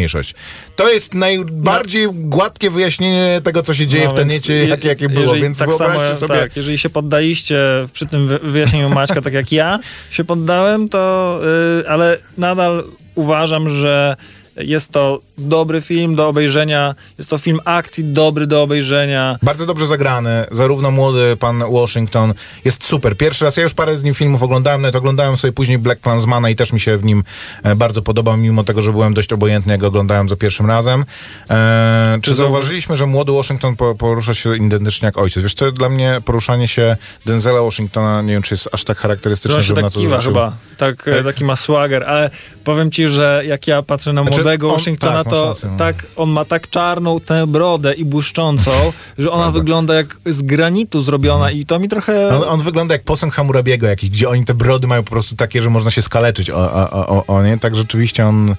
To 0.76 0.88
jest 0.88 1.14
najbardziej 1.14 2.08
gładkie 2.12 2.70
wyjaśnienie 2.70 3.40
tego, 3.44 3.62
co 3.62 3.74
się 3.74 3.86
dzieje 3.86 4.04
No 4.04 4.10
w 4.10 4.14
Tenecie, 4.14 4.66
jakie, 4.66 4.88
jakie 4.88 5.08
było. 5.08 5.34
Więc 5.34 5.58
tak 5.58 5.74
samo, 5.74 6.00
sobie... 6.16 6.34
Tak, 6.34 6.56
jeżeli 6.56 6.78
się 6.78 6.90
poddaliście 6.90 7.58
przy 7.92 8.06
tym 8.06 8.28
wy- 8.28 8.38
wyjaśnieniu 8.38 8.88
Maćka, 8.88 9.22
tak 9.22 9.32
jak 9.32 9.52
ja 9.52 9.78
się 10.10 10.24
poddałem, 10.24 10.88
to 10.88 11.40
y, 11.80 11.88
ale 11.88 12.18
nadal 12.38 12.84
uważam, 13.14 13.70
że 13.70 14.16
jest 14.56 14.92
to 14.92 15.20
dobry 15.38 15.80
film 15.80 16.14
do 16.14 16.28
obejrzenia. 16.28 16.94
Jest 17.18 17.30
to 17.30 17.38
film 17.38 17.60
akcji 17.64 18.04
dobry 18.04 18.46
do 18.46 18.62
obejrzenia. 18.62 19.38
Bardzo 19.42 19.66
dobrze 19.66 19.86
zagrany, 19.86 20.44
zarówno 20.50 20.90
młody 20.90 21.36
pan 21.40 21.64
Washington 21.72 22.34
jest 22.64 22.84
super. 22.84 23.16
Pierwszy 23.16 23.44
raz, 23.44 23.56
ja 23.56 23.62
już 23.62 23.74
parę 23.74 23.96
z 23.98 24.02
nim 24.04 24.14
filmów 24.14 24.42
oglądałem, 24.42 24.82
nawet 24.82 24.96
oglądałem 24.96 25.36
sobie 25.36 25.52
później 25.52 25.78
Black 25.78 26.00
Klansmana 26.00 26.50
i 26.50 26.56
też 26.56 26.72
mi 26.72 26.80
się 26.80 26.96
w 26.96 27.04
nim 27.04 27.24
e, 27.62 27.74
bardzo 27.74 28.02
podobał, 28.02 28.36
mimo 28.36 28.64
tego, 28.64 28.82
że 28.82 28.92
byłem 28.92 29.14
dość 29.14 29.32
obojętny, 29.32 29.72
jak 29.72 29.80
go 29.80 29.86
oglądałem 29.86 30.28
za 30.28 30.36
pierwszym 30.36 30.66
razem. 30.66 31.04
E, 31.50 32.18
czy 32.22 32.34
zauważyliśmy, 32.34 32.96
że 32.96 33.06
młody 33.06 33.32
Washington 33.32 33.76
po, 33.76 33.94
porusza 33.94 34.34
się 34.34 34.56
identycznie 34.56 35.06
jak 35.06 35.18
ojciec? 35.18 35.42
Wiesz 35.42 35.54
co, 35.54 35.72
dla 35.72 35.88
mnie 35.88 36.20
poruszanie 36.24 36.68
się 36.68 36.96
Denzela 37.26 37.62
Washingtona, 37.62 38.22
nie 38.22 38.32
wiem, 38.32 38.42
czy 38.42 38.54
jest 38.54 38.68
aż 38.72 38.84
tak 38.84 38.96
Że 38.96 39.02
charakterystyczne, 39.02 39.56
się 39.56 39.62
żeby 39.62 39.82
na 39.82 39.86
tak 39.88 39.94
to 39.94 40.00
kiwa 40.00 40.20
zwrócił. 40.20 40.32
chyba. 40.32 40.56
Tak, 40.76 41.08
e, 41.08 41.24
taki 41.24 41.44
ma 41.44 41.56
swagger, 41.56 42.04
ale 42.04 42.30
powiem 42.64 42.90
ci, 42.90 43.08
że 43.08 43.42
jak 43.46 43.66
ja 43.66 43.82
patrzę 43.82 44.12
na 44.12 44.22
Znaczy, 44.22 44.36
młodego 44.36 44.68
on- 44.68 44.74
Washingtona, 44.74 45.24
tak, 45.24 45.27
to 45.28 45.48
rację, 45.48 45.68
no. 45.72 45.76
tak, 45.76 46.06
on 46.16 46.30
ma 46.30 46.44
tak 46.44 46.70
czarną 46.70 47.20
tę 47.20 47.46
brodę 47.46 47.94
i 47.94 48.04
błyszczącą, 48.04 48.70
że 49.18 49.30
ona 49.30 49.50
wygląda 49.50 49.94
jak 49.94 50.16
z 50.26 50.42
granitu 50.42 51.02
zrobiona 51.02 51.50
i 51.50 51.66
to 51.66 51.78
mi 51.78 51.88
trochę... 51.88 52.36
On, 52.36 52.48
on 52.48 52.62
wygląda 52.62 52.94
jak 52.94 53.04
posąg 53.04 53.34
Hammurabiego 53.34 53.86
jakiś, 53.86 54.10
gdzie 54.10 54.28
oni 54.28 54.44
te 54.44 54.54
brody 54.54 54.86
mają 54.86 55.02
po 55.02 55.10
prostu 55.10 55.36
takie, 55.36 55.62
że 55.62 55.70
można 55.70 55.90
się 55.90 56.02
skaleczyć 56.02 56.50
o, 56.50 56.72
o, 56.72 57.06
o, 57.06 57.26
o, 57.26 57.42
nie. 57.42 57.58
Tak 57.58 57.76
rzeczywiście 57.76 58.26
on... 58.26 58.54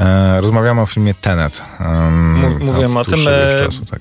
E, 0.00 0.40
rozmawiamy 0.40 0.80
o 0.80 0.86
filmie 0.86 1.14
Tenet. 1.14 1.62
Um, 1.80 2.34
Mów- 2.34 2.60
mówiłem 2.60 2.96
o 2.96 3.04
tym, 3.04 3.28
e, 3.28 3.58
czasu, 3.58 3.86
tak. 3.86 4.00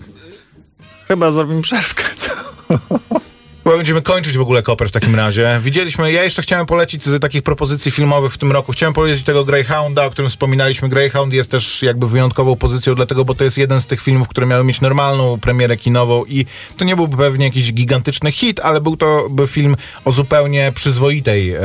Chyba 1.08 1.32
zrobimy 1.32 1.62
przerwkę, 1.62 2.04
co? 2.18 2.32
Chyba 3.70 3.78
będziemy 3.78 4.02
kończyć 4.02 4.38
w 4.38 4.42
ogóle 4.42 4.64
Koper 4.64 4.90
w 4.90 4.92
takim 4.92 5.16
razie. 5.16 5.60
Widzieliśmy, 5.64 6.12
ja 6.12 6.24
jeszcze 6.24 6.42
chciałem 6.42 6.66
polecić 6.66 7.06
z 7.06 7.22
takich 7.22 7.44
propozycji 7.44 7.92
filmowych 7.92 8.34
w 8.34 8.38
tym 8.38 8.52
roku. 8.52 8.72
Chciałem 8.72 8.94
polecić 8.94 9.24
tego 9.24 9.46
Greyhounda, 9.46 10.06
o 10.06 10.12
którym 10.12 10.30
wspominaliśmy. 10.30 10.90
Greyhound 10.90 11.34
jest 11.34 11.52
też 11.52 11.84
jakby 11.84 12.08
wyjątkową 12.08 12.56
pozycją, 12.56 12.96
dlatego, 12.96 13.26
bo 13.26 13.36
to 13.36 13.44
jest 13.44 13.58
jeden 13.58 13.82
z 13.82 13.86
tych 13.86 14.02
filmów, 14.02 14.28
które 14.28 14.48
miały 14.48 14.64
mieć 14.64 14.82
normalną 14.82 15.40
premierę 15.40 15.78
kinową 15.78 16.26
i 16.26 16.46
to 16.78 16.86
nie 16.86 16.96
byłby 16.96 17.18
pewnie 17.18 17.46
jakiś 17.46 17.74
gigantyczny 17.74 18.32
hit, 18.32 18.60
ale 18.60 18.82
był 18.82 18.98
to 18.98 19.28
by 19.30 19.48
film 19.48 19.76
o 20.06 20.12
zupełnie 20.12 20.72
przyzwoitej 20.76 21.56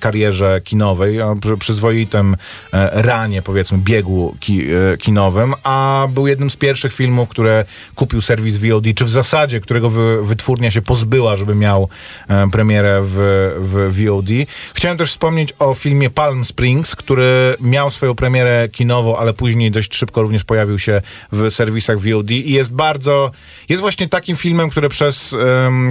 karierze 0.00 0.60
kinowej, 0.64 1.22
o 1.22 1.36
przy, 1.36 1.56
przyzwoitym 1.56 2.36
e, 2.72 3.02
ranie, 3.02 3.42
powiedzmy, 3.42 3.78
biegu 3.78 4.36
ki, 4.40 4.66
e, 4.92 4.96
kinowym, 4.96 5.54
a 5.62 6.06
był 6.10 6.26
jednym 6.26 6.50
z 6.50 6.56
pierwszych 6.56 6.94
filmów, 6.94 7.28
które 7.28 7.64
kupił 7.94 8.20
serwis 8.20 8.58
VOD, 8.58 8.84
czy 8.96 9.04
w 9.04 9.10
zasadzie, 9.10 9.60
którego 9.60 9.90
wy, 9.90 10.24
wytwórnia 10.24 10.70
się 10.70 10.82
pozbyła, 10.82 11.33
żeby 11.36 11.54
miał 11.54 11.88
e, 12.28 12.50
premierę 12.50 13.00
w, 13.02 13.16
w 13.60 14.04
VOD. 14.04 14.28
Chciałem 14.74 14.98
też 14.98 15.10
wspomnieć 15.10 15.54
o 15.58 15.74
filmie 15.74 16.10
Palm 16.10 16.44
Springs, 16.44 16.96
który 16.96 17.56
miał 17.60 17.90
swoją 17.90 18.14
premierę 18.14 18.68
kinową, 18.72 19.16
ale 19.16 19.32
później 19.32 19.70
dość 19.70 19.94
szybko 19.94 20.22
również 20.22 20.44
pojawił 20.44 20.78
się 20.78 21.02
w 21.32 21.50
serwisach 21.50 21.98
VOD 21.98 22.30
i 22.30 22.52
jest 22.52 22.74
bardzo, 22.74 23.30
jest 23.68 23.80
właśnie 23.80 24.08
takim 24.08 24.36
filmem, 24.36 24.70
które 24.70 24.88
przez, 24.88 25.36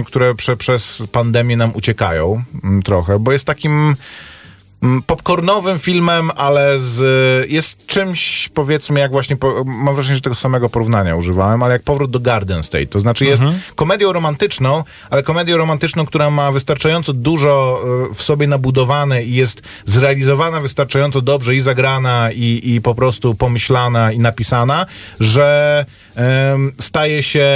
które 0.06 0.34
prze, 0.34 0.56
przez 0.56 1.02
pandemię 1.12 1.56
nam 1.56 1.70
uciekają 1.74 2.44
mm, 2.64 2.82
trochę, 2.82 3.18
bo 3.18 3.32
jest 3.32 3.44
takim 3.44 3.94
popcornowym 5.06 5.78
filmem, 5.78 6.30
ale 6.36 6.78
z, 6.78 7.50
jest 7.50 7.86
czymś, 7.86 8.48
powiedzmy, 8.54 9.00
jak 9.00 9.10
właśnie, 9.10 9.36
po, 9.36 9.64
mam 9.64 9.94
wrażenie, 9.94 10.14
że 10.14 10.20
tego 10.20 10.36
samego 10.36 10.68
porównania 10.68 11.16
używałem, 11.16 11.62
ale 11.62 11.72
jak 11.72 11.82
powrót 11.82 12.10
do 12.10 12.20
Garden 12.20 12.62
State. 12.62 12.86
To 12.86 13.00
znaczy 13.00 13.24
jest 13.24 13.42
komedią 13.74 14.12
romantyczną, 14.12 14.84
ale 15.10 15.22
komedią 15.22 15.56
romantyczną, 15.56 16.06
która 16.06 16.30
ma 16.30 16.52
wystarczająco 16.52 17.12
dużo 17.12 17.84
e, 18.10 18.14
w 18.14 18.22
sobie 18.22 18.46
nabudowane 18.46 19.24
i 19.24 19.34
jest 19.34 19.62
zrealizowana 19.86 20.60
wystarczająco 20.60 21.20
dobrze 21.20 21.54
i 21.54 21.60
zagrana 21.60 22.30
i, 22.32 22.60
i 22.64 22.80
po 22.80 22.94
prostu 22.94 23.34
pomyślana 23.34 24.12
i 24.12 24.18
napisana, 24.18 24.86
że 25.20 25.86
em, 26.16 26.72
staje 26.78 27.22
się 27.22 27.48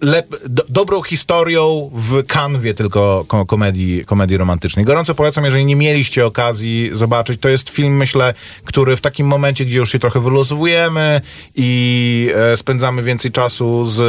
lep, 0.00 0.36
do, 0.48 0.64
dobrą 0.68 1.02
historią 1.02 1.90
w 1.94 2.26
kanwie 2.26 2.74
tylko 2.74 3.24
ko- 3.28 3.46
komedii, 3.46 4.04
komedii 4.04 4.36
romantycznej. 4.36 4.84
Gorąco 4.84 5.14
polecam, 5.14 5.44
jeżeli 5.44 5.64
nie 5.64 5.76
mieliście 5.76 6.26
okazji 6.26 6.90
zobaczyć. 6.92 7.40
To 7.40 7.48
jest 7.48 7.70
film, 7.70 7.96
myślę, 7.96 8.34
który 8.64 8.96
w 8.96 9.00
takim 9.00 9.26
momencie, 9.26 9.64
gdzie 9.64 9.78
już 9.78 9.92
się 9.92 9.98
trochę 9.98 10.20
wylosowujemy 10.20 11.20
i 11.56 12.32
e, 12.36 12.56
spędzamy 12.56 13.02
więcej 13.02 13.30
czasu 13.32 13.84
z 13.84 14.00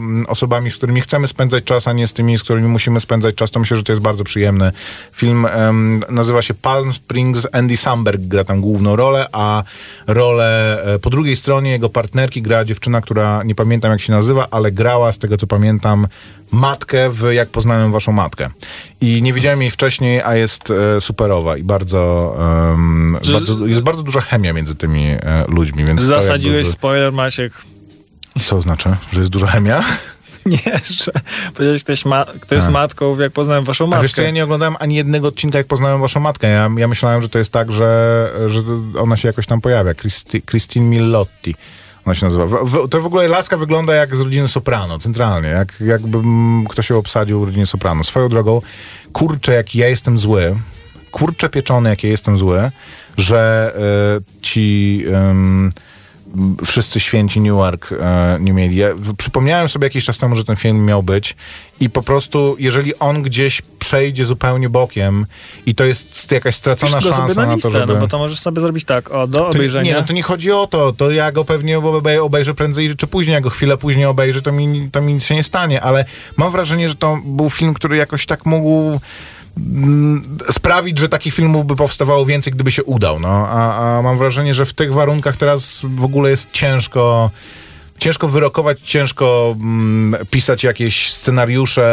mm, 0.00 0.26
osobami, 0.26 0.70
z 0.70 0.76
którymi 0.76 1.00
chcemy 1.00 1.28
spędzać 1.28 1.64
czas, 1.64 1.88
a 1.88 1.92
nie 1.92 2.06
z 2.06 2.12
tymi, 2.12 2.38
z 2.38 2.42
którymi 2.42 2.68
musimy 2.68 3.00
spędzać 3.00 3.34
czas, 3.34 3.50
to 3.50 3.60
myślę, 3.60 3.76
że 3.76 3.82
to 3.82 3.92
jest 3.92 4.02
bardzo 4.02 4.24
przyjemny 4.24 4.72
film. 5.12 5.46
em, 5.46 6.04
nazywa 6.08 6.42
się 6.42 6.54
Palm 6.54 6.92
Springs. 6.92 7.46
Andy 7.52 7.76
Samberg 7.76 8.20
gra 8.20 8.44
tam 8.44 8.60
główną 8.60 8.96
rolę, 8.96 9.26
a 9.32 9.64
rolę 10.06 10.82
e, 10.94 10.98
po 10.98 11.10
drugiej 11.10 11.36
stronie 11.36 11.70
jego 11.70 11.88
partnerki 11.88 12.42
gra 12.42 12.64
dziewczyna, 12.64 13.00
która 13.00 13.42
nie 13.42 13.54
pamiętam 13.54 13.90
jak 13.90 14.00
się 14.00 14.12
nazywa, 14.12 14.46
ale 14.50 14.72
grała 14.72 15.12
z 15.12 15.18
tego 15.18 15.35
co 15.36 15.46
pamiętam 15.46 16.06
matkę 16.52 17.10
w 17.10 17.32
Jak 17.32 17.48
poznałem 17.48 17.92
waszą 17.92 18.12
matkę. 18.12 18.48
I 19.00 19.22
nie 19.22 19.32
widziałem 19.32 19.62
jej 19.62 19.70
wcześniej, 19.70 20.22
a 20.22 20.34
jest 20.36 20.70
e, 20.70 21.00
superowa 21.00 21.56
i 21.56 21.62
bardzo, 21.62 22.36
Że- 23.22 23.32
bardzo 23.32 23.66
jest 23.66 23.82
bardzo 23.82 24.02
duża 24.02 24.20
chemia 24.20 24.52
między 24.52 24.74
tymi 24.74 25.06
e, 25.06 25.44
ludźmi. 25.48 25.84
Więc 25.84 26.02
Zasadziłeś 26.02 26.56
jakby, 26.66 26.72
spoiler, 26.72 27.12
Maciek. 27.12 27.52
Co 28.44 28.60
znaczy? 28.60 28.96
Że 29.12 29.20
jest 29.20 29.32
duża 29.32 29.46
chemia? 29.46 29.84
Nie, 30.46 30.80
że 30.90 31.12
powiedziałeś, 31.54 31.84
ktoś, 31.84 32.04
ma, 32.04 32.26
kto 32.40 32.54
jest 32.54 32.66
A. 32.66 32.70
matką, 32.70 33.18
jak 33.18 33.32
poznałem 33.32 33.64
waszą 33.64 33.84
A 33.84 33.88
matkę. 33.88 34.02
wiesz 34.02 34.12
co, 34.12 34.22
ja 34.22 34.30
nie 34.30 34.44
oglądałem 34.44 34.76
ani 34.78 34.94
jednego 34.94 35.28
odcinka, 35.28 35.58
jak 35.58 35.66
poznałem 35.66 36.00
waszą 36.00 36.20
matkę. 36.20 36.48
Ja, 36.48 36.70
ja 36.76 36.88
myślałem, 36.88 37.22
że 37.22 37.28
to 37.28 37.38
jest 37.38 37.52
tak, 37.52 37.72
że, 37.72 38.30
że 38.46 38.62
ona 38.98 39.16
się 39.16 39.28
jakoś 39.28 39.46
tam 39.46 39.60
pojawia. 39.60 39.94
Christi, 39.94 40.42
Christine 40.42 40.86
Millotti. 40.86 41.54
Ona 42.06 42.14
się 42.14 42.26
nazywa. 42.26 42.46
W, 42.46 42.88
to 42.88 43.00
w 43.00 43.06
ogóle 43.06 43.28
laska 43.28 43.56
wygląda 43.56 43.94
jak 43.94 44.16
z 44.16 44.20
rodziny 44.20 44.48
Soprano, 44.48 44.98
centralnie. 44.98 45.48
Jak, 45.48 45.80
jakby 45.80 46.18
ktoś 46.68 46.90
ją 46.90 46.98
obsadził 46.98 47.40
w 47.40 47.44
rodzinie 47.44 47.66
Soprano. 47.66 48.04
Swoją 48.04 48.28
drogą, 48.28 48.60
kurczę, 49.12 49.52
jaki 49.52 49.78
ja 49.78 49.88
jestem 49.88 50.18
zły. 50.18 50.56
Kurczę 51.10 51.48
pieczony, 51.48 51.90
jak 51.90 52.04
ja 52.04 52.10
jestem 52.10 52.38
zły, 52.38 52.70
że 53.16 53.72
e, 53.76 54.40
ci... 54.42 55.04
em, 55.12 55.72
wszyscy 56.64 57.00
święci 57.00 57.40
Newark 57.40 57.92
e, 57.92 58.38
nie 58.40 58.52
mieli. 58.52 58.76
Ja 58.76 58.88
przypomniałem 59.18 59.68
sobie 59.68 59.86
jakiś 59.86 60.04
czas 60.04 60.18
temu, 60.18 60.36
że 60.36 60.44
ten 60.44 60.56
film 60.56 60.84
miał 60.84 61.02
być 61.02 61.36
i 61.80 61.90
po 61.90 62.02
prostu, 62.02 62.56
jeżeli 62.58 62.98
on 62.98 63.22
gdzieś 63.22 63.62
przejdzie 63.78 64.24
zupełnie 64.24 64.68
bokiem 64.68 65.26
i 65.66 65.74
to 65.74 65.84
jest 65.84 66.32
jakaś 66.32 66.54
stracona 66.54 67.00
sobie 67.00 67.14
szansa 67.14 67.40
na 67.40 67.46
na 67.46 67.54
listę, 67.54 67.70
to, 67.70 67.78
żeby... 67.78 67.94
no 67.94 68.00
bo 68.00 68.08
to 68.08 68.18
możesz 68.18 68.38
sobie 68.38 68.60
zrobić 68.60 68.84
tak, 68.84 69.10
o, 69.10 69.26
do 69.26 69.38
To 69.38 69.48
obejrzenia. 69.48 69.92
Nie, 69.92 70.00
no 70.00 70.06
to 70.06 70.12
nie 70.12 70.22
chodzi 70.22 70.52
o 70.52 70.66
to. 70.66 70.92
To 70.92 71.10
ja 71.10 71.32
go 71.32 71.44
pewnie 71.44 71.78
obe- 71.78 72.22
obejrzę 72.22 72.54
prędzej 72.54 72.96
czy 72.96 73.06
później. 73.06 73.34
Jak 73.34 73.42
go 73.42 73.50
chwilę 73.50 73.76
później 73.76 74.06
obejrzę, 74.06 74.42
to 74.42 74.52
mi, 74.52 74.90
to 74.92 75.02
mi 75.02 75.14
nic 75.14 75.24
się 75.24 75.34
nie 75.34 75.42
stanie. 75.42 75.82
Ale 75.82 76.04
mam 76.36 76.52
wrażenie, 76.52 76.88
że 76.88 76.94
to 76.94 77.18
był 77.24 77.50
film, 77.50 77.74
który 77.74 77.96
jakoś 77.96 78.26
tak 78.26 78.46
mógł 78.46 79.00
sprawić, 80.50 80.98
że 80.98 81.08
takich 81.08 81.34
filmów 81.34 81.66
by 81.66 81.76
powstawało 81.76 82.26
więcej, 82.26 82.52
gdyby 82.52 82.72
się 82.72 82.84
udał. 82.84 83.20
No. 83.20 83.48
A, 83.48 83.98
a 83.98 84.02
mam 84.02 84.18
wrażenie, 84.18 84.54
że 84.54 84.66
w 84.66 84.72
tych 84.72 84.92
warunkach 84.92 85.36
teraz 85.36 85.80
w 85.84 86.04
ogóle 86.04 86.30
jest 86.30 86.50
ciężko 86.50 87.30
ciężko 87.98 88.28
wyrokować, 88.28 88.80
ciężko 88.80 89.56
mm, 89.60 90.26
pisać 90.30 90.64
jakieś 90.64 91.12
scenariusze, 91.12 91.86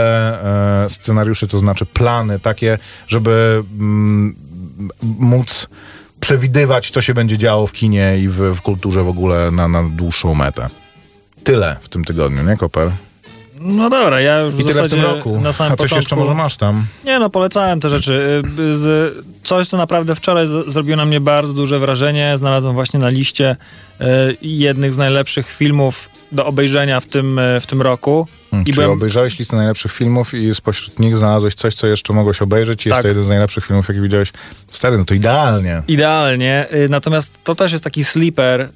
e, 0.85 0.89
scenariusze 0.89 1.47
to 1.47 1.59
znaczy 1.59 1.85
plany 1.85 2.39
takie, 2.39 2.77
żeby 3.07 3.63
mm, 3.79 4.35
móc 5.01 5.67
przewidywać, 6.19 6.91
co 6.91 7.01
się 7.01 7.13
będzie 7.13 7.37
działo 7.37 7.67
w 7.67 7.73
kinie 7.73 8.17
i 8.19 8.27
w, 8.27 8.37
w 8.55 8.61
kulturze 8.61 9.03
w 9.03 9.07
ogóle 9.07 9.51
na, 9.51 9.67
na 9.67 9.83
dłuższą 9.83 10.35
metę. 10.35 10.67
Tyle 11.43 11.75
w 11.81 11.89
tym 11.89 12.03
tygodniu, 12.03 12.43
nie 12.43 12.57
Koper? 12.57 12.91
No 13.65 13.89
dobra, 13.89 14.21
ja 14.21 14.39
już 14.39 14.53
I 14.53 14.57
w 14.57 14.59
tyle 14.59 14.71
w 14.71 14.75
zasadzie 14.75 14.95
tym 14.95 15.05
roku. 15.05 15.41
na 15.41 15.51
samym 15.51 15.73
A 15.73 15.75
coś 15.75 15.83
początku... 15.83 15.95
jeszcze 15.95 16.15
może 16.15 16.33
masz 16.33 16.57
tam? 16.57 16.85
Nie 17.05 17.19
no, 17.19 17.29
polecałem 17.29 17.79
te 17.79 17.89
rzeczy. 17.89 18.43
Y, 18.59 18.75
Z, 18.75 19.15
coś, 19.43 19.67
co 19.67 19.77
naprawdę 19.77 20.15
wczoraj 20.15 20.47
z, 20.47 20.73
zrobiło 20.73 20.97
na 20.97 21.05
mnie 21.05 21.19
bardzo 21.19 21.53
duże 21.53 21.79
wrażenie. 21.79 22.37
Znalazłem 22.37 22.75
właśnie 22.75 22.99
na 22.99 23.09
liście 23.09 23.55
y, 24.01 24.05
jednych 24.41 24.93
z 24.93 24.97
najlepszych 24.97 25.51
filmów 25.51 26.09
do 26.33 26.45
obejrzenia 26.45 26.99
w 26.99 27.05
tym, 27.05 27.39
y, 27.39 27.59
w 27.59 27.67
tym 27.67 27.81
roku. 27.81 28.27
Hmm, 28.51 28.67
I 28.67 28.69
Czy 28.71 28.75
byłem, 28.75 28.91
obejrzałeś 28.91 29.39
listę 29.39 29.55
najlepszych 29.55 29.91
filmów 29.91 30.33
i 30.33 30.55
spośród 30.55 30.99
nich 30.99 31.17
znalazłeś 31.17 31.55
coś, 31.55 31.75
co 31.75 31.87
jeszcze 31.87 32.13
mogłeś 32.13 32.41
obejrzeć 32.41 32.85
i 32.85 32.89
jest 32.89 32.95
Tak. 32.95 33.01
to 33.01 33.07
jeden 33.07 33.23
z 33.23 33.27
najlepszych 33.27 33.65
filmów, 33.65 33.87
jaki 33.89 34.01
widziałeś? 34.01 34.33
Stary, 34.71 34.97
no 34.97 35.05
to 35.05 35.13
idealnie. 35.13 35.81
Idealnie, 35.87 36.67
y, 36.73 36.89
natomiast 36.89 37.39
to 37.43 37.55
też 37.55 37.71
jest 37.71 37.83
taki 37.83 38.03
sleeper, 38.03 38.61
y, 38.61 38.67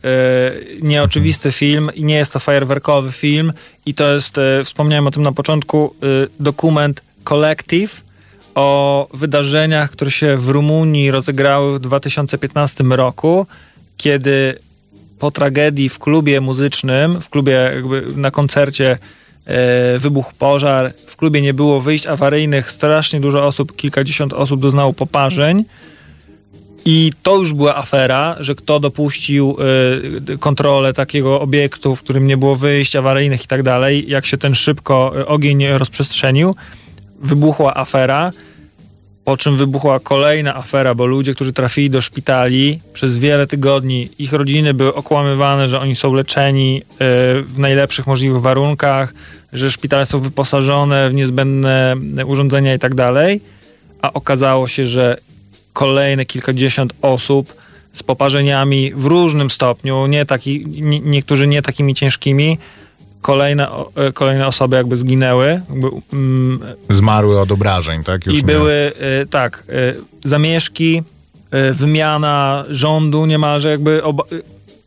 nieoczywisty 0.82 1.52
film 1.52 1.90
i 1.96 2.04
nie 2.04 2.16
jest 2.16 2.34
to 2.34 2.40
fajerwerkowy 2.40 3.12
film 3.12 3.54
i 3.86 3.94
to 3.94 4.14
jest, 4.14 4.38
y, 4.38 4.64
wspomniałem 4.64 5.08
o 5.08 5.12
tym 5.12 5.24
na 5.24 5.32
początku, 5.32 5.96
dokument 6.40 7.02
Collective 7.24 8.02
o 8.56 9.08
wydarzeniach, 9.14 9.92
które 9.92 10.12
się 10.12 10.38
w 10.38 10.50
Rumunii 10.50 11.12
rozegrały 11.12 11.76
w 11.76 11.80
2015 11.80 12.84
roku, 12.96 13.48
kiedy 13.98 14.60
po 15.20 15.32
tragedii 15.32 15.90
w 15.90 16.00
klubie 16.00 16.42
muzycznym, 16.42 17.22
w 17.22 17.30
klubie 17.30 17.72
na 18.16 18.32
koncercie 18.32 18.98
e, 19.46 20.00
wybuchł 20.00 20.32
pożar, 20.40 20.94
w 21.08 21.16
klubie 21.16 21.42
nie 21.42 21.54
było 21.54 21.82
wyjść 21.82 22.08
awaryjnych, 22.08 22.72
strasznie 22.72 23.20
dużo 23.20 23.46
osób, 23.46 23.76
kilkadziesiąt 23.76 24.34
osób 24.34 24.62
doznało 24.62 24.94
poparzeń. 24.94 25.66
I 26.90 27.12
to 27.24 27.36
już 27.36 27.54
była 27.54 27.76
afera, 27.76 28.36
że 28.40 28.56
kto 28.56 28.80
dopuścił 28.80 29.58
y, 30.30 30.38
kontrolę 30.38 30.94
takiego 30.94 31.42
obiektu, 31.42 31.96
w 31.96 32.02
którym 32.02 32.28
nie 32.28 32.38
było 32.38 32.56
wyjść 32.56 32.96
awaryjnych 32.96 33.44
i 33.44 33.48
tak 33.48 33.64
dalej. 33.64 34.10
Jak 34.10 34.26
się 34.26 34.38
ten 34.38 34.56
szybko 34.56 35.14
y, 35.20 35.28
ogień 35.28 35.68
rozprzestrzenił, 35.68 36.56
wybuchła 37.20 37.76
afera, 37.76 38.32
po 39.28 39.38
czym 39.38 39.58
wybuchła 39.58 40.00
kolejna 40.00 40.56
afera, 40.56 40.96
bo 40.96 41.06
ludzie, 41.06 41.34
którzy 41.34 41.54
trafili 41.54 41.90
do 41.90 42.02
szpitali 42.02 42.80
przez 42.94 43.18
wiele 43.18 43.48
tygodni, 43.48 44.10
ich 44.20 44.34
rodziny 44.34 44.74
były 44.74 44.94
okłamywane, 44.94 45.70
że 45.70 45.80
oni 45.80 45.96
są 45.96 46.14
leczeni 46.14 46.82
y, 46.82 46.96
w 47.44 47.54
najlepszych 47.58 48.08
możliwych 48.08 48.42
warunkach, 48.42 49.14
że 49.54 49.72
szpitale 49.72 50.06
są 50.06 50.20
wyposażone 50.20 51.10
w 51.10 51.14
niezbędne 51.14 51.96
urządzenia 52.26 52.74
i 52.74 52.80
tak 52.80 52.96
dalej, 52.96 53.42
a 54.02 54.14
okazało 54.14 54.68
się, 54.68 54.86
że 54.86 55.18
kolejne 55.74 56.26
kilkadziesiąt 56.26 56.94
osób 57.02 57.54
z 57.94 58.04
poparzeniami 58.04 58.94
w 58.96 59.06
różnym 59.06 59.50
stopniu, 59.50 60.08
nie 60.08 60.26
taki, 60.26 60.66
nie, 60.68 61.00
niektórzy 61.00 61.48
nie 61.48 61.62
takimi 61.62 61.96
ciężkimi. 61.96 62.58
Kolejne, 63.28 63.68
e, 63.96 64.12
kolejne 64.12 64.48
osoby 64.48 64.76
jakby 64.76 64.98
zginęły. 64.98 65.62
Jakby, 65.70 65.88
mm, 66.14 66.60
Zmarły 66.90 67.40
od 67.40 67.52
obrażeń, 67.52 68.04
tak? 68.04 68.26
Już 68.26 68.36
I 68.36 68.38
nie- 68.38 68.44
były, 68.44 68.92
e, 69.22 69.26
tak, 69.26 69.64
e, 69.70 69.94
zamieszki, 70.30 71.04
e, 71.52 71.74
wymiana 71.74 72.64
rządu 72.70 73.26
niemalże 73.26 73.70
jakby 73.70 74.04
oba, 74.04 74.24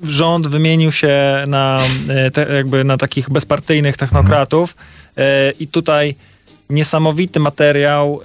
rząd 0.02 0.46
wymienił 0.48 0.92
się 0.92 1.44
na, 1.46 1.80
te, 2.32 2.46
jakby 2.56 2.84
na 2.84 2.96
takich 2.96 3.30
bezpartyjnych 3.30 3.96
technokratów 3.96 4.76
e, 5.16 5.50
i 5.50 5.66
tutaj 5.68 6.14
niesamowity 6.70 7.40
materiał, 7.40 8.20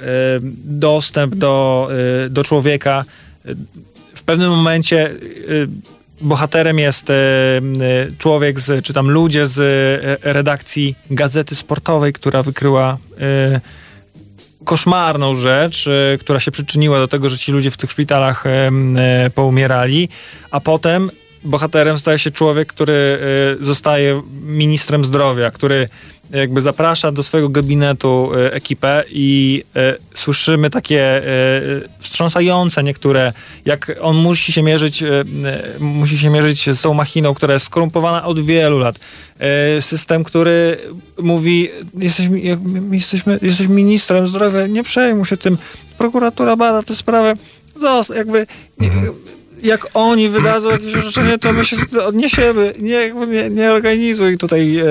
dostęp 0.63 1.35
do, 1.35 1.89
do 2.29 2.43
człowieka. 2.43 3.03
W 4.15 4.23
pewnym 4.23 4.49
momencie 4.49 5.15
bohaterem 6.21 6.79
jest 6.79 7.09
e, 7.09 7.13
e, 7.13 7.61
człowiek, 8.17 8.59
z, 8.59 8.85
czy 8.85 8.93
tam 8.93 9.09
ludzie 9.09 9.47
z 9.47 9.59
e, 9.59 10.33
redakcji 10.33 10.95
Gazety 11.09 11.55
Sportowej, 11.55 12.13
która 12.13 12.43
wykryła 12.43 12.97
koszmarną 14.65 15.35
rzecz, 15.35 15.89
która 16.19 16.39
się 16.39 16.51
przyczyniła 16.51 16.99
do 16.99 17.07
tego, 17.07 17.29
że 17.29 17.37
ci 17.37 17.51
ludzie 17.51 17.71
w 17.71 17.77
tych 17.77 17.91
szpitalach 17.91 18.43
poumierali, 19.35 20.09
a 20.51 20.59
potem 20.59 21.11
bohaterem 21.43 21.97
staje 21.97 22.19
się 22.19 22.31
człowiek, 22.31 22.67
który 22.67 23.19
zostaje 23.61 24.21
ministrem 24.41 25.05
zdrowia, 25.05 25.51
który 25.51 25.89
jakby 26.31 26.61
zaprasza 26.61 27.11
do 27.11 27.23
swojego 27.23 27.49
gabinetu 27.49 28.31
e, 28.35 28.53
ekipę 28.53 29.03
i 29.09 29.63
e, 29.75 29.95
słyszymy 30.13 30.69
takie 30.69 31.01
e, 31.01 31.21
wstrząsające 31.99 32.83
niektóre, 32.83 33.33
jak 33.65 33.91
on 34.01 34.15
musi 34.15 34.51
się 34.51 34.63
mierzyć, 34.63 35.03
musi 35.79 36.17
się 36.17 36.29
mierzyć 36.29 36.69
z 36.69 36.81
tą 36.81 36.93
machiną, 36.93 37.33
która 37.33 37.53
jest 37.53 37.65
skorumpowana 37.65 38.25
od 38.25 38.39
wielu 38.39 38.79
lat. 38.79 38.99
System, 39.79 40.23
który 40.23 40.77
mówi, 41.19 41.69
jesteśmy, 41.97 42.41
jesteśmy, 42.91 43.39
jesteś 43.41 43.67
ministrem 43.67 44.27
zdrowia, 44.27 44.67
nie 44.67 44.83
przejmuj 44.83 45.25
się 45.25 45.37
tym, 45.37 45.57
prokuratura 45.97 46.55
bada 46.55 46.83
tę 46.83 46.95
sprawę, 46.95 47.33
Zos, 47.81 48.09
jakby 48.09 48.47
jak 49.65 49.87
oni 49.93 50.29
wydadzą 50.29 50.69
jakieś 50.69 50.95
orzeczenie, 50.95 51.37
to 51.37 51.53
my 51.53 51.65
się 51.65 51.77
odniesiemy. 52.05 52.73
Nie, 52.79 53.13
nie, 53.27 53.49
nie 53.49 53.71
organizuj 53.71 54.37
tutaj 54.37 54.77
e, 54.77 54.85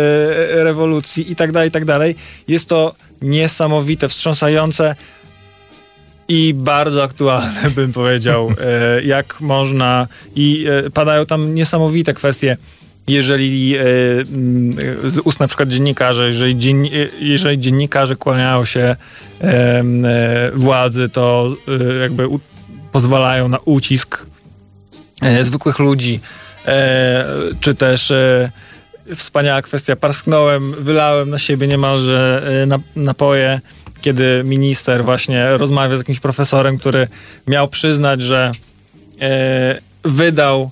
rewolucji 0.65 1.33
i 1.33 1.37
tak 1.37 1.53
dalej, 1.53 1.69
i 1.69 1.73
tak 1.73 1.85
dalej. 1.85 2.15
Jest 2.49 2.69
to 2.69 2.95
niesamowite, 3.23 4.09
wstrząsające 4.09 4.95
i 6.29 6.55
bardzo 6.55 7.03
aktualne, 7.03 7.71
bym 7.77 7.93
powiedział. 7.93 8.53
E, 8.61 9.03
jak 9.03 9.41
można... 9.41 10.09
I 10.37 10.67
e, 10.87 10.91
padają 10.91 11.27
tam 11.27 11.55
niesamowite 11.55 12.15
kwestie 12.15 12.57
jeżeli 13.07 13.77
e, 13.77 13.81
z 15.05 15.19
ust 15.25 15.41
na 15.41 15.49
przykład 15.49 15.69
dziennikarzy, 15.69 16.25
jeżeli, 16.25 16.59
dzien, 16.59 16.89
jeżeli 17.21 17.59
dziennikarze 17.59 18.17
kłaniają 18.17 18.65
się 18.65 18.81
e, 18.81 18.97
e, 19.45 20.51
władzy, 20.55 21.09
to 21.09 21.55
e, 21.69 21.95
jakby 21.95 22.29
pozwalają 22.93 23.49
na 23.49 23.59
ucisk 23.59 24.27
e, 24.27 24.34
zwykłych 25.43 25.79
ludzi, 25.79 26.21
e, 26.67 27.25
czy 27.61 27.75
też 27.75 28.11
e, 28.11 28.51
wspaniała 29.15 29.63
kwestia, 29.63 29.97
parsknąłem, 29.97 30.73
wylałem 30.73 31.31
na 31.31 31.39
siebie 31.39 31.69
niemalże 31.69 32.43
e, 32.63 32.67
na, 32.67 32.79
napoje, 32.97 33.61
kiedy 34.01 34.43
minister 34.45 35.05
właśnie 35.05 35.57
rozmawia 35.57 35.97
z 35.97 36.01
jakimś 36.01 36.21
profesorem, 36.21 36.79
który 36.79 37.09
miał 37.47 37.69
przyznać, 37.69 38.23
że 38.23 38.53
e, 39.21 39.79
wydał 40.05 40.71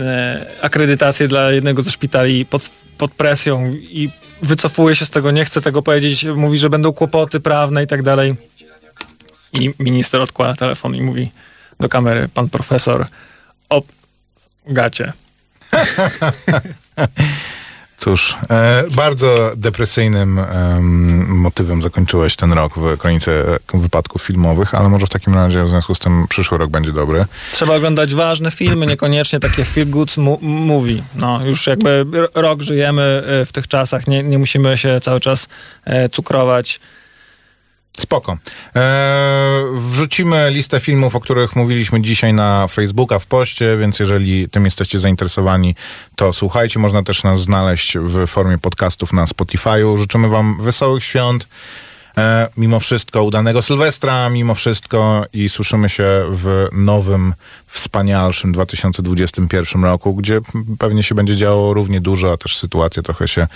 e, 0.00 0.46
akredytację 0.62 1.28
dla 1.28 1.52
jednego 1.52 1.82
ze 1.82 1.90
szpitali 1.90 2.46
pod, 2.46 2.62
pod 2.98 3.10
presją 3.10 3.72
i 3.74 4.10
wycofuje 4.42 4.96
się 4.96 5.04
z 5.04 5.10
tego, 5.10 5.30
nie 5.30 5.44
chce 5.44 5.60
tego 5.60 5.82
powiedzieć, 5.82 6.24
mówi, 6.24 6.58
że 6.58 6.70
będą 6.70 6.92
kłopoty 6.92 7.40
prawne 7.40 7.84
i 7.84 7.86
tak 7.86 8.02
dalej. 8.02 8.34
I 9.52 9.74
minister 9.78 10.20
odkłada 10.20 10.54
telefon 10.54 10.94
i 10.94 11.02
mówi 11.02 11.30
do 11.80 11.88
kamery, 11.88 12.28
pan 12.34 12.48
profesor, 12.48 13.06
o 13.70 13.82
gacie. 14.66 15.12
Cóż, 18.00 18.36
e, 18.50 18.84
bardzo 18.90 19.52
depresyjnym 19.56 20.38
em, 20.38 21.36
motywem 21.36 21.82
zakończyłeś 21.82 22.36
ten 22.36 22.52
rok 22.52 22.72
w 22.78 22.96
kronice 22.96 23.58
wypadków 23.74 24.22
filmowych, 24.22 24.74
ale 24.74 24.88
może 24.88 25.06
w 25.06 25.08
takim 25.08 25.34
razie 25.34 25.64
w 25.64 25.68
związku 25.68 25.94
z 25.94 25.98
tym 25.98 26.26
przyszły 26.28 26.58
rok 26.58 26.70
będzie 26.70 26.92
dobry. 26.92 27.24
Trzeba 27.52 27.74
oglądać 27.74 28.14
ważne 28.14 28.50
filmy, 28.50 28.86
niekoniecznie 28.86 29.40
takie 29.40 29.64
feel 29.64 29.90
good 29.90 30.16
movie. 30.40 31.02
No, 31.14 31.46
już 31.46 31.66
jakby 31.66 32.06
rok 32.34 32.62
żyjemy 32.62 33.22
e, 33.42 33.46
w 33.46 33.52
tych 33.52 33.68
czasach, 33.68 34.06
nie, 34.06 34.22
nie 34.22 34.38
musimy 34.38 34.76
się 34.76 35.00
cały 35.00 35.20
czas 35.20 35.48
e, 35.84 36.08
cukrować. 36.08 36.80
Spoko. 37.98 38.36
E, 38.76 39.62
wrzucimy 39.74 40.50
listę 40.50 40.80
filmów, 40.80 41.16
o 41.16 41.20
których 41.20 41.56
mówiliśmy 41.56 42.00
dzisiaj 42.00 42.34
na 42.34 42.66
Facebooka 42.66 43.18
w 43.18 43.26
poście, 43.26 43.76
więc 43.76 43.98
jeżeli 43.98 44.48
tym 44.48 44.64
jesteście 44.64 45.00
zainteresowani, 45.00 45.74
to 46.16 46.32
słuchajcie. 46.32 46.78
Można 46.78 47.02
też 47.02 47.22
nas 47.22 47.42
znaleźć 47.42 47.98
w 47.98 48.26
formie 48.26 48.58
podcastów 48.58 49.12
na 49.12 49.24
Spotify'u. 49.24 49.98
Życzymy 49.98 50.28
wam 50.28 50.58
wesołych 50.62 51.04
świąt. 51.04 51.48
E, 52.18 52.48
mimo 52.56 52.80
wszystko 52.80 53.22
udanego 53.22 53.62
Sylwestra, 53.62 54.28
mimo 54.28 54.54
wszystko 54.54 55.24
i 55.32 55.48
słyszymy 55.48 55.88
się 55.88 56.04
w 56.30 56.68
nowym, 56.72 57.34
wspanialszym 57.66 58.52
2021 58.52 59.84
roku, 59.84 60.14
gdzie 60.14 60.40
pewnie 60.78 61.02
się 61.02 61.14
będzie 61.14 61.36
działo 61.36 61.74
równie 61.74 62.00
dużo, 62.00 62.32
a 62.32 62.36
też 62.36 62.56
sytuacja 62.56 63.02
trochę 63.02 63.28
się 63.28 63.46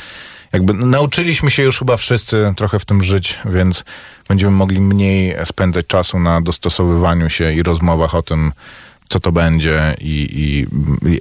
jakby 0.54 0.74
nauczyliśmy 0.74 1.50
się 1.50 1.62
już 1.62 1.78
chyba 1.78 1.96
wszyscy 1.96 2.54
trochę 2.56 2.78
w 2.78 2.84
tym 2.84 3.02
żyć, 3.02 3.38
więc 3.44 3.84
będziemy 4.28 4.52
mogli 4.52 4.80
mniej 4.80 5.36
spędzać 5.44 5.86
czasu 5.86 6.18
na 6.18 6.40
dostosowywaniu 6.40 7.30
się 7.30 7.52
i 7.52 7.62
rozmowach 7.62 8.14
o 8.14 8.22
tym, 8.22 8.52
co 9.08 9.20
to 9.20 9.32
będzie 9.32 9.94
i, 9.98 10.28
i, 10.32 10.66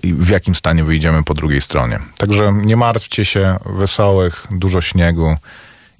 i 0.07 0.13
w 0.13 0.29
jakim 0.29 0.55
stanie 0.55 0.83
wyjdziemy 0.83 1.23
po 1.23 1.33
drugiej 1.33 1.61
stronie. 1.61 1.99
Także 2.17 2.53
nie 2.53 2.77
martwcie 2.77 3.25
się, 3.25 3.57
wesołych, 3.65 4.47
dużo 4.51 4.81
śniegu 4.81 5.37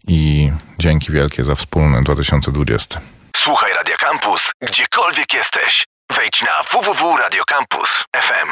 i 0.08 0.52
dzięki 0.80 1.12
wielkie 1.12 1.44
za 1.44 1.56
wspólny 1.56 2.04
2020. 2.04 3.02
Słuchaj 3.38 3.74
Radio 3.74 3.96
Campus, 3.98 4.52
gdziekolwiek 4.62 5.34
jesteś. 5.34 5.84
Wejdź 6.16 6.42
na 6.42 6.64
www.radiocampus.fm. 6.72 8.50